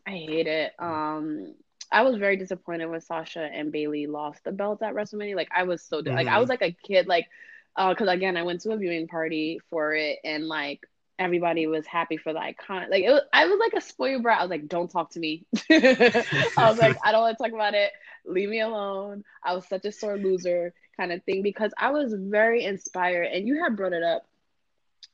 I 0.06 0.12
hate 0.12 0.46
it. 0.46 0.74
Um, 0.78 1.56
I 1.92 2.04
was 2.04 2.18
very 2.18 2.38
disappointed 2.38 2.86
when 2.86 3.02
Sasha 3.02 3.42
and 3.42 3.72
Bayley 3.72 4.06
lost 4.06 4.44
the 4.44 4.52
belts 4.52 4.84
at 4.84 4.94
WrestleMania. 4.94 5.36
Like 5.36 5.50
I 5.56 5.64
was 5.64 5.82
so 5.82 6.04
mm-hmm. 6.04 6.14
like 6.14 6.28
I 6.28 6.32
mm-hmm. 6.32 6.42
was 6.42 6.50
like 6.50 6.62
a 6.62 6.78
kid, 6.86 7.08
like 7.08 7.28
because 7.76 8.08
uh, 8.08 8.12
again 8.12 8.38
I 8.38 8.44
went 8.44 8.62
to 8.62 8.72
a 8.74 8.78
viewing 8.78 9.08
party 9.08 9.60
for 9.72 9.96
it 9.96 10.20
and 10.24 10.48
like 10.48 10.82
everybody 11.20 11.68
was 11.68 11.86
happy 11.88 12.18
for 12.18 12.34
the 12.34 12.40
icon. 12.40 12.88
Like 12.90 13.04
it 13.04 13.12
was, 13.12 13.24
I 13.34 13.46
was 13.48 13.60
like 13.60 13.74
a 13.76 13.86
spoiled 13.86 14.24
brat. 14.24 14.40
I 14.40 14.44
was 14.44 14.52
like, 14.52 14.68
don't 14.68 14.90
talk 14.92 15.12
to 15.12 15.20
me. 15.20 15.46
I 15.72 16.26
was 16.58 16.80
like, 16.80 16.98
I 17.04 17.12
don't 17.12 17.22
want 17.22 17.38
to 17.38 17.44
talk 17.44 17.54
about 17.54 17.76
it. 17.76 17.92
Leave 18.26 18.50
me 18.50 18.62
alone. 18.62 19.24
I 19.44 19.56
was 19.56 19.68
such 19.68 19.86
a 19.86 19.92
sore 19.92 20.18
loser 20.18 20.74
kind 20.98 21.12
of 21.12 21.24
thing 21.26 21.44
because 21.44 21.74
I 21.78 21.92
was 21.92 22.14
very 22.18 22.66
inspired. 22.66 23.28
And 23.34 23.48
you 23.48 23.64
had 23.64 23.78
brought 23.78 23.94
it 23.94 24.04
up 24.04 24.24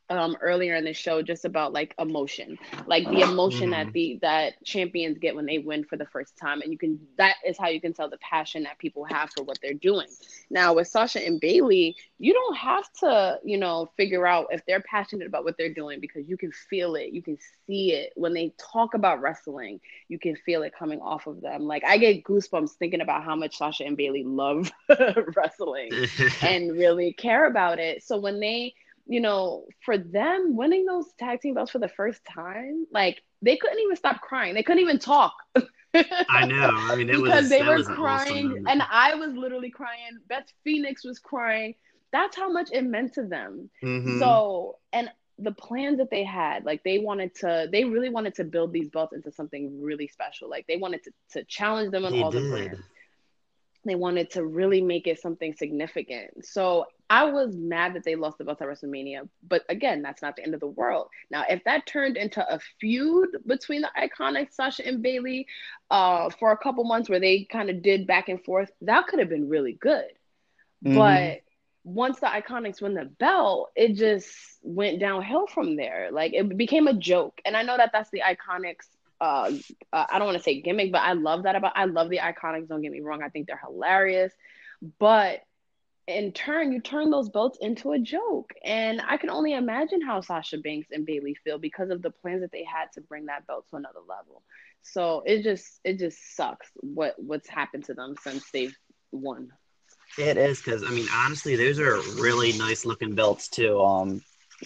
um 0.09 0.37
earlier 0.41 0.75
in 0.75 0.85
the 0.85 0.93
show 0.93 1.21
just 1.21 1.45
about 1.45 1.73
like 1.73 1.95
emotion. 1.97 2.57
Like 2.85 3.05
the 3.05 3.21
emotion 3.21 3.69
mm. 3.69 3.71
that 3.71 3.93
the 3.93 4.19
that 4.21 4.63
champions 4.63 5.17
get 5.17 5.35
when 5.35 5.45
they 5.45 5.57
win 5.57 5.83
for 5.83 5.97
the 5.97 6.05
first 6.05 6.37
time 6.37 6.61
and 6.61 6.71
you 6.71 6.77
can 6.77 6.99
that 7.17 7.35
is 7.45 7.57
how 7.57 7.69
you 7.69 7.81
can 7.81 7.93
tell 7.93 8.09
the 8.09 8.17
passion 8.17 8.63
that 8.63 8.77
people 8.77 9.03
have 9.05 9.31
for 9.31 9.43
what 9.43 9.57
they're 9.61 9.73
doing. 9.73 10.07
Now 10.49 10.73
with 10.73 10.87
sasha 10.87 11.25
and 11.25 11.39
bayley 11.39 11.95
you 12.19 12.33
don't 12.33 12.55
have 12.55 12.91
to 13.01 13.39
you 13.43 13.57
know 13.57 13.89
figure 13.97 14.27
out 14.27 14.47
if 14.51 14.65
they're 14.65 14.81
passionate 14.81 15.27
about 15.27 15.43
what 15.43 15.57
they're 15.57 15.73
doing 15.73 15.99
because 15.99 16.27
you 16.27 16.37
can 16.37 16.51
feel 16.51 16.95
it 16.95 17.11
you 17.11 17.21
can 17.21 17.37
see 17.65 17.93
it. 17.93 18.13
When 18.15 18.33
they 18.33 18.53
talk 18.57 18.93
about 18.93 19.21
wrestling 19.21 19.79
you 20.07 20.19
can 20.19 20.35
feel 20.35 20.61
it 20.61 20.73
coming 20.77 21.01
off 21.01 21.25
of 21.25 21.41
them. 21.41 21.63
Like 21.63 21.83
i 21.83 21.97
get 21.97 22.23
goosebumps 22.23 22.71
thinking 22.73 23.01
about 23.01 23.23
how 23.23 23.35
much 23.35 23.57
sasha 23.57 23.85
and 23.85 23.97
bayley 23.97 24.23
love 24.23 24.71
wrestling 25.35 25.91
and 26.41 26.71
really 26.73 27.13
care 27.13 27.47
about 27.47 27.79
it. 27.79 28.03
So 28.03 28.17
when 28.17 28.39
they 28.39 28.75
you 29.07 29.21
know, 29.21 29.65
for 29.83 29.97
them 29.97 30.55
winning 30.55 30.85
those 30.85 31.05
tag 31.19 31.41
team 31.41 31.53
belts 31.53 31.71
for 31.71 31.79
the 31.79 31.87
first 31.89 32.21
time, 32.25 32.85
like 32.91 33.21
they 33.41 33.57
couldn't 33.57 33.79
even 33.79 33.95
stop 33.95 34.21
crying. 34.21 34.53
They 34.53 34.63
couldn't 34.63 34.81
even 34.81 34.99
talk. 34.99 35.33
I 35.93 36.45
know. 36.45 36.69
I 36.73 36.95
mean, 36.95 37.07
because 37.07 37.43
was, 37.43 37.49
they 37.49 37.63
were 37.63 37.83
crying, 37.83 38.51
awesome 38.51 38.67
and 38.67 38.81
I 38.89 39.15
was 39.15 39.33
literally 39.33 39.69
crying. 39.69 40.17
Beth 40.27 40.51
Phoenix 40.63 41.05
was 41.05 41.19
crying. 41.19 41.75
That's 42.11 42.35
how 42.35 42.51
much 42.51 42.69
it 42.71 42.83
meant 42.83 43.13
to 43.13 43.23
them. 43.23 43.69
Mm-hmm. 43.83 44.19
So, 44.19 44.77
and 44.91 45.09
the 45.37 45.51
plans 45.51 45.97
that 45.99 46.09
they 46.09 46.23
had, 46.23 46.65
like 46.65 46.83
they 46.83 46.99
wanted 46.99 47.35
to, 47.35 47.67
they 47.71 47.83
really 47.83 48.09
wanted 48.09 48.35
to 48.35 48.43
build 48.43 48.73
these 48.73 48.89
belts 48.89 49.13
into 49.13 49.31
something 49.31 49.81
really 49.81 50.07
special. 50.07 50.49
Like 50.49 50.65
they 50.67 50.77
wanted 50.77 51.03
to, 51.03 51.11
to 51.33 51.43
challenge 51.45 51.91
them 51.91 52.05
on 52.05 52.21
all 52.21 52.31
did. 52.31 52.43
the 52.43 52.49
plans 52.49 52.79
they 53.85 53.95
wanted 53.95 54.31
to 54.31 54.43
really 54.45 54.81
make 54.81 55.07
it 55.07 55.21
something 55.21 55.53
significant. 55.53 56.45
So 56.45 56.87
I 57.09 57.25
was 57.25 57.55
mad 57.55 57.93
that 57.93 58.03
they 58.03 58.15
lost 58.15 58.37
the 58.37 58.45
belt 58.45 58.61
at 58.61 58.67
WrestleMania, 58.67 59.29
but 59.47 59.63
again, 59.69 60.01
that's 60.01 60.21
not 60.21 60.35
the 60.35 60.43
end 60.43 60.55
of 60.55 60.59
the 60.59 60.67
world. 60.67 61.09
Now, 61.29 61.43
if 61.47 61.63
that 61.65 61.85
turned 61.85 62.17
into 62.17 62.41
a 62.51 62.59
feud 62.79 63.29
between 63.45 63.81
the 63.81 63.91
iconic 63.97 64.51
Sasha 64.51 64.87
and 64.87 65.03
Bayley 65.03 65.47
uh, 65.91 66.29
for 66.31 66.51
a 66.51 66.57
couple 66.57 66.83
months 66.83 67.09
where 67.09 67.19
they 67.19 67.43
kind 67.43 67.69
of 67.69 67.83
did 67.83 68.07
back 68.07 68.29
and 68.29 68.43
forth, 68.43 68.71
that 68.81 69.07
could 69.07 69.19
have 69.19 69.29
been 69.29 69.49
really 69.49 69.73
good. 69.73 70.09
Mm-hmm. 70.83 70.95
But 70.95 71.41
once 71.83 72.19
the 72.19 72.27
iconics 72.27 72.81
win 72.81 72.95
the 72.95 73.05
belt, 73.05 73.69
it 73.75 73.93
just 73.93 74.35
went 74.63 74.99
downhill 74.99 75.45
from 75.45 75.75
there. 75.75 76.09
Like 76.11 76.34
it 76.34 76.57
became 76.57 76.88
a 76.88 76.93
joke. 76.93 77.39
And 77.45 77.55
I 77.55 77.61
know 77.61 77.77
that 77.77 77.91
that's 77.93 78.09
the 78.09 78.21
iconics 78.21 78.88
uh, 79.21 79.49
uh, 79.93 80.05
I 80.09 80.19
don't 80.19 80.27
want 80.27 80.38
to 80.38 80.43
say 80.43 80.59
gimmick, 80.59 80.91
but 80.91 81.01
I 81.01 81.13
love 81.13 81.43
that 81.43 81.55
about 81.55 81.71
I 81.75 81.86
love 81.86 82.09
the 82.09 82.17
iconics. 82.19 82.67
Don't 82.67 82.82
get 82.82 82.91
me 82.91 82.99
wrong, 82.99 83.23
I 83.23 83.30
think 83.30 83.47
they're 83.47 83.61
hilarious, 83.63 84.34
but 84.99 85.44
in 86.08 86.32
turn, 86.34 86.72
you 86.72 86.82
turn 86.82 87.10
those 87.10 87.30
belts 87.30 87.58
into 87.62 87.93
a 87.93 87.99
joke, 87.99 88.53
and 88.64 89.01
I 89.08 89.18
can 89.18 89.30
only 89.30 89.53
imagine 89.53 90.01
how 90.01 90.22
Sasha 90.22 90.58
Banks 90.60 90.89
and 90.91 91.06
Bayley 91.06 91.36
feel 91.43 91.58
because 91.58 91.89
of 91.89 92.01
the 92.01 92.12
plans 92.12 92.41
that 92.41 92.51
they 92.51 92.64
had 92.64 92.91
to 92.93 93.01
bring 93.01 93.26
that 93.26 93.47
belt 93.47 93.66
to 93.70 93.78
another 93.78 93.99
level. 94.08 94.43
So 94.84 95.24
it 95.26 95.41
just 95.41 95.80
it 95.84 95.97
just 95.97 96.36
sucks 96.36 96.68
what 96.82 97.16
what's 97.18 97.49
happened 97.49 97.86
to 97.86 97.95
them 97.95 98.16
since 98.22 98.49
they've 98.51 98.76
won. 99.12 99.49
It 100.18 100.38
is 100.38 100.62
because 100.62 100.84
I 100.84 100.91
mean 100.91 101.08
honestly, 101.12 101.56
those 101.56 101.80
are 101.80 101.99
really 102.22 102.53
nice 102.53 102.86
looking 102.86 103.16
belts 103.16 103.49
too. 103.49 103.82
Um, 103.82 104.22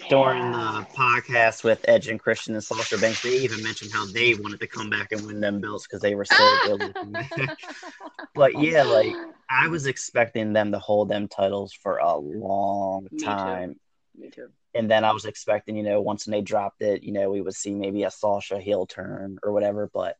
during 0.08 0.52
the 0.52 0.86
podcast 0.96 1.64
with 1.64 1.80
Edge 1.88 2.08
and 2.08 2.20
Christian 2.20 2.54
and 2.54 2.64
Sasha 2.64 2.98
Banks, 2.98 3.22
they 3.22 3.38
even 3.40 3.62
mentioned 3.64 3.92
how 3.92 4.06
they 4.06 4.34
wanted 4.36 4.60
to 4.60 4.68
come 4.68 4.90
back 4.90 5.12
and 5.12 5.26
win 5.26 5.40
them 5.40 5.60
belts 5.60 5.88
because 5.88 6.02
they 6.02 6.16
were 6.16 6.26
so 6.26 6.58
good. 6.66 6.96
but 8.36 8.60
yeah, 8.62 8.84
like 8.84 9.14
I 9.50 9.68
was 9.68 9.88
expecting 9.88 10.54
them 10.54 10.72
to 10.72 10.80
hold 10.80 11.10
them 11.10 11.28
titles 11.28 11.74
for 11.74 11.98
a 11.98 12.16
long 12.16 13.08
time. 13.22 13.70
Me 13.70 13.76
too. 13.76 14.22
Me 14.22 14.30
too. 14.30 14.50
And 14.76 14.90
then 14.90 15.04
I 15.04 15.12
was 15.12 15.26
expecting, 15.26 15.76
you 15.76 15.84
know, 15.84 16.02
once 16.02 16.26
they 16.26 16.42
dropped 16.42 16.82
it, 16.82 17.04
you 17.04 17.12
know, 17.12 17.32
we 17.32 17.42
would 17.42 17.56
see 17.56 17.74
maybe 17.74 18.04
a 18.04 18.12
Sasha 18.12 18.60
heel 18.60 18.86
turn 18.86 19.38
or 19.42 19.52
whatever. 19.52 19.90
But 19.92 20.16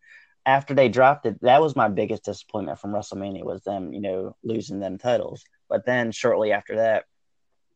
after 0.46 0.74
they 0.74 0.90
dropped 0.90 1.26
it, 1.28 1.40
that 1.42 1.62
was 1.62 1.76
my 1.76 1.88
biggest 1.88 2.26
disappointment 2.26 2.80
from 2.80 2.92
WrestleMania 2.92 3.44
was 3.44 3.62
them, 3.62 3.94
you 3.94 4.02
know, 4.02 4.36
losing 4.44 4.80
them 4.80 4.98
titles. 4.98 5.44
But 5.70 5.86
then 5.86 6.12
shortly 6.12 6.52
after 6.52 6.78
that, 6.78 7.06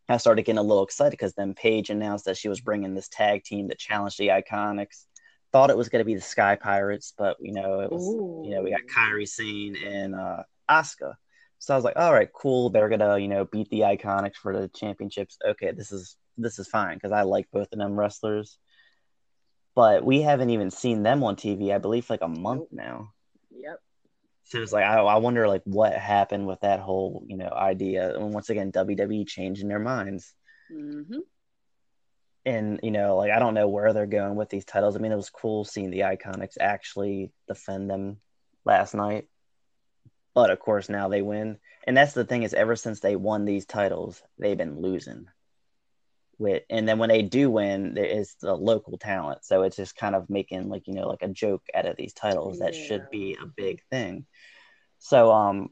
I 0.10 0.18
started 0.18 0.44
getting 0.44 0.60
a 0.60 0.64
little 0.64 0.84
excited 0.84 1.12
because 1.12 1.34
then 1.34 1.54
Paige 1.54 1.90
announced 1.90 2.26
that 2.26 2.38
she 2.38 2.50
was 2.50 2.62
bringing 2.62 2.94
this 2.94 3.08
tag 3.08 3.44
team 3.44 3.70
that 3.70 3.80
challenged 3.80 4.18
the 4.18 4.30
Iconics. 4.30 5.06
Thought 5.52 5.70
it 5.70 5.78
was 5.78 5.90
going 5.90 6.02
to 6.02 6.06
be 6.06 6.16
the 6.16 6.22
Sky 6.22 6.56
Pirates, 6.56 7.14
but 7.18 7.38
you 7.40 7.54
know 7.54 7.80
it 7.82 7.92
was 7.92 8.04
Ooh. 8.04 8.44
you 8.46 8.56
know 8.56 8.64
we 8.64 8.72
got 8.72 8.82
Kairi 8.82 9.28
Sane 9.28 9.76
and 9.76 10.16
uh, 10.16 10.44
Asuka. 10.70 11.14
So 11.60 11.74
I 11.74 11.78
was 11.78 11.86
like, 11.86 11.96
all 11.96 12.12
right, 12.12 12.30
cool. 12.34 12.70
They're 12.70 12.90
gonna 12.90 13.18
you 13.20 13.28
know 13.28 13.46
beat 13.46 13.70
the 13.70 13.82
Iconics 13.82 14.36
for 14.36 14.60
the 14.60 14.68
championships. 14.70 15.38
Okay, 15.46 15.72
this 15.72 15.92
is 15.92 16.18
this 16.38 16.60
is 16.60 16.68
fine 16.68 16.96
because 16.96 17.12
I 17.12 17.22
like 17.22 17.48
both 17.54 17.72
of 17.72 17.80
them 17.80 17.98
wrestlers. 17.98 18.58
But 19.76 20.04
we 20.04 20.22
haven't 20.22 20.50
even 20.50 20.72
seen 20.72 21.04
them 21.04 21.24
on 21.24 21.36
TV. 21.36 21.74
I 21.74 21.78
believe 21.78 22.06
for 22.06 22.14
like 22.14 22.22
a 22.22 22.28
month 22.28 22.68
now. 22.72 23.14
So 24.46 24.62
it's 24.62 24.74
like 24.74 24.86
I, 24.86 25.00
I 25.00 25.18
wonder 25.18 25.48
like 25.48 25.64
what 25.66 25.94
happened 25.94 26.48
with 26.48 26.60
that 26.62 26.80
whole 26.80 27.24
you 27.28 27.38
know 27.38 27.50
idea. 27.50 28.16
And 28.16 28.34
once 28.34 28.50
again, 28.50 28.72
WWE 28.72 29.28
changing 29.28 29.68
their 29.68 29.80
minds. 29.80 30.34
Mm-hmm. 30.72 31.20
And 32.46 32.80
you 32.84 32.92
know, 32.92 33.18
like 33.18 33.32
I 33.32 33.40
don't 33.40 33.54
know 33.54 33.68
where 33.70 33.94
they're 33.94 34.06
going 34.06 34.36
with 34.36 34.50
these 34.50 34.66
titles. 34.66 34.96
I 34.96 35.00
mean, 35.00 35.12
it 35.12 35.18
was 35.18 35.30
cool 35.30 35.64
seeing 35.64 35.92
the 35.92 36.02
Iconics 36.02 36.58
actually 36.60 37.32
defend 37.48 37.90
them 37.90 38.18
last 38.66 38.94
night, 38.94 39.28
but 40.34 40.50
of 40.50 40.60
course 40.60 40.90
now 40.90 41.08
they 41.08 41.22
win. 41.22 41.58
And 41.86 41.96
that's 41.96 42.14
the 42.14 42.26
thing 42.26 42.44
is, 42.44 42.54
ever 42.54 42.76
since 42.76 43.00
they 43.00 43.16
won 43.16 43.46
these 43.46 43.66
titles, 43.66 44.22
they've 44.38 44.58
been 44.58 44.82
losing. 44.82 45.28
With 46.44 46.64
and 46.70 46.86
then 46.86 47.00
when 47.00 47.08
they 47.08 47.22
do 47.22 47.50
win, 47.50 47.94
there 47.94 48.06
is 48.06 48.36
the 48.42 48.54
local 48.54 48.98
talent. 48.98 49.46
So 49.46 49.64
it's 49.64 49.78
just 49.78 49.96
kind 49.96 50.14
of 50.14 50.30
making 50.30 50.68
like 50.68 50.88
you 50.88 50.94
know 50.94 51.08
like 51.08 51.22
a 51.22 51.30
joke 51.30 51.64
out 51.74 51.86
of 51.86 51.96
these 51.96 52.12
titles 52.14 52.60
that 52.60 52.76
should 52.76 53.10
be 53.10 53.38
a 53.42 53.48
big 53.48 53.82
thing. 53.90 54.26
So, 55.00 55.32
um, 55.32 55.70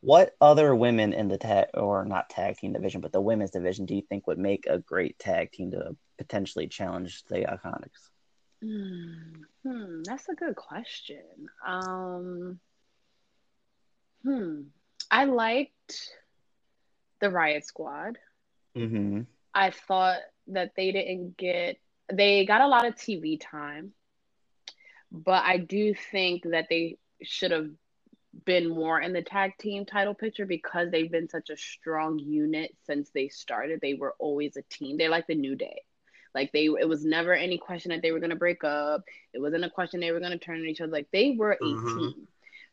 what 0.00 0.34
other 0.40 0.74
women 0.74 1.12
in 1.12 1.28
the 1.28 1.36
tag 1.36 1.68
or 1.74 2.06
not 2.06 2.30
tag 2.30 2.56
team 2.56 2.72
division, 2.72 3.02
but 3.02 3.12
the 3.12 3.20
women's 3.20 3.50
division, 3.50 3.84
do 3.84 3.94
you 3.94 4.02
think 4.02 4.26
would 4.26 4.38
make 4.38 4.64
a 4.66 4.78
great 4.78 5.18
tag 5.18 5.52
team 5.52 5.70
to 5.72 5.96
potentially 6.16 6.66
challenge 6.66 7.22
the 7.28 7.40
Iconics? 7.40 8.08
Hmm, 8.62 10.02
that's 10.04 10.28
a 10.28 10.34
good 10.34 10.56
question. 10.56 11.48
Um, 11.66 12.58
hmm, 14.22 14.62
I 15.10 15.24
liked 15.26 16.10
the 17.20 17.30
Riot 17.30 17.66
Squad. 17.66 18.18
Mm-hmm. 18.76 19.22
I 19.54 19.70
thought 19.70 20.18
that 20.48 20.72
they 20.76 20.92
didn't 20.92 21.36
get 21.36 21.78
they 22.12 22.44
got 22.44 22.60
a 22.60 22.68
lot 22.68 22.86
of 22.86 22.96
TV 22.96 23.40
time, 23.40 23.92
but 25.12 25.44
I 25.44 25.58
do 25.58 25.94
think 25.94 26.42
that 26.44 26.66
they 26.68 26.98
should 27.22 27.52
have 27.52 27.68
been 28.44 28.68
more 28.68 29.00
in 29.00 29.12
the 29.12 29.22
tag 29.22 29.52
team 29.58 29.84
title 29.84 30.14
picture 30.14 30.46
because 30.46 30.90
they've 30.90 31.10
been 31.10 31.28
such 31.28 31.50
a 31.50 31.56
strong 31.56 32.18
unit 32.18 32.76
since 32.86 33.10
they 33.10 33.28
started. 33.28 33.80
They 33.80 33.94
were 33.94 34.14
always 34.18 34.56
a 34.56 34.62
team. 34.62 34.96
They're 34.96 35.10
like 35.10 35.26
the 35.26 35.34
new 35.34 35.56
day. 35.56 35.82
Like 36.34 36.52
they 36.52 36.66
it 36.66 36.88
was 36.88 37.04
never 37.04 37.34
any 37.34 37.58
question 37.58 37.90
that 37.90 38.02
they 38.02 38.12
were 38.12 38.20
gonna 38.20 38.36
break 38.36 38.62
up. 38.62 39.02
It 39.32 39.40
wasn't 39.40 39.64
a 39.64 39.70
question 39.70 40.00
they 40.00 40.12
were 40.12 40.20
gonna 40.20 40.38
turn 40.38 40.60
on 40.60 40.66
each 40.66 40.80
other. 40.80 40.92
Like 40.92 41.08
they 41.12 41.34
were 41.36 41.52
a 41.52 41.58
mm-hmm. 41.58 41.98
team. 41.98 42.28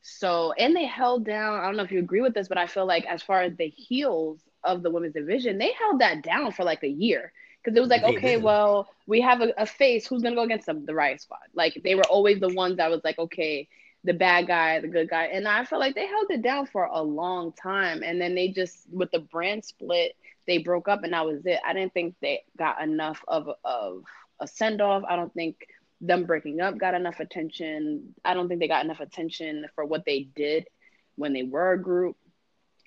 So 0.10 0.54
and 0.54 0.76
they 0.76 0.86
held 0.86 1.26
down, 1.26 1.60
I 1.60 1.66
don't 1.66 1.76
know 1.76 1.84
if 1.84 1.92
you 1.92 2.00
agree 2.00 2.22
with 2.22 2.34
this, 2.34 2.48
but 2.48 2.58
I 2.58 2.68
feel 2.68 2.86
like 2.86 3.06
as 3.06 3.22
far 3.22 3.42
as 3.42 3.56
the 3.58 3.68
heels 3.68 4.40
of 4.64 4.82
the 4.82 4.90
women's 4.90 5.14
division, 5.14 5.58
they 5.58 5.74
held 5.74 6.00
that 6.00 6.24
down 6.24 6.52
for 6.54 6.64
like 6.64 6.84
a 6.84 6.88
year. 6.88 7.34
Because 7.62 7.76
it 7.78 7.82
was 7.82 7.90
like, 7.90 8.04
okay, 8.04 8.38
well, 8.38 8.90
we 9.08 9.20
have 9.22 9.42
a, 9.42 9.54
a 9.58 9.66
face. 9.66 10.08
Who's 10.08 10.24
gonna 10.24 10.36
go 10.36 10.44
against 10.44 10.66
them? 10.66 10.86
The 10.86 10.96
Riot 10.96 11.22
Squad. 11.22 11.40
Like 11.54 11.82
they 11.84 11.96
were 11.96 12.08
always 12.08 12.40
the 12.40 12.54
ones 12.54 12.78
that 12.78 12.90
was 12.90 13.02
like, 13.04 13.20
okay, 13.20 13.68
the 14.06 14.14
bad 14.14 14.48
guy, 14.48 14.80
the 14.80 14.88
good 14.88 15.10
guy. 15.10 15.26
And 15.26 15.48
I 15.48 15.66
felt 15.66 15.82
like 15.82 15.96
they 15.96 16.08
held 16.08 16.32
it 16.32 16.42
down 16.42 16.68
for 16.68 16.86
a 16.86 17.02
long 17.02 17.52
time. 17.52 18.02
And 18.04 18.22
then 18.22 18.36
they 18.36 18.48
just, 18.48 18.88
with 18.92 19.12
the 19.12 19.20
brand 19.20 19.66
split, 19.66 20.16
they 20.48 20.60
broke 20.60 20.88
up 20.88 21.04
and 21.04 21.12
that 21.14 21.26
was 21.26 21.46
it. 21.46 21.60
I 21.66 21.74
didn't 21.74 21.94
think 21.94 22.16
they 22.22 22.44
got 22.58 22.82
enough 22.82 23.24
of, 23.28 23.50
of 23.66 24.04
a 24.40 24.48
send 24.48 24.82
off. 24.82 25.04
I 25.08 25.18
don't 25.18 25.34
think 25.34 25.68
them 26.02 26.26
breaking 26.26 26.62
up 26.62 26.78
got 26.78 26.94
enough 26.94 27.20
attention. 27.20 28.16
I 28.24 28.34
don't 28.34 28.48
think 28.48 28.60
they 28.60 28.68
got 28.68 28.86
enough 28.86 29.00
attention 29.00 29.66
for 29.76 29.86
what 29.86 30.06
they 30.06 30.28
did 30.36 30.68
when 31.16 31.34
they 31.34 31.44
were 31.44 31.74
a 31.74 31.82
group. 31.82 32.16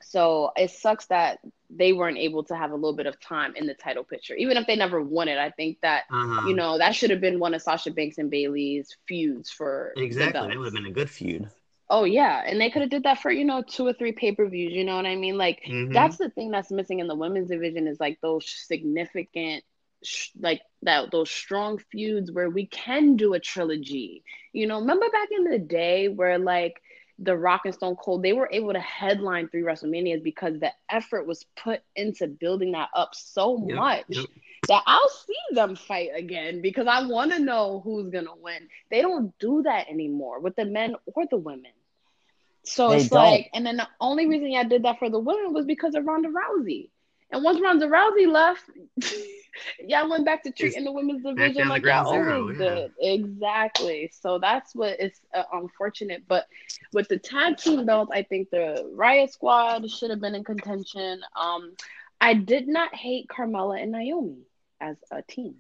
So 0.03 0.53
it 0.57 0.71
sucks 0.71 1.07
that 1.07 1.41
they 1.69 1.93
weren't 1.93 2.17
able 2.17 2.45
to 2.45 2.57
have 2.57 2.71
a 2.71 2.75
little 2.75 2.97
bit 2.97 3.07
of 3.07 3.21
time 3.21 3.55
in 3.55 3.67
the 3.67 3.75
title 3.75 4.03
picture, 4.03 4.35
even 4.35 4.57
if 4.57 4.67
they 4.67 4.77
never 4.77 5.03
won 5.03 5.29
it. 5.29 5.39
I 5.39 5.51
think 5.51 5.79
that 5.83 6.05
uh-huh. 6.11 6.49
you 6.49 6.55
know 6.55 6.79
that 6.79 6.95
should 6.95 7.11
have 7.11 7.21
been 7.21 7.39
one 7.39 7.53
of 7.55 7.63
Sasha 7.63 7.91
Banks 7.91 8.19
and 8.19 8.31
Bayley's 8.31 8.97
feuds 9.07 9.51
for 9.51 9.93
exactly. 9.97 10.53
It 10.53 10.57
would 10.57 10.67
have 10.67 10.75
been 10.75 10.87
a 10.87 10.93
good 10.93 11.11
feud. 11.11 11.49
Oh 11.91 12.05
yeah, 12.05 12.43
and 12.47 12.61
they 12.61 12.71
could 12.71 12.83
have 12.83 12.91
did 12.91 13.03
that 13.03 13.21
for 13.21 13.31
you 13.31 13.45
know 13.45 13.63
two 13.63 13.87
or 13.87 13.93
three 13.93 14.13
pay 14.13 14.33
per 14.33 14.49
views. 14.49 14.73
You 14.73 14.85
know 14.85 14.97
what 14.97 15.07
I 15.07 15.17
mean? 15.17 15.37
Like 15.37 15.63
mm-hmm. 15.67 15.93
that's 15.93 16.17
the 16.17 16.31
thing 16.31 16.51
that's 16.51 16.71
missing 16.71 17.01
in 17.01 17.09
the 17.09 17.15
women's 17.15 17.51
division 17.51 17.87
is 17.87 18.01
like 18.01 18.19
those 18.23 18.49
significant 18.49 19.65
like 20.41 20.63
that 20.83 21.11
those 21.11 21.31
strong 21.31 21.79
feuds 21.91 22.33
where 22.33 22.51
we 22.51 22.67
can 22.67 23.17
do 23.17 23.35
a 23.35 23.41
trilogy. 23.41 24.25
You 24.53 24.67
know, 24.67 24.81
remember 24.81 25.07
back 25.11 25.29
in 25.31 25.45
the 25.45 25.59
day 25.59 26.09
where 26.09 26.39
like 26.39 26.81
the 27.19 27.37
Rock 27.37 27.63
and 27.67 27.75
Stone 27.75 27.97
Cold, 27.97 28.23
they 28.23 28.33
were 28.33 28.49
able 28.51 28.73
to 28.73 28.81
headline 28.81 29.49
three 29.49 29.63
WrestleManias 29.63 30.25
because 30.25 30.59
the 30.59 30.73
effort 30.89 31.27
was 31.27 31.45
put 31.63 31.83
into 31.95 32.27
building 32.27 32.73
that 32.73 32.89
up 32.95 33.15
so 33.15 33.63
yep, 33.69 33.77
much 33.77 34.05
yep. 34.09 34.27
that 34.69 34.83
I'll 34.87 35.09
see 35.11 35.55
them 35.55 35.77
fight 35.77 36.11
again 36.15 36.63
because 36.63 36.87
I 36.87 37.07
want 37.07 37.33
to 37.33 37.39
know 37.39 37.83
who's 37.85 38.11
gonna 38.11 38.35
win. 38.41 38.69
They 38.91 39.03
don't 39.03 39.39
do 39.39 39.63
that 39.63 39.89
anymore 39.91 40.41
with 40.41 40.57
the 40.57 40.65
men 40.65 40.97
or 41.15 41.25
the 41.31 41.37
women. 41.37 41.73
So 42.63 42.91
they 42.91 42.99
it's 42.99 43.09
don't. 43.09 43.23
like, 43.23 43.51
and 43.53 43.67
then 43.67 43.77
the 43.77 43.89
only 44.01 44.27
reason 44.27 44.55
I 44.57 44.65
did 44.65 44.85
that 44.85 44.99
for 44.99 45.11
the 45.11 45.19
women 45.19 45.53
was 45.53 45.67
because 45.67 45.95
of 45.95 46.07
Ronda 46.07 46.29
Rousey. 46.29 46.89
And 47.31 47.45
once 47.45 47.61
Ronda 47.61 47.87
Rousey 47.87 48.27
left, 48.27 48.63
y'all 49.87 50.09
went 50.09 50.25
back 50.25 50.43
to 50.45 50.51
treating 50.51 50.85
the 50.85 50.93
women's 50.93 51.23
division 51.23 51.69
like 51.69 51.85
y'all 51.85 52.07
always 52.07 52.59
yeah. 52.59 52.75
did. 52.75 52.93
Exactly. 53.01 54.11
So 54.13 54.39
that's 54.39 54.75
what 54.75 55.01
is 55.01 55.21
uh, 55.35 55.45
unfortunate. 55.53 56.25
But 56.29 56.47
with 56.93 57.09
the 57.09 57.19
tag 57.19 57.57
team 57.57 57.87
belts, 57.87 58.11
I 58.15 58.23
think 58.23 58.51
the 58.51 58.91
Riot 58.95 59.33
Squad 59.33 59.91
should 59.91 60.11
have 60.11 60.21
been 60.21 60.35
in 60.35 60.45
contention. 60.45 61.21
Um, 61.35 61.75
I 62.21 62.35
did 62.35 62.69
not 62.69 62.95
hate 62.95 63.29
Carmella 63.29 63.83
and 63.83 63.93
Naomi 63.93 64.43
as 64.81 64.97
a 65.11 65.23
team. 65.23 65.57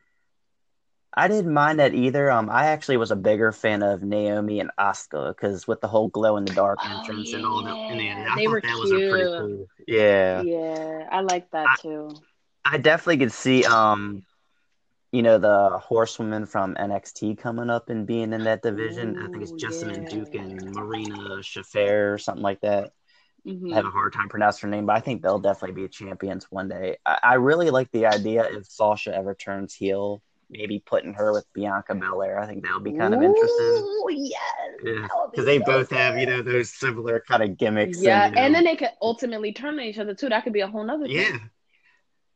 I 1.12 1.26
didn't 1.26 1.53
mind 1.53 1.80
that 1.80 1.93
either. 1.93 2.30
Um, 2.30 2.49
I 2.49 2.66
actually 2.66 2.97
was 2.97 3.11
a 3.11 3.16
bigger 3.16 3.51
fan 3.51 3.82
of 3.82 4.03
Naomi 4.03 4.61
and 4.61 4.70
Asuka 4.78 5.34
because 5.34 5.66
with 5.66 5.80
the 5.80 5.88
whole 5.88 6.09
glow 6.09 6.36
in 6.36 6.45
the 6.45 6.55
dark 6.55 6.78
oh, 6.82 6.99
entrance 6.99 7.30
yeah. 7.30 7.38
and 7.38 7.47
all 7.47 7.64
that, 7.64 7.74
and 7.74 8.28
I 8.28 8.36
they 8.36 8.47
were 8.47 8.61
that 8.61 8.68
cute. 8.68 8.80
was 8.80 8.93
a 8.93 9.11
pretty 9.11 9.24
cool. 9.24 9.66
Yeah, 9.88 10.43
yeah, 10.43 11.09
I 11.11 11.20
like 11.22 11.51
that 11.51 11.66
I, 11.66 11.76
too. 11.82 12.14
I 12.64 12.78
definitely 12.78 13.18
could 13.18 13.32
see, 13.32 13.64
um, 13.64 14.24
you 15.12 15.22
know, 15.22 15.38
the 15.38 15.78
horsewoman 15.78 16.46
from 16.46 16.74
NXT 16.74 17.38
coming 17.38 17.70
up 17.70 17.90
and 17.90 18.06
being 18.06 18.32
in 18.32 18.44
that 18.44 18.62
division. 18.62 19.16
Ooh, 19.16 19.24
I 19.24 19.26
think 19.28 19.42
it's 19.42 19.52
Jessamyn 19.52 20.04
yeah. 20.04 20.08
Duke 20.08 20.34
and 20.34 20.74
Marina 20.74 21.38
Shafir 21.38 22.14
or 22.14 22.18
something 22.18 22.42
like 22.42 22.61
that. 22.61 22.92
Mm-hmm. 23.46 23.72
I 23.72 23.76
have 23.76 23.86
a 23.86 23.90
hard 23.90 24.12
time 24.12 24.28
pronouncing 24.28 24.68
her 24.68 24.76
name, 24.76 24.86
but 24.86 24.96
I 24.96 25.00
think 25.00 25.22
they'll 25.22 25.38
definitely 25.38 25.82
be 25.82 25.88
champions 25.88 26.46
one 26.50 26.68
day. 26.68 26.98
I, 27.06 27.18
I 27.22 27.34
really 27.34 27.70
like 27.70 27.90
the 27.90 28.06
idea 28.06 28.44
if 28.44 28.66
Sasha 28.66 29.14
ever 29.14 29.34
turns 29.34 29.74
heel 29.74 30.22
maybe 30.50 30.82
putting 30.84 31.14
her 31.14 31.32
with 31.32 31.46
Bianca 31.52 31.94
Belair. 31.94 32.38
I 32.38 32.46
think 32.46 32.64
that 32.64 32.74
would 32.74 32.84
be 32.84 32.92
kind 32.92 33.14
of 33.14 33.22
interesting. 33.22 33.46
Oh 33.48 34.08
yes, 34.11 34.40
yeah, 34.84 35.06
because 35.30 35.46
they 35.46 35.58
so 35.58 35.64
both 35.64 35.88
good. 35.88 35.98
have 35.98 36.18
you 36.18 36.26
know 36.26 36.42
those 36.42 36.70
similar 36.70 37.22
kind 37.26 37.42
of 37.42 37.56
gimmicks. 37.56 38.02
Yeah, 38.02 38.26
and, 38.26 38.34
you 38.34 38.36
know, 38.36 38.46
and 38.46 38.54
then 38.54 38.64
they 38.64 38.76
could 38.76 38.90
ultimately 39.00 39.52
turn 39.52 39.74
on 39.78 39.84
each 39.84 39.98
other 39.98 40.14
too. 40.14 40.28
That 40.28 40.44
could 40.44 40.52
be 40.52 40.61
a 40.61 40.66
whole 40.66 40.84
nother. 40.84 41.06
Yeah. 41.06 41.30
Thing. 41.30 41.50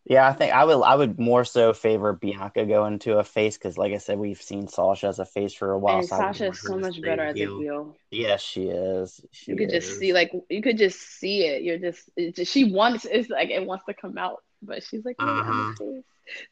Yeah, 0.07 0.29
I 0.29 0.35
think 0.35 0.53
I 0.53 0.65
would. 0.65 0.83
I 0.83 0.95
would 0.95 1.19
more 1.19 1.47
so 1.47 1.73
favor 1.73 2.13
Bianca 2.13 2.67
going 2.67 2.99
to 3.01 3.19
a 3.19 3.25
face 3.25 3.57
because, 3.57 3.79
like 3.79 3.95
I 3.95 3.97
said, 3.97 4.19
we've 4.19 4.41
seen 4.41 4.69
Sasha 4.69 5.07
as 5.07 5.19
a 5.19 5.25
face 5.25 5.55
for 5.55 5.73
a 5.73 5.79
while. 5.79 6.01
And 6.01 6.07
so 6.07 6.19
Sasha 6.19 6.49
is 6.49 6.61
so 6.61 6.77
much 6.77 7.01
better 7.01 7.23
as 7.23 7.37
a 7.37 7.39
heel. 7.39 7.97
Yes, 8.11 8.43
she 8.43 8.65
is. 8.65 9.23
She 9.31 9.53
you 9.53 9.57
could 9.57 9.73
is. 9.73 9.87
just 9.87 9.99
see, 9.99 10.13
like, 10.13 10.31
you 10.51 10.61
could 10.61 10.77
just 10.77 11.01
see 11.01 11.47
it. 11.47 11.63
You're 11.63 11.79
just, 11.79 12.11
just 12.35 12.53
she 12.53 12.71
wants. 12.71 13.07
It's 13.11 13.31
like 13.31 13.49
it 13.49 13.65
wants 13.65 13.87
to 13.87 13.95
come 13.95 14.19
out, 14.19 14.44
but 14.65 14.83
she's 14.85 15.05
like, 15.05 15.19
uh-huh. 15.27 15.75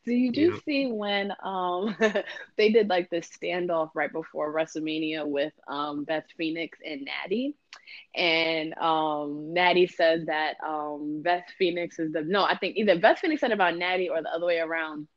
So 0.04 0.10
you 0.10 0.32
do 0.32 0.52
see 0.64 0.86
when 0.86 1.32
um 1.42 1.96
they 2.58 2.70
did 2.70 2.88
like 2.88 3.10
this 3.10 3.28
standoff 3.28 3.90
right 3.94 4.12
before 4.12 4.52
WrestleMania 4.54 5.26
with 5.26 5.52
um 5.68 6.04
Beth 6.04 6.26
Phoenix 6.36 6.78
and 6.84 7.02
Natty. 7.04 7.56
And 8.14 8.74
um 8.78 9.52
Natty 9.54 9.86
says 9.86 10.26
that 10.26 10.56
um 10.66 11.22
Beth 11.22 11.46
Phoenix 11.58 11.98
is 11.98 12.12
the 12.12 12.22
no, 12.22 12.44
I 12.44 12.56
think 12.56 12.76
either 12.76 12.98
Beth 12.98 13.18
Phoenix 13.18 13.40
said 13.40 13.52
about 13.52 13.76
Natty 13.76 14.08
or 14.08 14.22
the 14.22 14.30
other 14.30 14.46
way 14.46 14.58
around. 14.58 15.08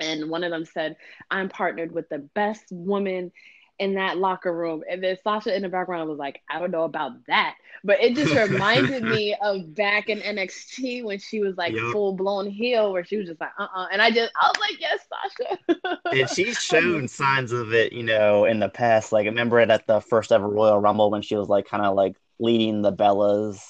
and 0.00 0.30
one 0.30 0.44
of 0.44 0.50
them 0.50 0.64
said, 0.64 0.96
"I'm 1.30 1.48
partnered 1.48 1.92
with 1.92 2.08
the 2.08 2.18
best 2.18 2.64
woman 2.70 3.32
in 3.78 3.94
that 3.94 4.18
locker 4.18 4.52
room. 4.52 4.82
And 4.90 5.02
then 5.02 5.16
Sasha 5.22 5.54
in 5.54 5.62
the 5.62 5.68
background 5.68 6.08
was 6.08 6.18
like, 6.18 6.42
I 6.50 6.58
don't 6.58 6.70
know 6.70 6.84
about 6.84 7.12
that. 7.26 7.56
But 7.84 8.02
it 8.02 8.16
just 8.16 8.34
reminded 8.34 9.04
me 9.04 9.36
of 9.42 9.74
back 9.74 10.08
in 10.08 10.18
NXT 10.18 11.04
when 11.04 11.20
she 11.20 11.40
was 11.40 11.56
like 11.56 11.72
yep. 11.72 11.92
full 11.92 12.14
blown 12.14 12.50
heel, 12.50 12.92
where 12.92 13.04
she 13.04 13.16
was 13.16 13.28
just 13.28 13.40
like, 13.40 13.50
uh 13.58 13.62
uh-uh. 13.62 13.84
uh 13.84 13.86
And 13.92 14.02
I 14.02 14.10
just, 14.10 14.32
I 14.40 14.48
was 14.48 14.60
like, 14.60 14.80
yes, 14.80 15.06
Sasha. 15.08 15.98
and 16.12 16.28
she's 16.30 16.58
shown 16.58 17.06
signs 17.06 17.52
of 17.52 17.72
it, 17.72 17.92
you 17.92 18.02
know, 18.02 18.46
in 18.46 18.58
the 18.58 18.68
past. 18.68 19.12
Like, 19.12 19.24
I 19.24 19.28
remember 19.28 19.60
it 19.60 19.70
at 19.70 19.86
the 19.86 20.00
first 20.00 20.32
ever 20.32 20.48
Royal 20.48 20.80
Rumble 20.80 21.10
when 21.10 21.22
she 21.22 21.36
was 21.36 21.48
like, 21.48 21.66
kind 21.68 21.84
of 21.84 21.94
like 21.94 22.16
leading 22.40 22.82
the 22.82 22.92
Bellas 22.92 23.60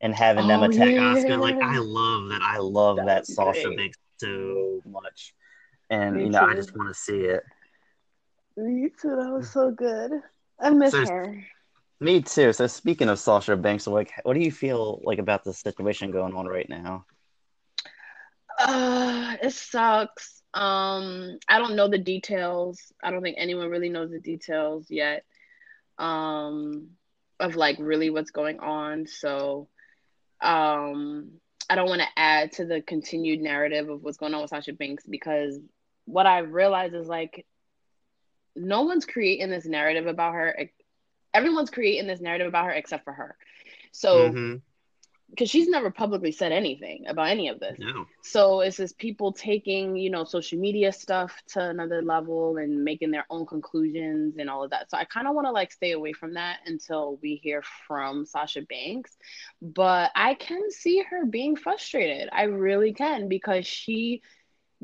and 0.00 0.12
having 0.12 0.46
oh, 0.46 0.48
them 0.48 0.62
attack 0.64 0.90
yeah. 0.90 1.14
Asuka. 1.14 1.38
Like, 1.38 1.56
I 1.56 1.78
love 1.78 2.28
that. 2.30 2.42
I 2.42 2.58
love 2.58 2.96
that, 2.96 3.06
that 3.06 3.26
Sasha 3.26 3.70
makes 3.70 3.96
so 4.16 4.80
much. 4.84 5.34
And, 5.88 6.16
Me 6.16 6.24
you 6.24 6.30
know, 6.30 6.40
too. 6.40 6.46
I 6.46 6.54
just 6.54 6.76
want 6.76 6.88
to 6.88 6.94
see 6.94 7.20
it. 7.20 7.44
Me 8.60 8.90
too. 9.00 9.16
That 9.16 9.30
was 9.32 9.50
so 9.50 9.70
good. 9.70 10.12
I 10.58 10.70
miss 10.70 10.92
so, 10.92 11.04
her. 11.06 11.44
Me 12.00 12.20
too. 12.20 12.52
So 12.52 12.66
speaking 12.66 13.08
of 13.08 13.18
Sasha 13.18 13.56
Banks, 13.56 13.86
like, 13.86 14.12
what 14.22 14.34
do 14.34 14.40
you 14.40 14.52
feel 14.52 15.00
like 15.04 15.18
about 15.18 15.44
the 15.44 15.52
situation 15.52 16.10
going 16.10 16.34
on 16.34 16.46
right 16.46 16.68
now? 16.68 17.06
Uh, 18.58 19.36
it 19.42 19.52
sucks. 19.52 20.42
Um, 20.52 21.38
I 21.48 21.58
don't 21.58 21.76
know 21.76 21.88
the 21.88 21.98
details. 21.98 22.92
I 23.02 23.10
don't 23.10 23.22
think 23.22 23.36
anyone 23.38 23.70
really 23.70 23.88
knows 23.88 24.10
the 24.10 24.20
details 24.20 24.86
yet. 24.90 25.24
Um, 25.98 26.90
of 27.38 27.56
like 27.56 27.76
really 27.78 28.10
what's 28.10 28.30
going 28.30 28.60
on. 28.60 29.06
So, 29.06 29.68
um, 30.42 31.32
I 31.70 31.74
don't 31.76 31.88
want 31.88 32.02
to 32.02 32.08
add 32.16 32.52
to 32.52 32.66
the 32.66 32.82
continued 32.82 33.40
narrative 33.40 33.88
of 33.88 34.02
what's 34.02 34.18
going 34.18 34.34
on 34.34 34.42
with 34.42 34.50
Sasha 34.50 34.72
Banks 34.72 35.04
because 35.08 35.58
what 36.04 36.26
I 36.26 36.40
realize 36.40 36.92
is 36.92 37.06
like 37.06 37.46
no 38.60 38.82
one's 38.82 39.06
creating 39.06 39.50
this 39.50 39.66
narrative 39.66 40.06
about 40.06 40.34
her. 40.34 40.70
Everyone's 41.32 41.70
creating 41.70 42.06
this 42.06 42.20
narrative 42.20 42.48
about 42.48 42.66
her 42.66 42.72
except 42.72 43.04
for 43.04 43.12
her. 43.12 43.36
So, 43.92 44.28
because 44.28 44.34
mm-hmm. 44.36 45.44
she's 45.44 45.68
never 45.68 45.90
publicly 45.90 46.32
said 46.32 46.52
anything 46.52 47.06
about 47.08 47.28
any 47.28 47.48
of 47.48 47.60
this. 47.60 47.76
No. 47.78 48.06
So 48.22 48.60
it's 48.60 48.76
just 48.76 48.98
people 48.98 49.32
taking, 49.32 49.96
you 49.96 50.10
know, 50.10 50.24
social 50.24 50.58
media 50.58 50.92
stuff 50.92 51.42
to 51.48 51.60
another 51.60 52.02
level 52.02 52.56
and 52.56 52.84
making 52.84 53.10
their 53.10 53.26
own 53.30 53.46
conclusions 53.46 54.36
and 54.38 54.50
all 54.50 54.64
of 54.64 54.70
that. 54.70 54.90
So 54.90 54.96
I 54.96 55.04
kind 55.04 55.26
of 55.26 55.34
want 55.34 55.46
to 55.46 55.52
like 55.52 55.72
stay 55.72 55.92
away 55.92 56.12
from 56.12 56.34
that 56.34 56.58
until 56.66 57.18
we 57.22 57.36
hear 57.36 57.62
from 57.86 58.26
Sasha 58.26 58.62
Banks. 58.62 59.16
But 59.62 60.10
I 60.14 60.34
can 60.34 60.70
see 60.70 61.02
her 61.08 61.24
being 61.24 61.56
frustrated. 61.56 62.28
I 62.32 62.44
really 62.44 62.92
can 62.92 63.28
because 63.28 63.66
she 63.66 64.22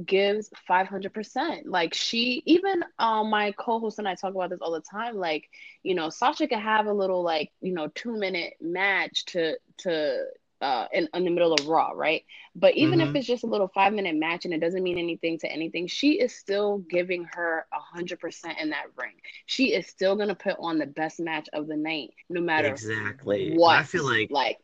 gives 0.04 0.50
500% 0.68 1.62
like 1.64 1.94
she 1.94 2.42
even 2.44 2.84
um 2.98 3.30
my 3.30 3.52
co-host 3.52 3.98
and 3.98 4.06
i 4.06 4.14
talk 4.14 4.34
about 4.34 4.50
this 4.50 4.60
all 4.60 4.72
the 4.72 4.80
time 4.80 5.16
like 5.16 5.48
you 5.82 5.94
know 5.94 6.10
sasha 6.10 6.46
could 6.46 6.58
have 6.58 6.86
a 6.86 6.92
little 6.92 7.22
like 7.22 7.50
you 7.62 7.72
know 7.72 7.88
two 7.94 8.14
minute 8.16 8.54
match 8.60 9.24
to 9.24 9.56
to 9.78 10.22
uh 10.60 10.86
in, 10.92 11.08
in 11.14 11.24
the 11.24 11.30
middle 11.30 11.52
of 11.52 11.66
raw 11.66 11.90
right? 11.94 12.24
But 12.54 12.74
even 12.76 12.98
mm-hmm. 12.98 13.10
if 13.10 13.16
it's 13.16 13.26
just 13.26 13.44
a 13.44 13.46
little 13.46 13.68
five 13.68 13.92
minute 13.92 14.16
match 14.16 14.44
and 14.44 14.54
it 14.54 14.60
doesn't 14.60 14.82
mean 14.82 14.98
anything 14.98 15.38
to 15.40 15.50
anything 15.52 15.86
she 15.86 16.12
is 16.12 16.34
still 16.34 16.78
giving 16.78 17.26
her 17.32 17.66
a 17.72 17.78
hundred 17.78 18.20
percent 18.20 18.58
in 18.58 18.70
that 18.70 18.86
ring. 18.96 19.12
She 19.44 19.74
is 19.74 19.86
still 19.86 20.16
gonna 20.16 20.34
put 20.34 20.56
on 20.58 20.78
the 20.78 20.86
best 20.86 21.20
match 21.20 21.48
of 21.52 21.66
the 21.66 21.76
night 21.76 22.10
no 22.28 22.40
matter 22.40 22.68
exactly. 22.68 23.54
What 23.54 23.78
i 23.78 23.82
feel 23.82 24.04
like 24.04 24.30
like 24.30 24.58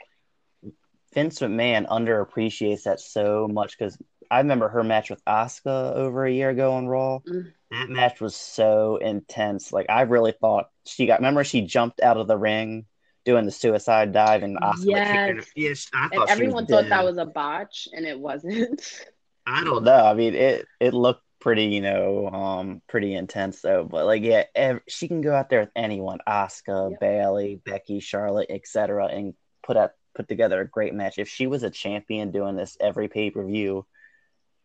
Vince 1.14 1.41
McMahon 1.41 1.87
underappreciates 1.89 2.85
that 2.85 2.99
so 2.99 3.47
much 3.47 3.76
because 3.78 3.99
I 4.33 4.39
remember 4.39 4.68
her 4.70 4.83
match 4.83 5.11
with 5.11 5.22
Asuka 5.26 5.95
over 5.95 6.24
a 6.24 6.33
year 6.33 6.49
ago 6.49 6.72
on 6.72 6.89
Raw. 6.89 7.18
Mm. 7.28 7.53
That 7.70 7.91
match 7.91 8.18
was 8.18 8.35
so 8.35 8.97
intense. 8.97 9.72
Like 9.72 9.87
I 9.91 10.03
really 10.03 10.33
thought 10.33 10.70
she 10.87 11.05
got. 11.07 11.18
Remember 11.18 11.45
she 11.45 11.61
jumped 11.61 12.01
out 12.01 12.16
of 12.16 12.28
the 12.28 12.39
ring 12.39 12.87
doing 13.26 13.45
the 13.45 13.51
suicide 13.51 14.12
dive 14.12 14.43
and 14.43 14.57
Asuka 14.59 14.85
yes. 14.87 15.37
Like, 15.37 15.47
yes, 15.55 15.91
I 15.93 16.09
thought 16.09 16.22
and 16.22 16.30
everyone 16.30 16.66
thought 16.66 16.89
that 16.89 17.05
was 17.05 17.18
a 17.18 17.26
botch, 17.26 17.89
and 17.93 18.07
it 18.07 18.18
wasn't. 18.18 18.83
I 19.47 19.64
don't 19.64 19.85
know. 19.85 20.05
I 20.05 20.14
mean, 20.14 20.35
it 20.35 20.66
it 20.80 20.95
looked 20.95 21.22
pretty, 21.39 21.64
you 21.66 21.83
know, 21.83 22.28
um, 22.28 22.80
pretty 22.89 23.14
intense 23.14 23.61
though. 23.61 23.85
But 23.85 24.07
like, 24.07 24.22
yeah, 24.22 24.45
ev- 24.55 24.80
she 24.89 25.09
can 25.09 25.20
go 25.20 25.35
out 25.35 25.51
there 25.51 25.61
with 25.61 25.72
anyone: 25.76 26.20
Asuka, 26.26 26.93
yep. 26.93 27.01
Bayley, 27.01 27.61
Becky, 27.62 28.01
Charlotte, 28.01 28.49
etc., 28.49 29.09
and 29.09 29.35
put 29.62 29.76
up 29.76 29.95
put 30.14 30.26
together 30.28 30.62
a 30.62 30.68
great 30.68 30.95
match. 30.95 31.18
If 31.18 31.28
she 31.28 31.47
was 31.47 31.62
a 31.62 31.70
champion 31.70 32.30
doing 32.30 32.57
this 32.57 32.78
every 32.80 33.09
pay 33.09 33.30
per 33.30 33.45
view, 33.45 33.85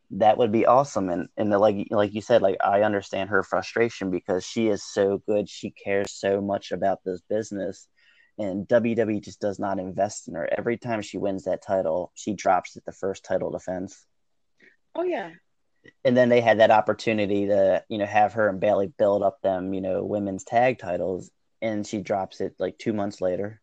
that 0.10 0.38
would 0.38 0.52
be 0.52 0.66
awesome 0.66 1.10
and 1.10 1.28
and 1.36 1.52
the, 1.52 1.60
like 1.60 1.88
like 1.92 2.14
you 2.14 2.22
said 2.22 2.42
like 2.42 2.56
i 2.64 2.82
understand 2.82 3.30
her 3.30 3.44
frustration 3.44 4.10
because 4.10 4.46
she 4.46 4.68
is 4.68 4.82
so 4.84 5.22
good 5.28 5.50
she 5.50 5.70
cares 5.72 6.14
so 6.14 6.40
much 6.40 6.72
about 6.72 7.00
this 7.04 7.22
business 7.30 7.88
and 8.38 8.68
WWE 8.68 9.24
just 9.24 9.40
does 9.40 9.60
not 9.60 9.80
invest 9.80 10.28
in 10.28 10.36
her. 10.36 10.48
Every 10.58 10.78
time 10.78 11.02
she 11.02 11.18
wins 11.18 11.46
that 11.46 11.64
title, 11.64 12.12
she 12.16 12.34
drops 12.34 12.78
at 12.78 12.86
the 12.86 12.92
first 12.92 13.26
title 13.26 13.52
defense. 13.52 14.06
Oh 14.96 15.04
yeah. 15.04 15.32
And 16.04 16.16
then 16.16 16.30
they 16.30 16.42
had 16.42 16.60
that 16.60 16.72
opportunity 16.72 17.48
to, 17.48 17.84
you 17.90 17.98
know, 17.98 18.06
have 18.06 18.34
her 18.34 18.50
and 18.50 18.60
bayley 18.60 18.92
build 18.98 19.24
up 19.24 19.42
them, 19.42 19.74
you 19.74 19.82
know, 19.82 20.04
women's 20.04 20.44
tag 20.44 20.80
titles, 20.80 21.32
and 21.62 21.88
she 21.88 22.02
drops 22.02 22.42
it 22.42 22.56
like 22.60 22.78
two 22.78 22.94
months 22.94 23.22
later. 23.22 23.62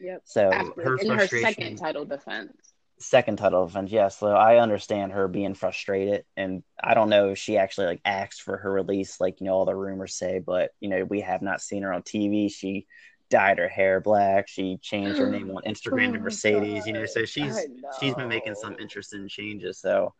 Yep. 0.00 0.22
So 0.24 0.50
After, 0.50 0.82
her 0.82 0.96
in 0.96 1.10
her 1.10 1.26
second 1.26 1.76
title 1.76 2.04
defense 2.04 2.65
second 2.98 3.36
title 3.36 3.66
defense, 3.66 3.90
yes. 3.90 4.18
So 4.18 4.28
I 4.28 4.58
understand 4.58 5.12
her 5.12 5.28
being 5.28 5.54
frustrated, 5.54 6.24
and 6.36 6.62
I 6.82 6.94
don't 6.94 7.10
know 7.10 7.30
if 7.30 7.38
she 7.38 7.58
actually 7.58 7.86
like 7.86 8.00
asked 8.04 8.42
for 8.42 8.56
her 8.58 8.72
release, 8.72 9.20
like 9.20 9.40
you 9.40 9.46
know 9.46 9.54
all 9.54 9.64
the 9.64 9.74
rumors 9.74 10.14
say, 10.14 10.38
but 10.38 10.70
you 10.80 10.88
know 10.88 11.04
we 11.04 11.20
have 11.20 11.42
not 11.42 11.60
seen 11.60 11.82
her 11.82 11.92
on 11.92 12.02
TV. 12.02 12.50
She 12.50 12.86
dyed 13.28 13.58
her 13.58 13.68
hair 13.68 14.00
black. 14.00 14.48
She 14.48 14.78
changed 14.80 15.18
her 15.18 15.30
name 15.30 15.50
on 15.50 15.62
Instagram 15.66 16.12
to 16.12 16.18
oh 16.18 16.22
Mercedes. 16.22 16.80
God. 16.80 16.86
You 16.86 16.92
know, 16.92 17.06
so 17.06 17.24
she's 17.24 17.58
she's 18.00 18.14
been 18.14 18.28
making 18.28 18.54
some 18.54 18.76
interesting 18.78 19.28
changes. 19.28 19.78
So 19.78 20.14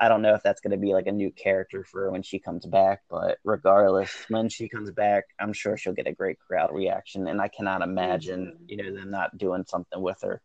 I 0.00 0.08
don't 0.08 0.22
know 0.22 0.34
if 0.34 0.42
that's 0.42 0.60
going 0.60 0.72
to 0.72 0.78
be 0.78 0.94
like 0.94 1.06
a 1.06 1.12
new 1.12 1.30
character 1.30 1.84
for 1.84 2.02
her 2.02 2.10
when 2.10 2.22
she 2.22 2.38
comes 2.38 2.66
back, 2.66 3.02
but 3.08 3.38
regardless, 3.44 4.10
when 4.28 4.48
she 4.48 4.68
comes 4.68 4.90
back, 4.90 5.24
I'm 5.38 5.52
sure 5.52 5.76
she'll 5.76 5.92
get 5.92 6.06
a 6.06 6.12
great 6.12 6.38
crowd 6.38 6.70
reaction, 6.72 7.28
and 7.28 7.40
I 7.40 7.48
cannot 7.48 7.82
imagine 7.82 8.56
you 8.66 8.78
know 8.78 8.94
them 8.94 9.10
not 9.10 9.36
doing 9.36 9.64
something 9.66 10.00
with 10.00 10.20
her. 10.22 10.42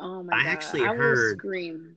Oh 0.00 0.22
my 0.22 0.34
I 0.34 0.44
god! 0.44 0.50
Actually 0.50 0.82
I 0.82 0.94
heard 0.94 1.38
scream. 1.38 1.96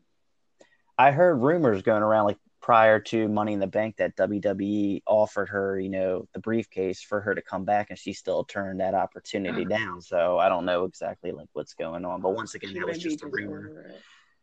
I 0.97 1.11
heard 1.11 1.35
rumors 1.35 1.81
going 1.81 2.03
around 2.03 2.25
like 2.25 2.37
prior 2.63 2.97
to 2.97 3.27
Money 3.27 3.53
in 3.53 3.59
the 3.59 3.67
Bank 3.67 3.97
that 3.97 4.15
WWE 4.15 5.01
offered 5.05 5.49
her, 5.49 5.77
you 5.77 5.89
know, 5.89 6.27
the 6.33 6.39
briefcase 6.39 7.01
for 7.01 7.19
her 7.19 7.35
to 7.35 7.41
come 7.41 7.65
back, 7.65 7.89
and 7.89 7.99
she 7.99 8.13
still 8.13 8.45
turned 8.45 8.79
that 8.79 8.93
opportunity 8.93 9.65
down. 9.69 10.01
So 10.01 10.37
I 10.37 10.49
don't 10.49 10.65
know 10.65 10.85
exactly 10.85 11.31
like 11.31 11.49
what's 11.53 11.73
going 11.73 12.05
on. 12.05 12.21
But 12.21 12.35
once 12.35 12.55
again, 12.55 12.71
she 12.71 12.79
that 12.79 12.87
was 12.87 12.97
just 12.97 13.21
a 13.21 13.27
rumor. 13.27 13.91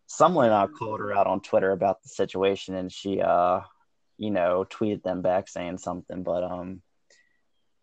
Someone 0.06 0.50
uh, 0.50 0.66
called 0.66 1.00
her 1.00 1.14
out 1.14 1.26
on 1.26 1.40
Twitter 1.40 1.70
about 1.70 2.02
the 2.02 2.08
situation, 2.08 2.74
and 2.74 2.92
she, 2.92 3.20
uh, 3.22 3.60
you 4.18 4.30
know, 4.30 4.66
tweeted 4.68 5.02
them 5.02 5.22
back 5.22 5.48
saying 5.48 5.78
something. 5.78 6.22
But 6.22 6.44
um, 6.44 6.82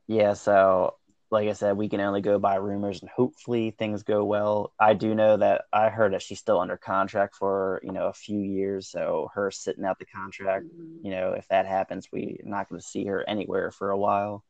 yeah. 0.07 0.33
So 0.33 0.95
like 1.29 1.49
I 1.49 1.53
said, 1.53 1.75
we 1.75 1.89
can 1.89 1.99
only 1.99 2.21
go 2.21 2.39
by 2.39 2.55
rumors 2.55 3.01
and 3.01 3.09
hopefully 3.09 3.71
things 3.71 4.03
go 4.03 4.23
well. 4.23 4.73
I 4.79 4.93
do 4.93 5.13
know 5.13 5.37
that 5.37 5.65
I 5.73 5.89
heard 5.89 6.13
that 6.13 6.21
she's 6.21 6.39
still 6.39 6.59
under 6.59 6.77
contract 6.77 7.35
for, 7.35 7.81
you 7.83 7.91
know, 7.91 8.07
a 8.07 8.13
few 8.13 8.39
years. 8.39 8.89
So 8.89 9.29
her 9.33 9.51
sitting 9.51 9.83
out 9.83 9.99
the 9.99 10.05
contract, 10.05 10.65
mm-hmm. 10.65 11.05
you 11.05 11.11
know, 11.11 11.33
if 11.33 11.45
that 11.49 11.65
happens, 11.65 12.07
we're 12.11 12.37
not 12.43 12.69
going 12.69 12.79
to 12.79 12.87
see 12.87 13.05
her 13.05 13.27
anywhere 13.27 13.71
for 13.71 13.89
a 13.89 13.97
while. 13.97 14.45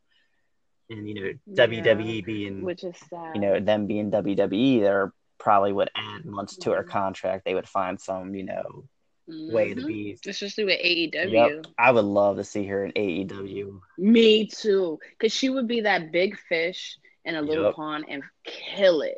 And, 0.89 1.07
you 1.07 1.15
know, 1.15 1.33
yeah, 1.47 1.65
WWE 1.65 2.23
being, 2.23 2.61
which 2.61 2.83
is 2.83 2.95
sad. 3.09 3.35
you 3.35 3.41
know, 3.41 3.59
them 3.59 3.87
being 3.87 4.11
WWE, 4.11 4.81
they're 4.81 5.13
probably 5.39 5.73
would 5.73 5.89
add 5.95 6.25
months 6.25 6.57
to 6.57 6.71
her 6.71 6.81
mm-hmm. 6.81 6.91
contract. 6.91 7.43
They 7.43 7.55
would 7.55 7.67
find 7.67 7.99
some, 7.99 8.35
you 8.35 8.43
know, 8.43 8.87
mm-hmm. 9.29 9.53
way 9.53 9.73
to 9.73 9.85
be. 9.85 10.17
Especially 10.25 10.65
with 10.65 10.79
AEW. 10.79 11.31
Yep. 11.31 11.67
I 11.77 11.91
would 11.91 12.05
love 12.05 12.37
to 12.37 12.43
see 12.43 12.65
her 12.65 12.85
in 12.85 12.91
AEW. 12.93 13.79
Me 13.97 14.47
too, 14.47 14.99
because 15.11 15.33
she 15.33 15.49
would 15.49 15.67
be 15.67 15.81
that 15.81 16.11
big 16.11 16.37
fish 16.49 16.97
in 17.25 17.35
a 17.35 17.41
little 17.41 17.65
yep. 17.65 17.75
pond 17.75 18.05
and 18.09 18.23
kill 18.43 19.01
it. 19.01 19.17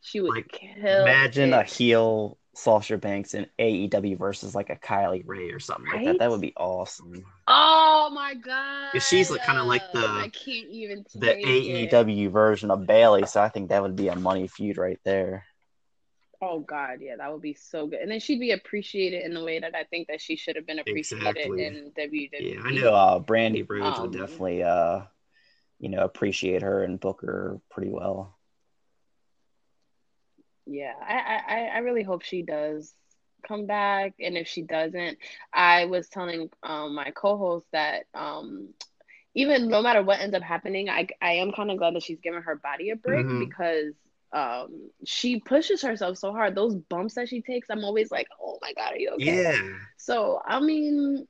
She 0.00 0.20
would 0.20 0.34
like, 0.34 0.48
kill. 0.48 1.02
Imagine 1.02 1.52
it. 1.52 1.56
a 1.56 1.62
heel 1.64 2.38
Sasha 2.56 2.96
Banks 2.96 3.34
in 3.34 3.46
AEW 3.58 4.18
versus 4.18 4.54
like 4.54 4.70
a 4.70 4.76
Kylie 4.76 5.22
Rae 5.26 5.50
or 5.50 5.60
something 5.60 5.86
right? 5.86 5.96
like 5.96 6.04
that. 6.06 6.18
That 6.20 6.30
would 6.30 6.40
be 6.40 6.54
awesome. 6.56 7.24
Oh 7.46 8.10
my 8.12 8.34
god! 8.34 9.00
She's 9.00 9.30
like, 9.30 9.42
kind 9.42 9.58
of 9.58 9.66
like 9.66 9.82
the 9.92 10.06
I 10.06 10.30
can't 10.32 10.68
even 10.68 11.04
the 11.14 11.34
AEW 11.34 12.26
it. 12.26 12.30
version 12.30 12.70
of 12.70 12.86
Bayley, 12.86 13.26
so 13.26 13.40
I 13.40 13.48
think 13.48 13.68
that 13.68 13.82
would 13.82 13.96
be 13.96 14.08
a 14.08 14.16
money 14.16 14.48
feud 14.48 14.78
right 14.78 14.98
there. 15.04 15.44
Oh 16.42 16.60
God, 16.60 16.98
yeah, 17.00 17.16
that 17.16 17.32
would 17.32 17.42
be 17.42 17.54
so 17.54 17.86
good. 17.86 18.00
And 18.00 18.10
then 18.10 18.20
she'd 18.20 18.40
be 18.40 18.50
appreciated 18.50 19.24
in 19.24 19.32
the 19.32 19.42
way 19.42 19.58
that 19.58 19.74
I 19.74 19.84
think 19.84 20.08
that 20.08 20.20
she 20.20 20.36
should 20.36 20.56
have 20.56 20.66
been 20.66 20.78
appreciated 20.78 21.36
exactly. 21.36 21.64
in 21.64 21.92
WWE. 21.98 22.28
Yeah, 22.32 22.60
I 22.64 22.70
know 22.72 22.94
uh, 22.94 23.20
Brandi 23.20 23.64
Rhodes 23.68 23.98
um, 23.98 24.02
would 24.02 24.12
definitely, 24.12 24.62
uh, 24.62 25.02
you 25.78 25.88
know, 25.88 26.00
appreciate 26.00 26.62
her 26.62 26.82
and 26.82 27.00
book 27.00 27.22
her 27.22 27.60
pretty 27.70 27.90
well. 27.90 28.36
Yeah, 30.66 30.92
I, 31.00 31.40
I, 31.48 31.60
I 31.74 31.78
really 31.78 32.02
hope 32.02 32.22
she 32.22 32.42
does 32.42 32.92
come 33.46 33.66
back, 33.66 34.14
and 34.20 34.36
if 34.36 34.48
she 34.48 34.62
doesn't, 34.62 35.18
I 35.52 35.84
was 35.86 36.08
telling 36.08 36.50
um, 36.62 36.94
my 36.94 37.12
co-host 37.12 37.66
that 37.72 38.04
um, 38.14 38.70
even 39.34 39.68
no 39.68 39.82
matter 39.82 40.02
what 40.02 40.20
ends 40.20 40.34
up 40.34 40.42
happening, 40.42 40.88
I 40.88 41.06
I 41.20 41.34
am 41.34 41.52
kind 41.52 41.70
of 41.70 41.78
glad 41.78 41.94
that 41.94 42.02
she's 42.02 42.20
giving 42.20 42.42
her 42.42 42.56
body 42.56 42.90
a 42.90 42.96
break 42.96 43.26
mm-hmm. 43.26 43.40
because 43.40 43.94
um 44.36 44.90
she 45.04 45.40
pushes 45.40 45.82
herself 45.82 46.18
so 46.18 46.32
hard. 46.32 46.54
Those 46.54 46.74
bumps 46.74 47.14
that 47.14 47.28
she 47.28 47.40
takes, 47.40 47.70
I'm 47.70 47.84
always 47.84 48.10
like, 48.10 48.28
oh 48.40 48.58
my 48.60 48.72
god, 48.74 48.92
are 48.94 48.98
you 48.98 49.10
okay? 49.14 49.42
Yeah. 49.42 49.72
So 49.96 50.40
I 50.46 50.60
mean, 50.60 51.26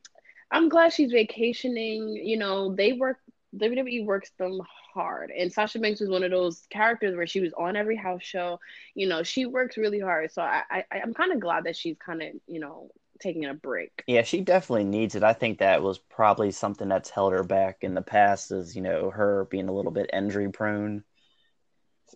I'm 0.51 0.69
glad 0.69 0.93
she's 0.93 1.13
vacationing. 1.13 2.17
You 2.17 2.39
know, 2.39 2.75
they 2.75 2.93
work 2.93 3.19
WWE 3.57 4.05
works 4.05 4.31
them 4.39 4.61
hard. 4.93 5.31
And 5.31 5.53
Sasha 5.53 5.79
Banks 5.79 6.01
was 6.01 6.09
one 6.09 6.25
of 6.25 6.31
those 6.31 6.67
characters 6.71 7.17
where 7.17 7.27
she 7.27 7.41
was 7.41 7.53
on 7.55 7.77
every 7.77 7.97
house 7.97 8.23
show. 8.23 8.59
You 8.95 9.09
know, 9.09 9.23
she 9.23 9.47
works 9.47 9.77
really 9.77 10.01
hard. 10.01 10.33
So 10.33 10.43
I, 10.43 10.63
I 10.71 10.85
I'm 11.03 11.15
kind 11.15 11.33
of 11.33 11.41
glad 11.41 11.65
that 11.65 11.77
she's 11.77 11.97
kind 11.99 12.23
of, 12.23 12.29
you 12.47 12.61
know, 12.61 12.91
taking 13.21 13.45
a 13.45 13.55
break. 13.55 14.03
Yeah, 14.07 14.23
she 14.23 14.41
definitely 14.41 14.85
needs 14.85 15.15
it. 15.15 15.23
I 15.23 15.33
think 15.33 15.59
that 15.59 15.83
was 15.83 15.99
probably 15.99 16.51
something 16.51 16.89
that's 16.89 17.11
held 17.11 17.33
her 17.33 17.45
back 17.45 17.79
in 17.83 17.95
the 17.95 18.03
past 18.03 18.53
is, 18.53 18.75
you 18.75 18.83
know, 18.83 19.11
her 19.11 19.47
being 19.51 19.69
a 19.69 19.73
little 19.73 19.93
bit 19.93 20.11
injury 20.13 20.51
prone. 20.51 21.05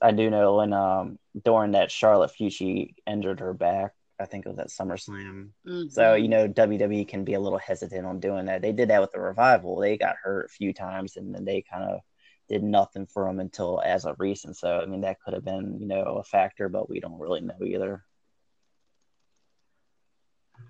I 0.01 0.13
do 0.13 0.31
know 0.31 0.57
when 0.57 0.73
um 0.73 1.19
during 1.45 1.73
that 1.73 1.91
Charlotte 1.91 2.33
she 2.37 2.95
injured 3.07 3.41
her 3.41 3.55
back 3.55 3.93
I 4.21 4.27
think 4.27 4.45
it 4.45 4.51
was 4.51 4.59
at 4.59 4.69
SummerSlam. 4.69 5.51
Mm-hmm. 5.67 5.89
So, 5.89 6.15
you 6.15 6.29
know, 6.29 6.47
WWE 6.47 7.09
can 7.09 7.25
be 7.25 7.35
a 7.35 7.41
little 7.41 7.59
hesitant 7.59 8.07
on 8.07 8.21
doing 8.21 8.47
that. 8.47 8.61
They 8.61 8.73
did 8.73 8.91
that 8.91 9.01
with 9.01 9.13
the 9.13 9.21
revival. 9.21 9.77
They 9.77 9.97
got 9.97 10.17
hurt 10.23 10.47
a 10.47 10.49
few 10.53 10.75
times 10.75 11.17
and 11.17 11.35
then 11.35 11.45
they 11.45 11.63
kind 11.63 11.85
of 11.85 12.01
did 12.49 12.63
nothing 12.63 13.07
for 13.07 13.25
them 13.25 13.41
until 13.41 13.81
as 13.85 14.05
of 14.05 14.17
recent. 14.19 14.57
So, 14.57 14.79
I 14.81 14.87
mean, 14.87 15.01
that 15.03 15.21
could 15.21 15.35
have 15.35 15.45
been, 15.45 15.79
you 15.81 15.87
know, 15.87 16.03
a 16.03 16.25
factor, 16.25 16.69
but 16.69 16.91
we 16.91 17.01
don't 17.01 17.19
really 17.19 17.41
know 17.41 17.65
either. 17.65 18.05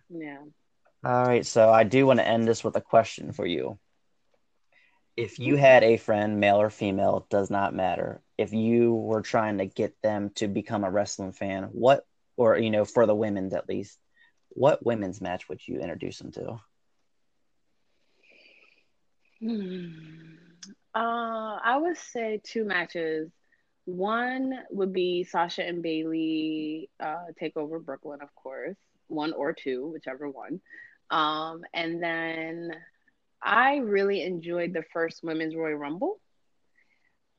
Yeah. 0.09 0.39
All 1.05 1.25
right. 1.25 1.45
So, 1.45 1.71
I 1.71 1.85
do 1.85 2.07
want 2.07 2.21
to 2.21 2.29
end 2.29 2.47
this 2.47 2.63
with 2.63 2.77
a 2.77 2.81
question 2.81 3.33
for 3.33 3.47
you. 3.47 3.79
If 5.21 5.39
you 5.39 5.57
had 5.57 5.85
a 5.85 5.97
friend, 5.97 6.41
male 6.41 6.61
or 6.61 6.71
female, 6.71 7.27
does 7.29 7.51
not 7.51 7.75
matter. 7.75 8.23
If 8.39 8.53
you 8.53 8.95
were 8.95 9.23
trying 9.23 9.59
to 9.59 9.67
get 9.67 9.95
them 10.03 10.31
to 10.37 10.49
become 10.49 10.85
a 10.85 10.91
wrestling 10.91 11.33
fan, 11.33 11.65
what 11.73 12.07
or 12.41 12.57
you 12.57 12.71
know 12.71 12.87
for 12.87 13.05
the 13.05 13.15
women's 13.15 13.53
at 13.53 13.69
least 13.69 13.99
what 14.49 14.85
women's 14.85 15.21
match 15.21 15.49
would 15.49 15.61
you 15.67 15.79
introduce 15.81 16.19
them 16.19 16.33
to 16.33 16.59
hmm. 19.41 19.89
uh, 20.95 21.59
i 21.63 21.77
would 21.77 21.99
say 21.99 22.41
two 22.43 22.65
matches 22.65 23.31
one 23.85 24.55
would 24.71 24.93
be 24.93 25.25
sasha 25.25 25.67
and 25.67 25.83
Bayley 25.83 26.89
uh, 26.99 27.27
take 27.39 27.57
over 27.57 27.79
brooklyn 27.79 28.21
of 28.23 28.35
course 28.35 28.77
one 29.09 29.33
or 29.35 29.53
two 29.53 29.89
whichever 29.89 30.29
one 30.29 30.61
um, 31.11 31.63
and 31.75 32.03
then 32.03 32.73
i 33.43 33.77
really 33.77 34.23
enjoyed 34.23 34.73
the 34.73 34.85
first 34.93 35.23
women's 35.23 35.55
royal 35.55 35.77
rumble 35.77 36.21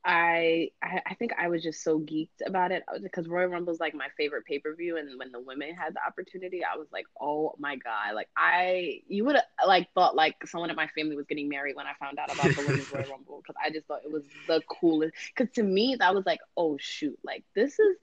I, 0.03 0.71
I 0.83 1.13
think 1.13 1.31
I 1.39 1.47
was 1.49 1.61
just 1.61 1.83
so 1.83 1.99
geeked 1.99 2.41
about 2.45 2.71
it 2.71 2.83
uh, 2.87 2.97
because 3.01 3.27
Royal 3.27 3.49
Rumble 3.49 3.71
is 3.71 3.79
like 3.79 3.93
my 3.93 4.07
favorite 4.17 4.45
pay 4.45 4.57
per 4.57 4.75
view, 4.75 4.97
and 4.97 5.19
when 5.19 5.31
the 5.31 5.39
women 5.39 5.75
had 5.75 5.93
the 5.93 5.99
opportunity, 6.05 6.61
I 6.63 6.77
was 6.77 6.87
like, 6.91 7.05
oh 7.19 7.53
my 7.59 7.75
god! 7.75 8.15
Like 8.15 8.29
I, 8.35 9.01
you 9.07 9.25
would 9.25 9.35
have 9.35 9.43
like 9.67 9.89
thought 9.93 10.15
like 10.15 10.35
someone 10.47 10.71
in 10.71 10.75
my 10.75 10.87
family 10.87 11.15
was 11.15 11.27
getting 11.27 11.49
married 11.49 11.75
when 11.75 11.85
I 11.85 11.93
found 11.99 12.17
out 12.17 12.33
about 12.33 12.55
the 12.55 12.65
women's 12.67 12.91
Royal 12.91 13.09
Rumble 13.11 13.43
because 13.43 13.55
I 13.63 13.69
just 13.69 13.85
thought 13.87 14.01
it 14.03 14.11
was 14.11 14.23
the 14.47 14.61
coolest. 14.67 15.13
Because 15.35 15.53
to 15.55 15.63
me, 15.63 15.95
that 15.99 16.15
was 16.15 16.25
like, 16.25 16.39
oh 16.57 16.77
shoot, 16.79 17.19
like 17.23 17.43
this 17.53 17.77
is 17.77 17.97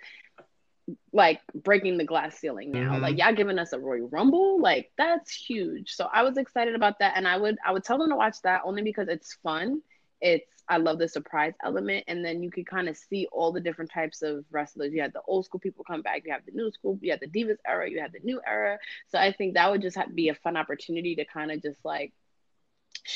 like 1.12 1.40
breaking 1.54 1.98
the 1.98 2.04
glass 2.04 2.38
ceiling 2.38 2.70
now. 2.70 2.92
Mm-hmm. 2.92 3.02
Like 3.02 3.18
y'all 3.18 3.34
giving 3.34 3.58
us 3.58 3.72
a 3.72 3.78
Royal 3.78 4.08
Rumble, 4.08 4.60
like 4.60 4.90
that's 4.96 5.32
huge. 5.34 5.94
So 5.94 6.08
I 6.12 6.22
was 6.22 6.36
excited 6.36 6.74
about 6.74 6.98
that, 7.00 7.14
and 7.16 7.26
I 7.26 7.36
would 7.36 7.56
I 7.64 7.72
would 7.72 7.84
tell 7.84 7.98
them 7.98 8.10
to 8.10 8.16
watch 8.16 8.36
that 8.42 8.62
only 8.64 8.82
because 8.82 9.08
it's 9.08 9.34
fun. 9.42 9.82
It's 10.20 10.58
I 10.68 10.76
love 10.76 10.98
the 10.98 11.08
surprise 11.08 11.54
element. 11.64 12.04
And 12.08 12.24
then 12.24 12.42
you 12.42 12.50
can 12.50 12.64
kind 12.64 12.88
of 12.88 12.96
see 12.96 13.26
all 13.32 13.52
the 13.52 13.60
different 13.60 13.90
types 13.90 14.22
of 14.22 14.44
wrestlers. 14.50 14.92
You 14.92 15.00
had 15.00 15.12
the 15.12 15.22
old 15.26 15.46
school 15.46 15.60
people 15.60 15.84
come 15.84 16.02
back, 16.02 16.22
you 16.24 16.32
have 16.32 16.44
the 16.44 16.52
new 16.52 16.70
school, 16.70 16.98
you 17.00 17.10
have 17.10 17.20
the 17.20 17.26
Divas 17.26 17.56
era, 17.66 17.90
you 17.90 18.00
have 18.00 18.12
the 18.12 18.20
new 18.22 18.40
era. 18.46 18.78
So 19.08 19.18
I 19.18 19.32
think 19.32 19.54
that 19.54 19.70
would 19.70 19.82
just 19.82 19.98
be 20.14 20.28
a 20.28 20.34
fun 20.34 20.56
opportunity 20.56 21.16
to 21.16 21.24
kind 21.24 21.50
of 21.50 21.62
just 21.62 21.78
like, 21.84 22.12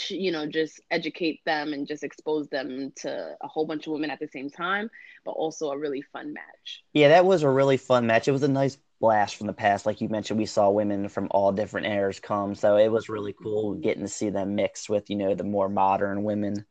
you 0.09 0.33
know, 0.33 0.47
just 0.47 0.81
educate 0.91 1.41
them 1.45 1.73
and 1.73 1.87
just 1.87 2.03
expose 2.03 2.49
them 2.49 2.93
to 2.97 3.37
a 3.41 3.49
whole 3.49 3.67
bunch 3.67 3.87
of 3.87 3.93
women 3.93 4.11
at 4.11 4.21
the 4.21 4.29
same 4.29 4.51
time, 4.51 4.91
but 5.25 5.33
also 5.33 5.71
a 5.71 5.79
really 5.79 6.03
fun 6.03 6.33
match. 6.33 6.83
Yeah, 6.93 7.09
that 7.09 7.25
was 7.25 7.43
a 7.43 7.51
really 7.51 7.77
fun 7.77 8.07
match. 8.07 8.29
It 8.29 8.33
was 8.33 8.43
a 8.43 8.49
nice 8.49 8.79
blast 9.01 9.37
from 9.37 9.49
the 9.49 9.53
past. 9.53 9.85
Like 9.85 10.01
you 10.01 10.09
mentioned, 10.09 10.39
we 10.39 10.47
saw 10.47 10.71
women 10.71 11.09
from 11.09 11.29
all 11.31 11.53
different 11.53 11.87
eras 11.87 12.21
come. 12.21 12.55
So 12.55 12.77
it 12.77 12.91
was 12.91 13.09
really 13.09 13.35
cool 13.35 13.75
getting 13.75 14.03
to 14.03 14.09
see 14.09 14.31
them 14.31 14.55
mixed 14.55 14.89
with, 14.89 15.11
you 15.11 15.17
know, 15.17 15.35
the 15.35 15.45
more 15.45 15.69
modern 15.69 16.23
women. 16.23 16.65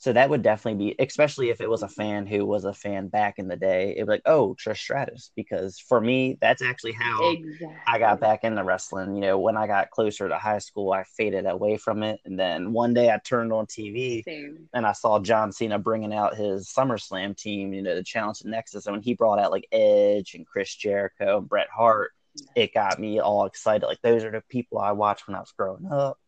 So 0.00 0.12
that 0.12 0.30
would 0.30 0.42
definitely 0.42 0.92
be, 0.92 1.04
especially 1.04 1.50
if 1.50 1.60
it 1.60 1.68
was 1.68 1.82
a 1.82 1.88
fan 1.88 2.24
who 2.24 2.46
was 2.46 2.64
a 2.64 2.72
fan 2.72 3.08
back 3.08 3.38
in 3.38 3.48
the 3.48 3.56
day, 3.56 3.94
it'd 3.96 4.06
be 4.06 4.12
like, 4.12 4.22
oh, 4.26 4.54
Trish 4.54 4.78
Stratus. 4.78 5.32
Because 5.34 5.80
for 5.80 6.00
me, 6.00 6.38
that's 6.40 6.62
actually 6.62 6.92
how 6.92 7.30
exactly. 7.32 7.76
I 7.86 7.98
got 7.98 8.20
back 8.20 8.44
into 8.44 8.62
wrestling. 8.62 9.16
You 9.16 9.22
know, 9.22 9.38
when 9.40 9.56
I 9.56 9.66
got 9.66 9.90
closer 9.90 10.28
to 10.28 10.38
high 10.38 10.60
school, 10.60 10.92
I 10.92 11.02
faded 11.02 11.46
away 11.46 11.78
from 11.78 12.04
it. 12.04 12.20
And 12.24 12.38
then 12.38 12.72
one 12.72 12.94
day 12.94 13.10
I 13.10 13.18
turned 13.18 13.52
on 13.52 13.66
TV 13.66 14.22
Same. 14.22 14.68
and 14.72 14.86
I 14.86 14.92
saw 14.92 15.18
John 15.18 15.50
Cena 15.50 15.80
bringing 15.80 16.14
out 16.14 16.36
his 16.36 16.68
SummerSlam 16.68 17.36
team, 17.36 17.72
you 17.72 17.82
know, 17.82 17.96
the 17.96 18.04
challenge 18.04 18.42
Nexus. 18.44 18.86
And 18.86 18.94
when 18.94 19.02
he 19.02 19.14
brought 19.14 19.40
out 19.40 19.50
like 19.50 19.66
Edge 19.72 20.34
and 20.34 20.46
Chris 20.46 20.72
Jericho 20.76 21.38
and 21.38 21.48
Bret 21.48 21.68
Hart, 21.74 22.12
it 22.54 22.72
got 22.72 23.00
me 23.00 23.18
all 23.18 23.46
excited. 23.46 23.84
Like, 23.84 24.02
those 24.02 24.22
are 24.22 24.30
the 24.30 24.42
people 24.48 24.78
I 24.78 24.92
watched 24.92 25.26
when 25.26 25.34
I 25.34 25.40
was 25.40 25.52
growing 25.56 25.90
up 25.90 26.18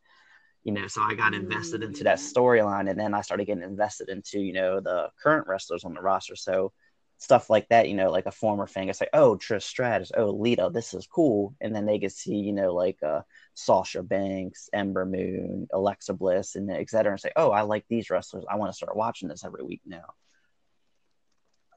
you 0.65 0.73
know 0.73 0.87
so 0.87 1.01
i 1.01 1.15
got 1.15 1.35
invested 1.35 1.83
into 1.83 2.05
that 2.05 2.19
mm. 2.19 2.33
storyline 2.33 2.91
and 2.91 2.99
then 2.99 3.15
i 3.15 3.23
started 3.23 3.47
getting 3.47 3.63
invested 3.63 4.09
into 4.09 4.39
you 4.39 4.53
know 4.53 4.81
the 4.81 5.09
current 5.23 5.47
wrestlers 5.47 5.85
on 5.85 5.95
the 5.95 6.01
roster. 6.01 6.37
So 6.37 6.73
stuff 7.19 7.51
like 7.51 7.69
that 7.69 7.87
you 7.87 7.95
know 7.95 8.11
like 8.11 8.25
a 8.25 8.33
former 8.33 8.67
fan 8.67 8.87
gets 8.87 9.01
like 9.01 9.11
oh 9.13 9.37
trish 9.37 9.63
stratus. 9.63 10.11
Oh 10.17 10.31
lita. 10.31 10.71
This 10.73 10.95
is 10.95 11.07
cool. 11.07 11.55
And 11.61 11.75
then 11.75 11.87
they 11.87 11.99
could 11.99 12.13
see 12.13 12.37
you 12.37 12.53
know 12.53 12.75
like 12.75 12.99
uh 13.03 13.21
sasha 13.55 14.03
banks 14.03 14.71
ember 14.73 15.05
moon 15.05 15.69
alexa 15.73 16.15
bliss 16.15 16.57
and 16.57 16.71
et 16.71 16.89
cetera, 16.89 17.13
and 17.13 17.21
say 17.21 17.33
oh 17.37 17.51
i 17.51 17.63
like 17.63 17.85
these 17.89 18.11
wrestlers. 18.11 18.45
I 18.51 18.57
want 18.57 18.71
to 18.71 18.77
start 18.77 18.97
watching 18.97 19.29
this 19.29 19.45
every 19.45 19.63
week 19.63 19.83
now. 19.87 20.15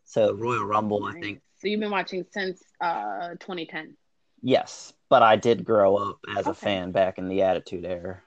So 0.06 0.34
royal 0.34 0.66
rumble 0.66 1.06
i 1.06 1.20
think. 1.20 1.42
So 1.56 1.68
you've 1.68 1.80
been 1.80 1.92
watching 1.92 2.26
since 2.32 2.62
uh 2.82 3.30
2010 3.40 3.96
yes 4.42 4.92
but 5.10 5.24
i 5.24 5.38
did 5.38 5.64
grow 5.64 5.96
up 5.96 6.20
as 6.30 6.48
okay. 6.48 6.52
a 6.52 6.54
fan 6.54 6.92
back 6.92 7.18
in 7.18 7.30
the 7.30 7.44
attitude 7.44 7.86
era 7.86 8.22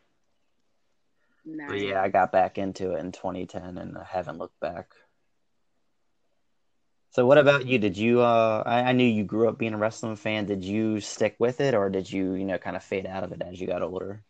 Nice. 1.47 1.69
But 1.69 1.81
yeah, 1.81 2.03
I 2.03 2.09
got 2.09 2.33
back 2.33 2.59
into 2.59 2.95
it 2.95 3.01
in 3.01 3.13
2010 3.13 3.79
and 3.79 3.97
I 3.97 4.05
haven't 4.05 4.39
looked 4.39 4.59
back. 4.59 4.91
So 7.11 7.25
what 7.25 7.39
about 7.39 7.67
you? 7.67 7.79
Did 7.79 7.97
you 7.97 8.21
uh 8.21 8.65
I, 8.67 8.81
I, 8.81 8.93
knew 8.93 9.07
you 9.07 9.25
grew 9.25 9.49
up 9.49 9.57
being 9.57 9.73
a 9.73 9.79
wrestling 9.79 10.17
fan. 10.17 10.47
Did 10.47 10.65
you 10.65 11.01
stick 11.01 11.37
with 11.39 11.61
it 11.61 11.75
or 11.75 11.89
did 11.89 12.11
you, 12.11 12.35
you 12.35 12.45
know, 12.45 12.59
kind 12.59 12.77
of 12.77 12.83
fade 12.83 13.07
out 13.07 13.23
of 13.23 13.33
it 13.33 13.41
as 13.41 13.61
you 13.61 13.69
got 13.69 13.81
older? 13.81 14.23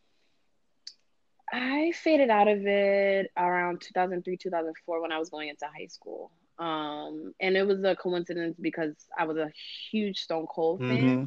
I 1.53 1.93
faded 1.95 2.29
out 2.29 2.49
of 2.49 2.67
it 2.67 3.31
around 3.37 3.81
2003, 3.81 4.37
2004 4.37 5.01
when 5.01 5.11
I 5.11 5.19
was 5.19 5.31
going 5.31 5.49
into 5.49 5.65
high 5.65 5.87
school. 5.87 6.31
Um 6.59 7.33
and 7.41 7.57
it 7.57 7.67
was 7.67 7.83
a 7.83 7.97
coincidence 7.97 8.57
because 8.61 8.95
I 9.19 9.25
was 9.25 9.39
a 9.39 9.51
huge 9.91 10.19
Stone 10.19 10.47
Cold 10.55 10.81
fan. 10.81 10.89
Mm-hmm 10.89 11.25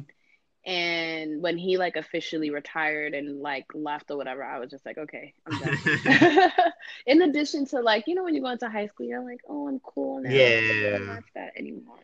and 0.66 1.40
when 1.40 1.56
he 1.56 1.78
like 1.78 1.96
officially 1.96 2.50
retired 2.50 3.14
and 3.14 3.40
like 3.40 3.64
left 3.74 4.10
or 4.10 4.16
whatever 4.16 4.44
i 4.44 4.58
was 4.58 4.70
just 4.70 4.84
like 4.84 4.98
okay 4.98 5.32
i'm 5.46 5.58
done. 5.58 6.52
In 7.06 7.22
addition 7.22 7.66
to 7.66 7.80
like 7.80 8.06
you 8.06 8.14
know 8.14 8.24
when 8.24 8.34
you 8.34 8.42
go 8.42 8.48
into 8.48 8.68
high 8.68 8.86
school 8.86 9.06
you're 9.06 9.24
like 9.24 9.40
oh 9.48 9.68
i'm 9.68 9.80
cool 9.80 10.20
now. 10.20 10.30
Yeah 10.30 10.44
i 10.44 10.98
don't 10.98 11.08
watch 11.08 11.24
that 11.34 11.52
anymore. 11.56 11.96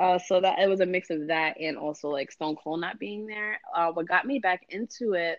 Uh, 0.00 0.18
so 0.18 0.40
that 0.40 0.58
it 0.58 0.68
was 0.68 0.80
a 0.80 0.86
mix 0.86 1.10
of 1.10 1.28
that 1.28 1.60
and 1.60 1.76
also 1.76 2.08
like 2.08 2.32
stone 2.32 2.56
cold 2.56 2.80
not 2.80 2.98
being 2.98 3.26
there. 3.26 3.60
Uh, 3.72 3.92
what 3.92 4.08
got 4.08 4.26
me 4.26 4.38
back 4.40 4.66
into 4.70 5.12
it 5.12 5.38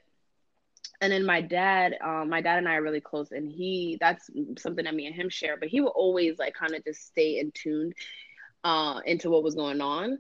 and 1.02 1.12
then 1.12 1.26
my 1.26 1.42
dad 1.42 1.96
um, 2.04 2.30
my 2.30 2.42
dad 2.42 2.58
and 2.58 2.68
i 2.68 2.76
are 2.76 2.82
really 2.82 3.02
close 3.02 3.32
and 3.32 3.52
he 3.52 3.98
that's 4.00 4.30
something 4.58 4.86
that 4.86 4.96
me 4.96 5.06
and 5.06 5.16
him 5.16 5.30
share 5.30 5.58
but 5.58 5.70
he 5.70 5.82
would 5.82 5.90
always 5.90 6.40
like 6.40 6.54
kind 6.54 6.74
of 6.74 6.84
just 6.84 7.06
stay 7.06 7.40
in 7.40 7.52
tuned 7.52 7.94
uh, 8.64 9.00
into 9.06 9.30
what 9.30 9.44
was 9.44 9.56
going 9.56 9.82
on 9.82 10.18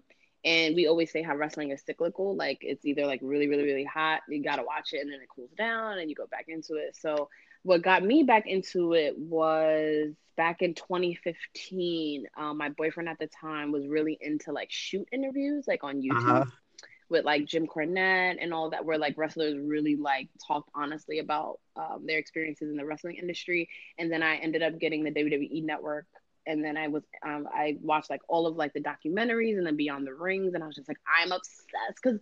and 0.48 0.76
we 0.76 0.88
always 0.88 1.12
say 1.12 1.22
how 1.22 1.36
wrestling 1.36 1.72
is 1.72 1.84
cyclical. 1.86 2.34
Like 2.34 2.60
it's 2.62 2.86
either 2.86 3.06
like 3.06 3.20
really, 3.22 3.48
really, 3.50 3.64
really 3.64 3.84
hot, 3.84 4.22
you 4.30 4.42
gotta 4.42 4.64
watch 4.64 4.94
it, 4.94 5.02
and 5.02 5.12
then 5.12 5.20
it 5.20 5.28
cools 5.28 5.52
down, 5.58 6.00
and 6.00 6.10
you 6.10 6.16
go 6.16 6.26
back 6.26 6.46
into 6.48 6.76
it. 6.76 6.96
So 6.96 7.28
what 7.64 7.82
got 7.82 8.02
me 8.02 8.24
back 8.24 8.48
into 8.48 8.94
it 8.94 9.18
was 9.18 10.14
back 10.38 10.62
in 10.62 10.74
2015. 10.74 12.28
Um, 12.38 12.58
my 12.58 12.70
boyfriend 12.70 13.10
at 13.10 13.20
the 13.20 13.28
time 13.28 13.74
was 13.74 13.88
really 13.88 14.18
into 14.22 14.54
like 14.54 14.72
shoot 14.72 15.06
interviews, 15.12 15.66
like 15.68 15.84
on 15.84 16.02
YouTube. 16.02 16.42
Uh-huh. 16.42 16.46
With 17.10 17.24
like 17.24 17.46
Jim 17.46 17.68
Cornette 17.68 18.36
and 18.42 18.54
all 18.54 18.72
that, 18.72 18.84
where 18.84 18.98
like 18.98 19.18
wrestlers 19.18 19.58
really 19.58 19.96
like 19.96 20.28
talked 20.46 20.70
honestly 20.76 21.20
about 21.20 21.62
um, 21.78 22.04
their 22.06 22.18
experiences 22.18 22.70
in 22.70 22.76
the 22.76 22.86
wrestling 22.86 23.16
industry, 23.16 23.70
and 23.98 24.12
then 24.12 24.22
I 24.22 24.36
ended 24.36 24.62
up 24.62 24.78
getting 24.78 25.06
the 25.06 25.12
WWE 25.12 25.64
Network 25.64 26.06
and 26.48 26.64
then 26.64 26.78
I 26.78 26.88
was 26.88 27.04
um, 27.26 27.48
I 27.54 27.78
watched 27.82 28.10
like 28.10 28.22
all 28.28 28.48
of 28.48 28.56
like 28.56 28.74
the 28.74 28.82
documentaries 28.82 29.58
and 29.58 29.68
then 29.68 29.76
Beyond 29.76 30.08
the 30.08 30.14
Rings, 30.14 30.54
and 30.54 30.64
I 30.64 30.68
was 30.68 30.76
just 30.76 30.88
like, 30.88 31.00
I'm 31.08 31.32
obsessed 31.32 32.00
because 32.02 32.20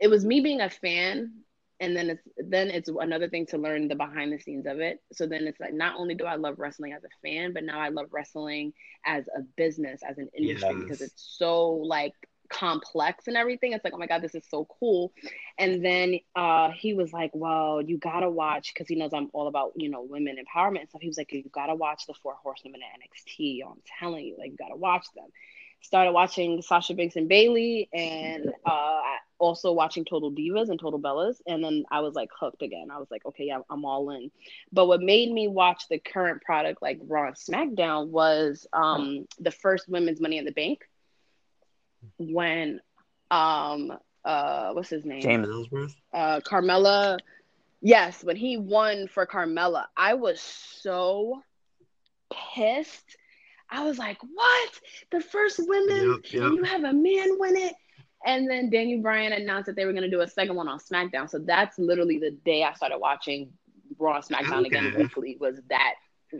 it 0.00 0.08
was 0.08 0.24
me 0.24 0.40
being 0.40 0.60
a 0.60 0.68
fan 0.68 1.44
and 1.80 1.96
then 1.96 2.10
it's 2.10 2.22
then 2.36 2.68
it's 2.68 2.88
another 2.88 3.28
thing 3.28 3.46
to 3.46 3.58
learn 3.58 3.88
the 3.88 3.94
behind 3.94 4.32
the 4.32 4.38
scenes 4.38 4.66
of 4.66 4.80
it 4.80 5.02
so 5.12 5.26
then 5.26 5.46
it's 5.46 5.60
like 5.60 5.74
not 5.74 5.96
only 5.98 6.14
do 6.14 6.24
i 6.24 6.36
love 6.36 6.58
wrestling 6.58 6.92
as 6.92 7.02
a 7.04 7.08
fan 7.22 7.52
but 7.52 7.64
now 7.64 7.80
i 7.80 7.88
love 7.88 8.06
wrestling 8.10 8.72
as 9.04 9.24
a 9.36 9.42
business 9.56 10.00
as 10.08 10.18
an 10.18 10.28
industry 10.36 10.70
yes. 10.70 10.82
because 10.82 11.00
it's 11.00 11.36
so 11.36 11.70
like 11.70 12.14
complex 12.50 13.26
and 13.26 13.36
everything 13.36 13.72
it's 13.72 13.84
like 13.84 13.94
oh 13.94 13.98
my 13.98 14.06
god 14.06 14.22
this 14.22 14.34
is 14.34 14.44
so 14.48 14.66
cool 14.80 15.12
and 15.58 15.84
then 15.84 16.18
uh 16.36 16.70
he 16.70 16.94
was 16.94 17.12
like 17.12 17.30
well 17.34 17.80
you 17.80 17.96
gotta 17.98 18.28
watch 18.28 18.72
because 18.72 18.86
he 18.86 18.94
knows 18.94 19.12
i'm 19.14 19.30
all 19.32 19.48
about 19.48 19.72
you 19.76 19.88
know 19.88 20.02
women 20.02 20.36
empowerment 20.36 20.80
and 20.80 20.88
stuff 20.88 21.00
he 21.00 21.08
was 21.08 21.18
like 21.18 21.32
you 21.32 21.42
gotta 21.52 21.74
watch 21.74 22.06
the 22.06 22.14
four 22.22 22.34
horsewomen 22.42 22.80
at 22.82 23.00
nxt 23.00 23.60
i'm 23.66 23.80
telling 23.98 24.24
you 24.24 24.36
like 24.38 24.50
you 24.50 24.56
gotta 24.56 24.76
watch 24.76 25.06
them 25.14 25.26
started 25.84 26.12
watching 26.12 26.62
Sasha 26.62 26.94
Banks 26.94 27.16
and 27.16 27.28
Bayley, 27.28 27.90
and 27.92 28.50
uh, 28.64 29.00
also 29.38 29.72
watching 29.72 30.04
Total 30.04 30.32
Divas 30.32 30.70
and 30.70 30.80
Total 30.80 30.98
Bellas, 30.98 31.36
and 31.46 31.62
then 31.62 31.84
I 31.90 32.00
was 32.00 32.14
like 32.14 32.30
hooked 32.38 32.62
again. 32.62 32.88
I 32.90 32.98
was 32.98 33.10
like, 33.10 33.24
okay, 33.26 33.44
yeah, 33.44 33.58
I'm 33.68 33.84
all 33.84 34.08
in. 34.10 34.30
But 34.72 34.86
what 34.86 35.02
made 35.02 35.30
me 35.30 35.46
watch 35.46 35.84
the 35.90 35.98
current 35.98 36.40
product 36.42 36.80
like 36.80 36.98
Raw 37.06 37.28
and 37.28 37.36
SmackDown 37.36 38.08
was 38.08 38.66
um, 38.72 39.26
the 39.38 39.50
first 39.50 39.88
Women's 39.88 40.22
Money 40.22 40.38
in 40.38 40.46
the 40.46 40.52
Bank 40.52 40.88
when 42.18 42.80
um 43.30 43.92
uh 44.24 44.72
what's 44.72 44.88
his 44.88 45.04
name 45.04 45.20
James 45.20 45.48
Ellsworth 45.48 45.94
uh 46.12 46.40
Carmella 46.40 47.18
yes 47.80 48.24
when 48.24 48.36
he 48.36 48.56
won 48.56 49.08
for 49.08 49.26
Carmella 49.26 49.86
I 49.96 50.14
was 50.14 50.40
so 50.40 51.42
pissed 52.54 53.16
I 53.70 53.84
was 53.84 53.98
like, 53.98 54.18
what? 54.22 54.70
The 55.10 55.20
first 55.20 55.58
women, 55.58 56.20
yep, 56.22 56.32
yep. 56.32 56.42
and 56.44 56.56
you 56.56 56.62
have 56.62 56.84
a 56.84 56.92
man 56.92 57.38
win 57.38 57.56
it. 57.56 57.74
And 58.24 58.48
then 58.48 58.70
Daniel 58.70 59.02
Bryan 59.02 59.32
announced 59.32 59.66
that 59.66 59.76
they 59.76 59.84
were 59.84 59.92
going 59.92 60.04
to 60.04 60.10
do 60.10 60.20
a 60.20 60.28
second 60.28 60.54
one 60.54 60.68
on 60.68 60.78
SmackDown. 60.78 61.28
So 61.28 61.38
that's 61.38 61.78
literally 61.78 62.18
the 62.18 62.30
day 62.30 62.62
I 62.62 62.72
started 62.74 62.98
watching 62.98 63.52
Raw 63.98 64.20
SmackDown 64.20 64.66
okay. 64.66 64.78
again 64.78 64.94
weekly. 64.96 65.36
Was 65.40 65.60
that 65.68 65.94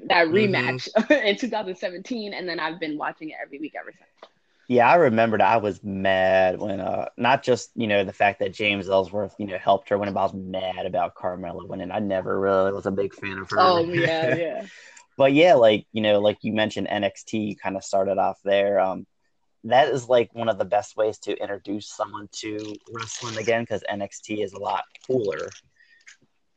that 0.09 0.29
rematch 0.29 0.89
mm-hmm. 0.97 1.13
in 1.27 1.37
2017, 1.37 2.33
and 2.33 2.49
then 2.49 2.59
I've 2.59 2.81
been 2.81 2.97
watching 2.97 3.31
it 3.31 3.37
every 3.43 3.59
week 3.59 3.75
ever 3.79 3.93
since. 3.93 4.33
Yeah, 4.69 4.89
I 4.89 4.95
remembered 4.95 5.43
I 5.43 5.59
was 5.59 5.83
mad 5.83 6.59
when 6.59 6.81
uh 6.81 7.09
not 7.17 7.43
just, 7.43 7.71
you 7.75 7.87
know, 7.87 8.05
the 8.05 8.13
fact 8.13 8.41
that 8.41 8.55
James 8.55 8.89
Ellsworth, 8.89 9.35
you 9.39 9.47
know, 9.47 9.59
helped 9.59 9.89
her 9.91 9.99
win, 9.99 10.13
but 10.13 10.21
I 10.21 10.25
was 10.25 10.35
mad 10.35 10.87
about 10.87 11.15
Carmella 11.15 11.69
winning. 11.69 11.91
I 11.91 11.99
never 11.99 12.39
really 12.41 12.73
was 12.73 12.87
a 12.87 12.91
big 12.91 13.15
fan 13.15 13.39
of 13.39 13.51
her. 13.51 13.61
Oh 13.61 13.81
yeah, 13.93 14.35
yeah 14.35 14.67
but 15.17 15.33
yeah, 15.33 15.55
like 15.55 15.87
you 15.93 16.03
know, 16.03 16.21
like 16.21 16.39
you 16.43 16.53
mentioned, 16.53 16.89
NXT 16.89 17.59
kind 17.59 17.77
of 17.77 17.85
started 17.85 18.19
off 18.19 18.39
there. 18.45 18.81
Um, 18.81 19.07
that 19.65 19.89
is 19.89 20.09
like 20.09 20.35
one 20.35 20.49
of 20.49 20.59
the 20.59 20.65
best 20.65 20.97
ways 20.97 21.19
to 21.21 21.37
introduce 21.41 21.89
someone 21.89 22.29
to 22.33 22.75
wrestling 22.93 23.39
again 23.39 23.63
because 23.63 23.83
NXT 23.91 24.45
is 24.45 24.53
a 24.53 24.59
lot 24.59 24.85
cooler. 25.07 25.49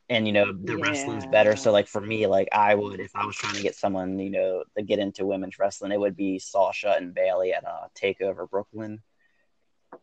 And 0.09 0.25
you 0.25 0.31
know 0.31 0.53
the 0.53 0.77
yeah. 0.77 0.83
wrestling's 0.87 1.25
better, 1.27 1.57
so 1.57 1.71
like 1.73 1.87
for 1.87 1.99
me, 1.99 2.27
like 2.27 2.47
I 2.53 2.75
would 2.75 3.01
if 3.01 3.13
I 3.13 3.25
was 3.25 3.35
trying 3.35 3.55
to 3.55 3.61
get 3.61 3.75
someone 3.75 4.17
you 4.19 4.29
know 4.29 4.63
to 4.77 4.83
get 4.83 4.99
into 4.99 5.25
women's 5.25 5.59
wrestling, 5.59 5.91
it 5.91 5.99
would 5.99 6.15
be 6.15 6.39
Sasha 6.39 6.95
and 6.97 7.13
bayley 7.13 7.51
at 7.51 7.65
a 7.65 7.69
uh, 7.69 7.87
Takeover 7.93 8.49
Brooklyn 8.49 9.01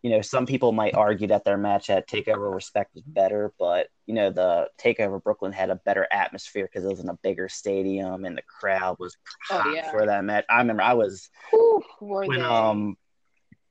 you 0.03 0.11
know, 0.11 0.21
some 0.21 0.47
people 0.47 0.73
might 0.73 0.95
argue 0.95 1.29
that 1.29 1.45
their 1.45 1.57
match 1.57 1.91
at 1.91 2.09
Takeover 2.09 2.55
Respect 2.55 2.95
was 2.95 3.05
better, 3.05 3.53
but 3.59 3.89
you 4.07 4.15
know, 4.15 4.31
the 4.31 4.69
Takeover 4.79 5.23
Brooklyn 5.23 5.53
had 5.53 5.71
a 5.71 5.77
better 5.77 6.07
atmosphere 6.11 6.69
because 6.71 6.85
it 6.85 6.91
was 6.91 7.01
in 7.01 7.09
a 7.09 7.19
bigger 7.23 7.49
stadium 7.49 8.25
and 8.25 8.37
the 8.37 8.43
crowd 8.43 8.97
was 8.99 9.17
oh, 9.51 9.73
yeah. 9.75 9.91
for 9.91 10.07
that 10.07 10.25
match. 10.25 10.45
I 10.49 10.59
remember 10.59 10.83
I 10.83 10.95
was 10.95 11.31
Ooh, 11.55 11.83
when 12.01 12.43
um 12.43 12.97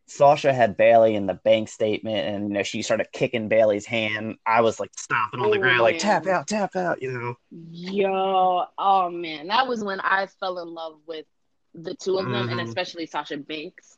Sasha 0.05 0.53
had 0.53 0.77
Bayley 0.77 1.15
in 1.15 1.27
the 1.27 1.33
bank 1.33 1.69
statement, 1.69 2.27
and 2.27 2.49
you 2.49 2.53
know 2.55 2.63
she 2.63 2.81
started 2.81 3.07
kicking 3.13 3.47
Bayley's 3.47 3.85
hand. 3.85 4.37
I 4.45 4.61
was 4.61 4.79
like 4.79 4.91
stomping 4.97 5.39
on 5.39 5.51
the 5.51 5.57
ground, 5.57 5.81
like 5.81 5.99
tap 5.99 6.27
out, 6.27 6.47
tap 6.47 6.75
out, 6.75 7.01
you 7.01 7.11
know. 7.11 7.35
Yo, 7.51 8.65
oh 8.77 9.09
man, 9.09 9.47
that 9.47 9.67
was 9.67 9.83
when 9.83 9.99
I 10.01 10.27
fell 10.39 10.59
in 10.59 10.73
love 10.73 10.99
with 11.07 11.25
the 11.73 11.95
two 11.95 12.17
of 12.17 12.25
them, 12.25 12.47
mm-hmm. 12.47 12.59
and 12.59 12.67
especially 12.67 13.05
Sasha 13.05 13.37
Banks 13.37 13.97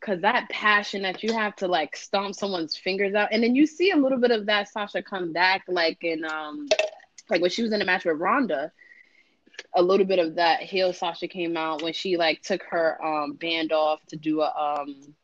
because 0.00 0.20
that 0.20 0.48
passion 0.50 1.02
that 1.02 1.22
you 1.22 1.32
have 1.32 1.56
to 1.56 1.66
like 1.66 1.96
stomp 1.96 2.34
someone's 2.34 2.76
fingers 2.76 3.14
out, 3.14 3.28
and 3.30 3.42
then 3.42 3.54
you 3.54 3.66
see 3.66 3.90
a 3.90 3.96
little 3.96 4.18
bit 4.18 4.30
of 4.30 4.46
that 4.46 4.68
Sasha 4.68 5.02
come 5.02 5.32
back, 5.32 5.64
like 5.68 6.02
in 6.02 6.24
um, 6.24 6.68
like 7.28 7.40
when 7.40 7.50
she 7.50 7.62
was 7.62 7.72
in 7.72 7.82
a 7.82 7.84
match 7.84 8.04
with 8.04 8.18
Ronda. 8.18 8.72
A 9.76 9.82
little 9.82 10.04
bit 10.04 10.18
of 10.18 10.34
that 10.34 10.62
heel 10.62 10.92
Sasha 10.92 11.28
came 11.28 11.56
out 11.56 11.80
when 11.80 11.92
she 11.92 12.16
like 12.16 12.42
took 12.42 12.64
her 12.64 13.02
um 13.04 13.34
band 13.34 13.70
off 13.70 14.04
to 14.06 14.16
do 14.16 14.40
a 14.40 14.52
um 14.52 15.14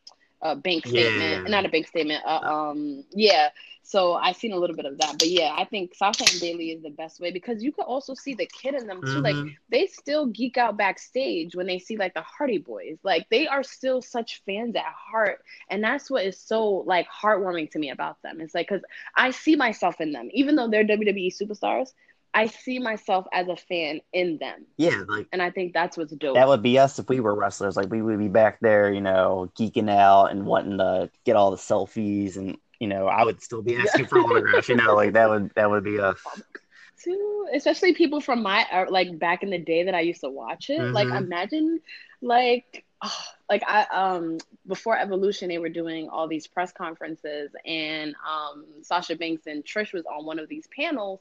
a 0.43 0.57
bank 0.57 0.87
statement, 0.87 1.45
yeah. 1.45 1.51
not 1.51 1.67
a 1.67 1.69
bank 1.69 1.87
statement. 1.87 2.25
Uh, 2.25 2.41
um, 2.41 3.05
yeah. 3.11 3.51
So 3.83 4.15
I've 4.15 4.37
seen 4.37 4.53
a 4.53 4.57
little 4.57 4.77
bit 4.77 4.85
of 4.85 4.99
that, 4.99 5.19
but 5.19 5.29
yeah, 5.29 5.55
I 5.57 5.65
think 5.65 5.95
Sasha 5.95 6.25
and 6.31 6.41
Bayley 6.41 6.71
is 6.71 6.83
the 6.83 6.91
best 6.91 7.19
way 7.19 7.33
because 7.33 7.63
you 7.63 7.73
can 7.73 7.85
also 7.85 8.15
see 8.15 8.35
the 8.35 8.47
kid 8.47 8.75
in 8.75 8.87
them 8.87 9.01
too. 9.01 9.21
Mm-hmm. 9.21 9.23
Like 9.23 9.57
they 9.69 9.87
still 9.87 10.27
geek 10.27 10.57
out 10.59 10.77
backstage 10.77 11.57
when 11.57 11.67
they 11.67 11.79
see 11.79 11.97
like 11.97 12.15
the 12.15 12.23
Hardy 12.23 12.59
Boys. 12.59 12.99
Like 13.03 13.27
they 13.31 13.49
are 13.49 13.63
still 13.63 14.01
such 14.01 14.43
fans 14.47 14.77
at 14.77 14.85
heart, 14.85 15.43
and 15.71 15.83
that's 15.83 16.11
what 16.11 16.25
is 16.25 16.39
so 16.39 16.85
like 16.87 17.09
heartwarming 17.09 17.71
to 17.73 17.79
me 17.79 17.91
about 17.91 18.23
them. 18.23 18.41
It's 18.41 18.55
like 18.55 18.69
because 18.69 18.85
I 19.17 19.33
see 19.33 19.57
myself 19.57 20.01
in 20.01 20.13
them, 20.13 20.29
even 20.33 20.57
though 20.57 20.69
they're 20.69 20.85
WWE 20.85 21.35
superstars. 21.37 21.93
I 22.33 22.47
see 22.47 22.79
myself 22.79 23.27
as 23.33 23.49
a 23.49 23.57
fan 23.57 24.01
in 24.13 24.39
them. 24.39 24.67
Yeah, 24.77 25.03
like, 25.09 25.27
and 25.33 25.43
I 25.43 25.51
think 25.51 25.73
that's 25.73 25.97
what's 25.97 26.13
dope. 26.13 26.37
That 26.37 26.49
would 26.49 26.63
be 26.63 26.79
us 26.79 26.99
if 26.99 27.09
we 27.09 27.21
were 27.21 27.35
wrestlers. 27.35 27.77
Like, 27.77 27.91
we 27.91 28.03
would 28.03 28.19
be 28.19 28.29
back 28.29 28.59
there, 28.61 28.93
you 28.93 29.01
know, 29.01 29.51
geeking 29.59 29.91
out 29.91 30.27
and 30.27 30.47
wanting 30.47 30.79
to 30.79 31.11
get 31.25 31.37
all 31.37 31.51
the 31.51 31.57
selfies, 31.57 32.37
and 32.37 32.57
you 32.79 32.87
know, 32.87 33.07
I 33.07 33.25
would 33.25 33.43
still 33.43 33.63
be 33.63 33.77
asking 33.77 34.07
for 34.07 34.21
autographs. 34.21 34.69
You 34.69 34.77
know, 34.77 34.95
like 34.95 35.15
that 35.15 35.29
would 35.29 35.53
that 35.57 35.71
would 35.71 35.85
be 35.85 35.99
us. 35.99 36.19
Too, 37.03 37.49
especially 37.55 37.95
people 37.95 38.21
from 38.21 38.43
my 38.43 38.67
uh, 38.71 38.85
like 38.91 39.19
back 39.19 39.43
in 39.43 39.51
the 39.51 39.59
day 39.59 39.85
that 39.85 39.95
I 39.95 40.01
used 40.01 40.21
to 40.21 40.29
watch 40.29 40.69
it. 40.69 40.79
Mm-hmm. 40.79 40.93
Like, 40.93 41.09
imagine, 41.09 41.81
like, 42.21 42.85
oh, 43.03 43.23
like 43.51 43.63
I 43.67 43.87
um 43.93 44.39
before 44.67 44.97
Evolution, 44.97 45.49
they 45.49 45.59
were 45.59 45.69
doing 45.69 46.09
all 46.09 46.29
these 46.29 46.47
press 46.47 46.73
conferences, 46.73 47.51
and 47.65 48.15
um 48.29 48.65
Sasha 48.83 49.17
Banks 49.17 49.47
and 49.47 49.65
Trish 49.65 49.93
was 49.93 50.05
on 50.07 50.25
one 50.25 50.39
of 50.39 50.49
these 50.49 50.69
panels 50.75 51.21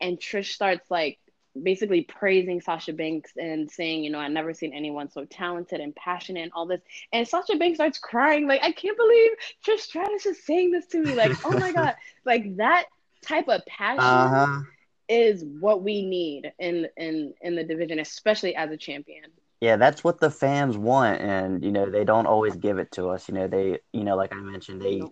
and 0.00 0.18
Trish 0.18 0.52
starts 0.52 0.90
like 0.90 1.18
basically 1.60 2.02
praising 2.02 2.60
Sasha 2.60 2.92
Banks 2.92 3.32
and 3.36 3.70
saying, 3.70 4.04
you 4.04 4.10
know, 4.10 4.20
I've 4.20 4.30
never 4.30 4.54
seen 4.54 4.72
anyone 4.72 5.10
so 5.10 5.24
talented 5.24 5.80
and 5.80 5.94
passionate 5.94 6.44
and 6.44 6.52
all 6.54 6.66
this. 6.66 6.80
And 7.12 7.26
Sasha 7.26 7.56
Banks 7.56 7.76
starts 7.76 7.98
crying, 7.98 8.46
like, 8.46 8.62
I 8.62 8.72
can't 8.72 8.96
believe 8.96 9.30
Trish 9.66 9.80
Stratus 9.80 10.26
is 10.26 10.44
saying 10.44 10.70
this 10.70 10.86
to 10.86 11.02
me. 11.02 11.14
Like, 11.14 11.32
oh 11.44 11.58
my 11.58 11.72
God. 11.72 11.94
Like 12.24 12.58
that 12.58 12.84
type 13.22 13.48
of 13.48 13.64
passion 13.64 14.04
uh-huh. 14.04 14.60
is 15.08 15.42
what 15.42 15.82
we 15.82 16.04
need 16.04 16.52
in 16.58 16.86
in 16.98 17.32
in 17.40 17.56
the 17.56 17.64
division, 17.64 17.98
especially 17.98 18.54
as 18.54 18.70
a 18.70 18.76
champion. 18.76 19.24
Yeah, 19.60 19.76
that's 19.76 20.02
what 20.02 20.20
the 20.20 20.30
fans 20.30 20.76
want. 20.78 21.20
And, 21.20 21.62
you 21.64 21.70
know, 21.70 21.90
they 21.90 22.04
don't 22.04 22.26
always 22.26 22.56
give 22.56 22.78
it 22.78 22.92
to 22.92 23.08
us. 23.08 23.28
You 23.28 23.34
know, 23.34 23.48
they 23.48 23.80
you 23.92 24.04
know, 24.04 24.16
like 24.16 24.32
I 24.32 24.40
mentioned, 24.40 24.80
they 24.82 25.02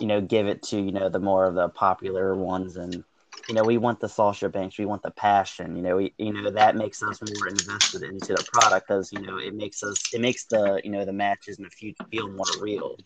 you 0.00 0.06
know, 0.06 0.20
give 0.20 0.46
it 0.46 0.62
to, 0.64 0.80
you 0.80 0.92
know, 0.92 1.08
the 1.08 1.20
more 1.20 1.46
of 1.46 1.54
the 1.54 1.68
popular 1.68 2.34
ones 2.36 2.76
and 2.76 3.04
you 3.48 3.54
know, 3.54 3.64
we 3.64 3.78
want 3.78 4.00
the 4.00 4.08
Sasha 4.08 4.48
Banks, 4.48 4.76
we 4.78 4.86
want 4.86 5.02
the 5.02 5.10
passion. 5.12 5.76
You 5.76 5.82
know, 5.82 5.96
we, 5.96 6.14
you 6.18 6.32
know 6.32 6.50
that 6.50 6.74
makes 6.76 7.00
us 7.02 7.22
more 7.22 7.46
invested 7.46 8.02
into 8.02 8.34
the 8.34 8.42
product 8.42 8.88
because 8.88 9.12
you 9.12 9.20
know 9.20 9.38
it 9.38 9.54
makes 9.54 9.82
us, 9.84 10.12
it 10.12 10.20
makes 10.20 10.46
the 10.46 10.80
you 10.82 10.90
know 10.90 11.04
the 11.04 11.12
matches 11.12 11.58
in 11.58 11.64
the 11.64 11.70
future 11.70 12.04
feel 12.10 12.28
more 12.28 12.46
real. 12.60 12.96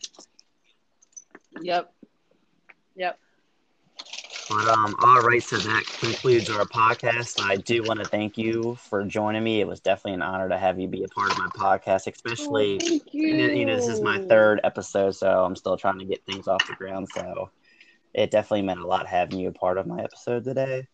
Yep. 1.60 1.92
Yep. 2.96 3.18
But 4.50 4.66
um, 4.66 4.96
all 5.04 5.20
right, 5.20 5.40
so 5.40 5.58
that 5.58 5.84
concludes 6.00 6.50
our 6.50 6.64
podcast. 6.64 7.40
I 7.40 7.54
do 7.54 7.84
want 7.84 8.00
to 8.00 8.04
thank 8.04 8.36
you 8.36 8.74
for 8.80 9.04
joining 9.04 9.44
me. 9.44 9.60
It 9.60 9.68
was 9.68 9.78
definitely 9.78 10.14
an 10.14 10.22
honor 10.22 10.48
to 10.48 10.58
have 10.58 10.80
you 10.80 10.88
be 10.88 11.04
a 11.04 11.08
part 11.08 11.30
of 11.30 11.38
my 11.38 11.46
podcast, 11.56 12.12
especially 12.12 12.80
oh, 12.82 13.00
you. 13.12 13.28
you 13.28 13.64
know 13.64 13.76
this 13.76 13.86
is 13.86 14.00
my 14.00 14.18
third 14.28 14.60
episode, 14.64 15.12
so 15.12 15.44
I'm 15.44 15.54
still 15.54 15.76
trying 15.76 16.00
to 16.00 16.04
get 16.04 16.26
things 16.26 16.48
off 16.48 16.66
the 16.66 16.74
ground. 16.74 17.08
So 17.14 17.52
it 18.12 18.32
definitely 18.32 18.62
meant 18.62 18.80
a 18.80 18.86
lot 18.88 19.06
having 19.06 19.38
you 19.38 19.50
a 19.50 19.52
part 19.52 19.78
of 19.78 19.86
my 19.86 20.02
episode 20.02 20.42
today. 20.42 20.88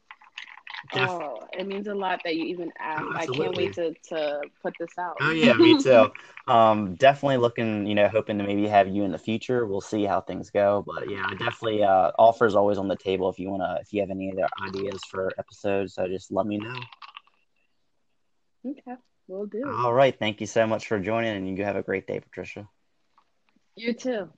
Oh, 0.93 1.41
it 1.53 1.67
means 1.67 1.89
a 1.89 1.95
lot 1.95 2.21
that 2.25 2.37
you 2.37 2.45
even 2.47 2.73
asked. 2.79 3.05
Oh, 3.09 3.17
I 3.17 3.27
can't 3.27 3.57
wait 3.57 3.75
to, 3.75 3.95
to 4.09 4.43
put 4.63 4.75
this 4.79 4.91
out. 4.99 5.17
Oh 5.21 5.31
yeah, 5.31 5.55
me 5.55 5.81
too. 5.81 6.11
um, 6.49 6.95
definitely 6.95 7.39
looking, 7.39 7.87
you 7.87 7.95
know, 7.95 8.09
hoping 8.09 8.39
to 8.39 8.45
maybe 8.45 8.67
have 8.69 8.89
you 8.89 9.05
in 9.05 9.11
the 9.11 9.19
future. 9.19 9.67
We'll 9.67 9.81
see 9.81 10.05
how 10.05 10.21
things 10.21 10.51
go, 10.51 10.85
but 10.87 11.09
yeah, 11.09 11.29
definitely 11.39 11.83
uh, 11.83 12.13
offers 12.19 12.55
always 12.55 12.79
on 12.79 12.89
the 12.89 12.97
table 12.97 13.29
if 13.29 13.39
you 13.39 13.51
wanna, 13.51 13.79
if 13.81 13.93
you 13.93 14.01
have 14.01 14.11
any 14.11 14.33
other 14.33 14.49
ideas 14.63 15.03
for 15.11 15.33
episodes, 15.39 15.95
so 15.95 16.07
just 16.07 16.31
let 16.31 16.47
me 16.47 16.59
know. 16.59 16.81
Okay, 18.67 18.97
we'll 19.29 19.47
do. 19.47 19.65
All 19.67 19.93
right, 19.93 20.17
thank 20.19 20.41
you 20.41 20.47
so 20.47 20.67
much 20.67 20.87
for 20.87 20.99
joining, 20.99 21.37
and 21.37 21.57
you 21.57 21.65
have 21.65 21.77
a 21.77 21.83
great 21.83 22.07
day, 22.07 22.21
Patricia. 22.21 22.69
You 23.77 23.93
too. 23.93 24.29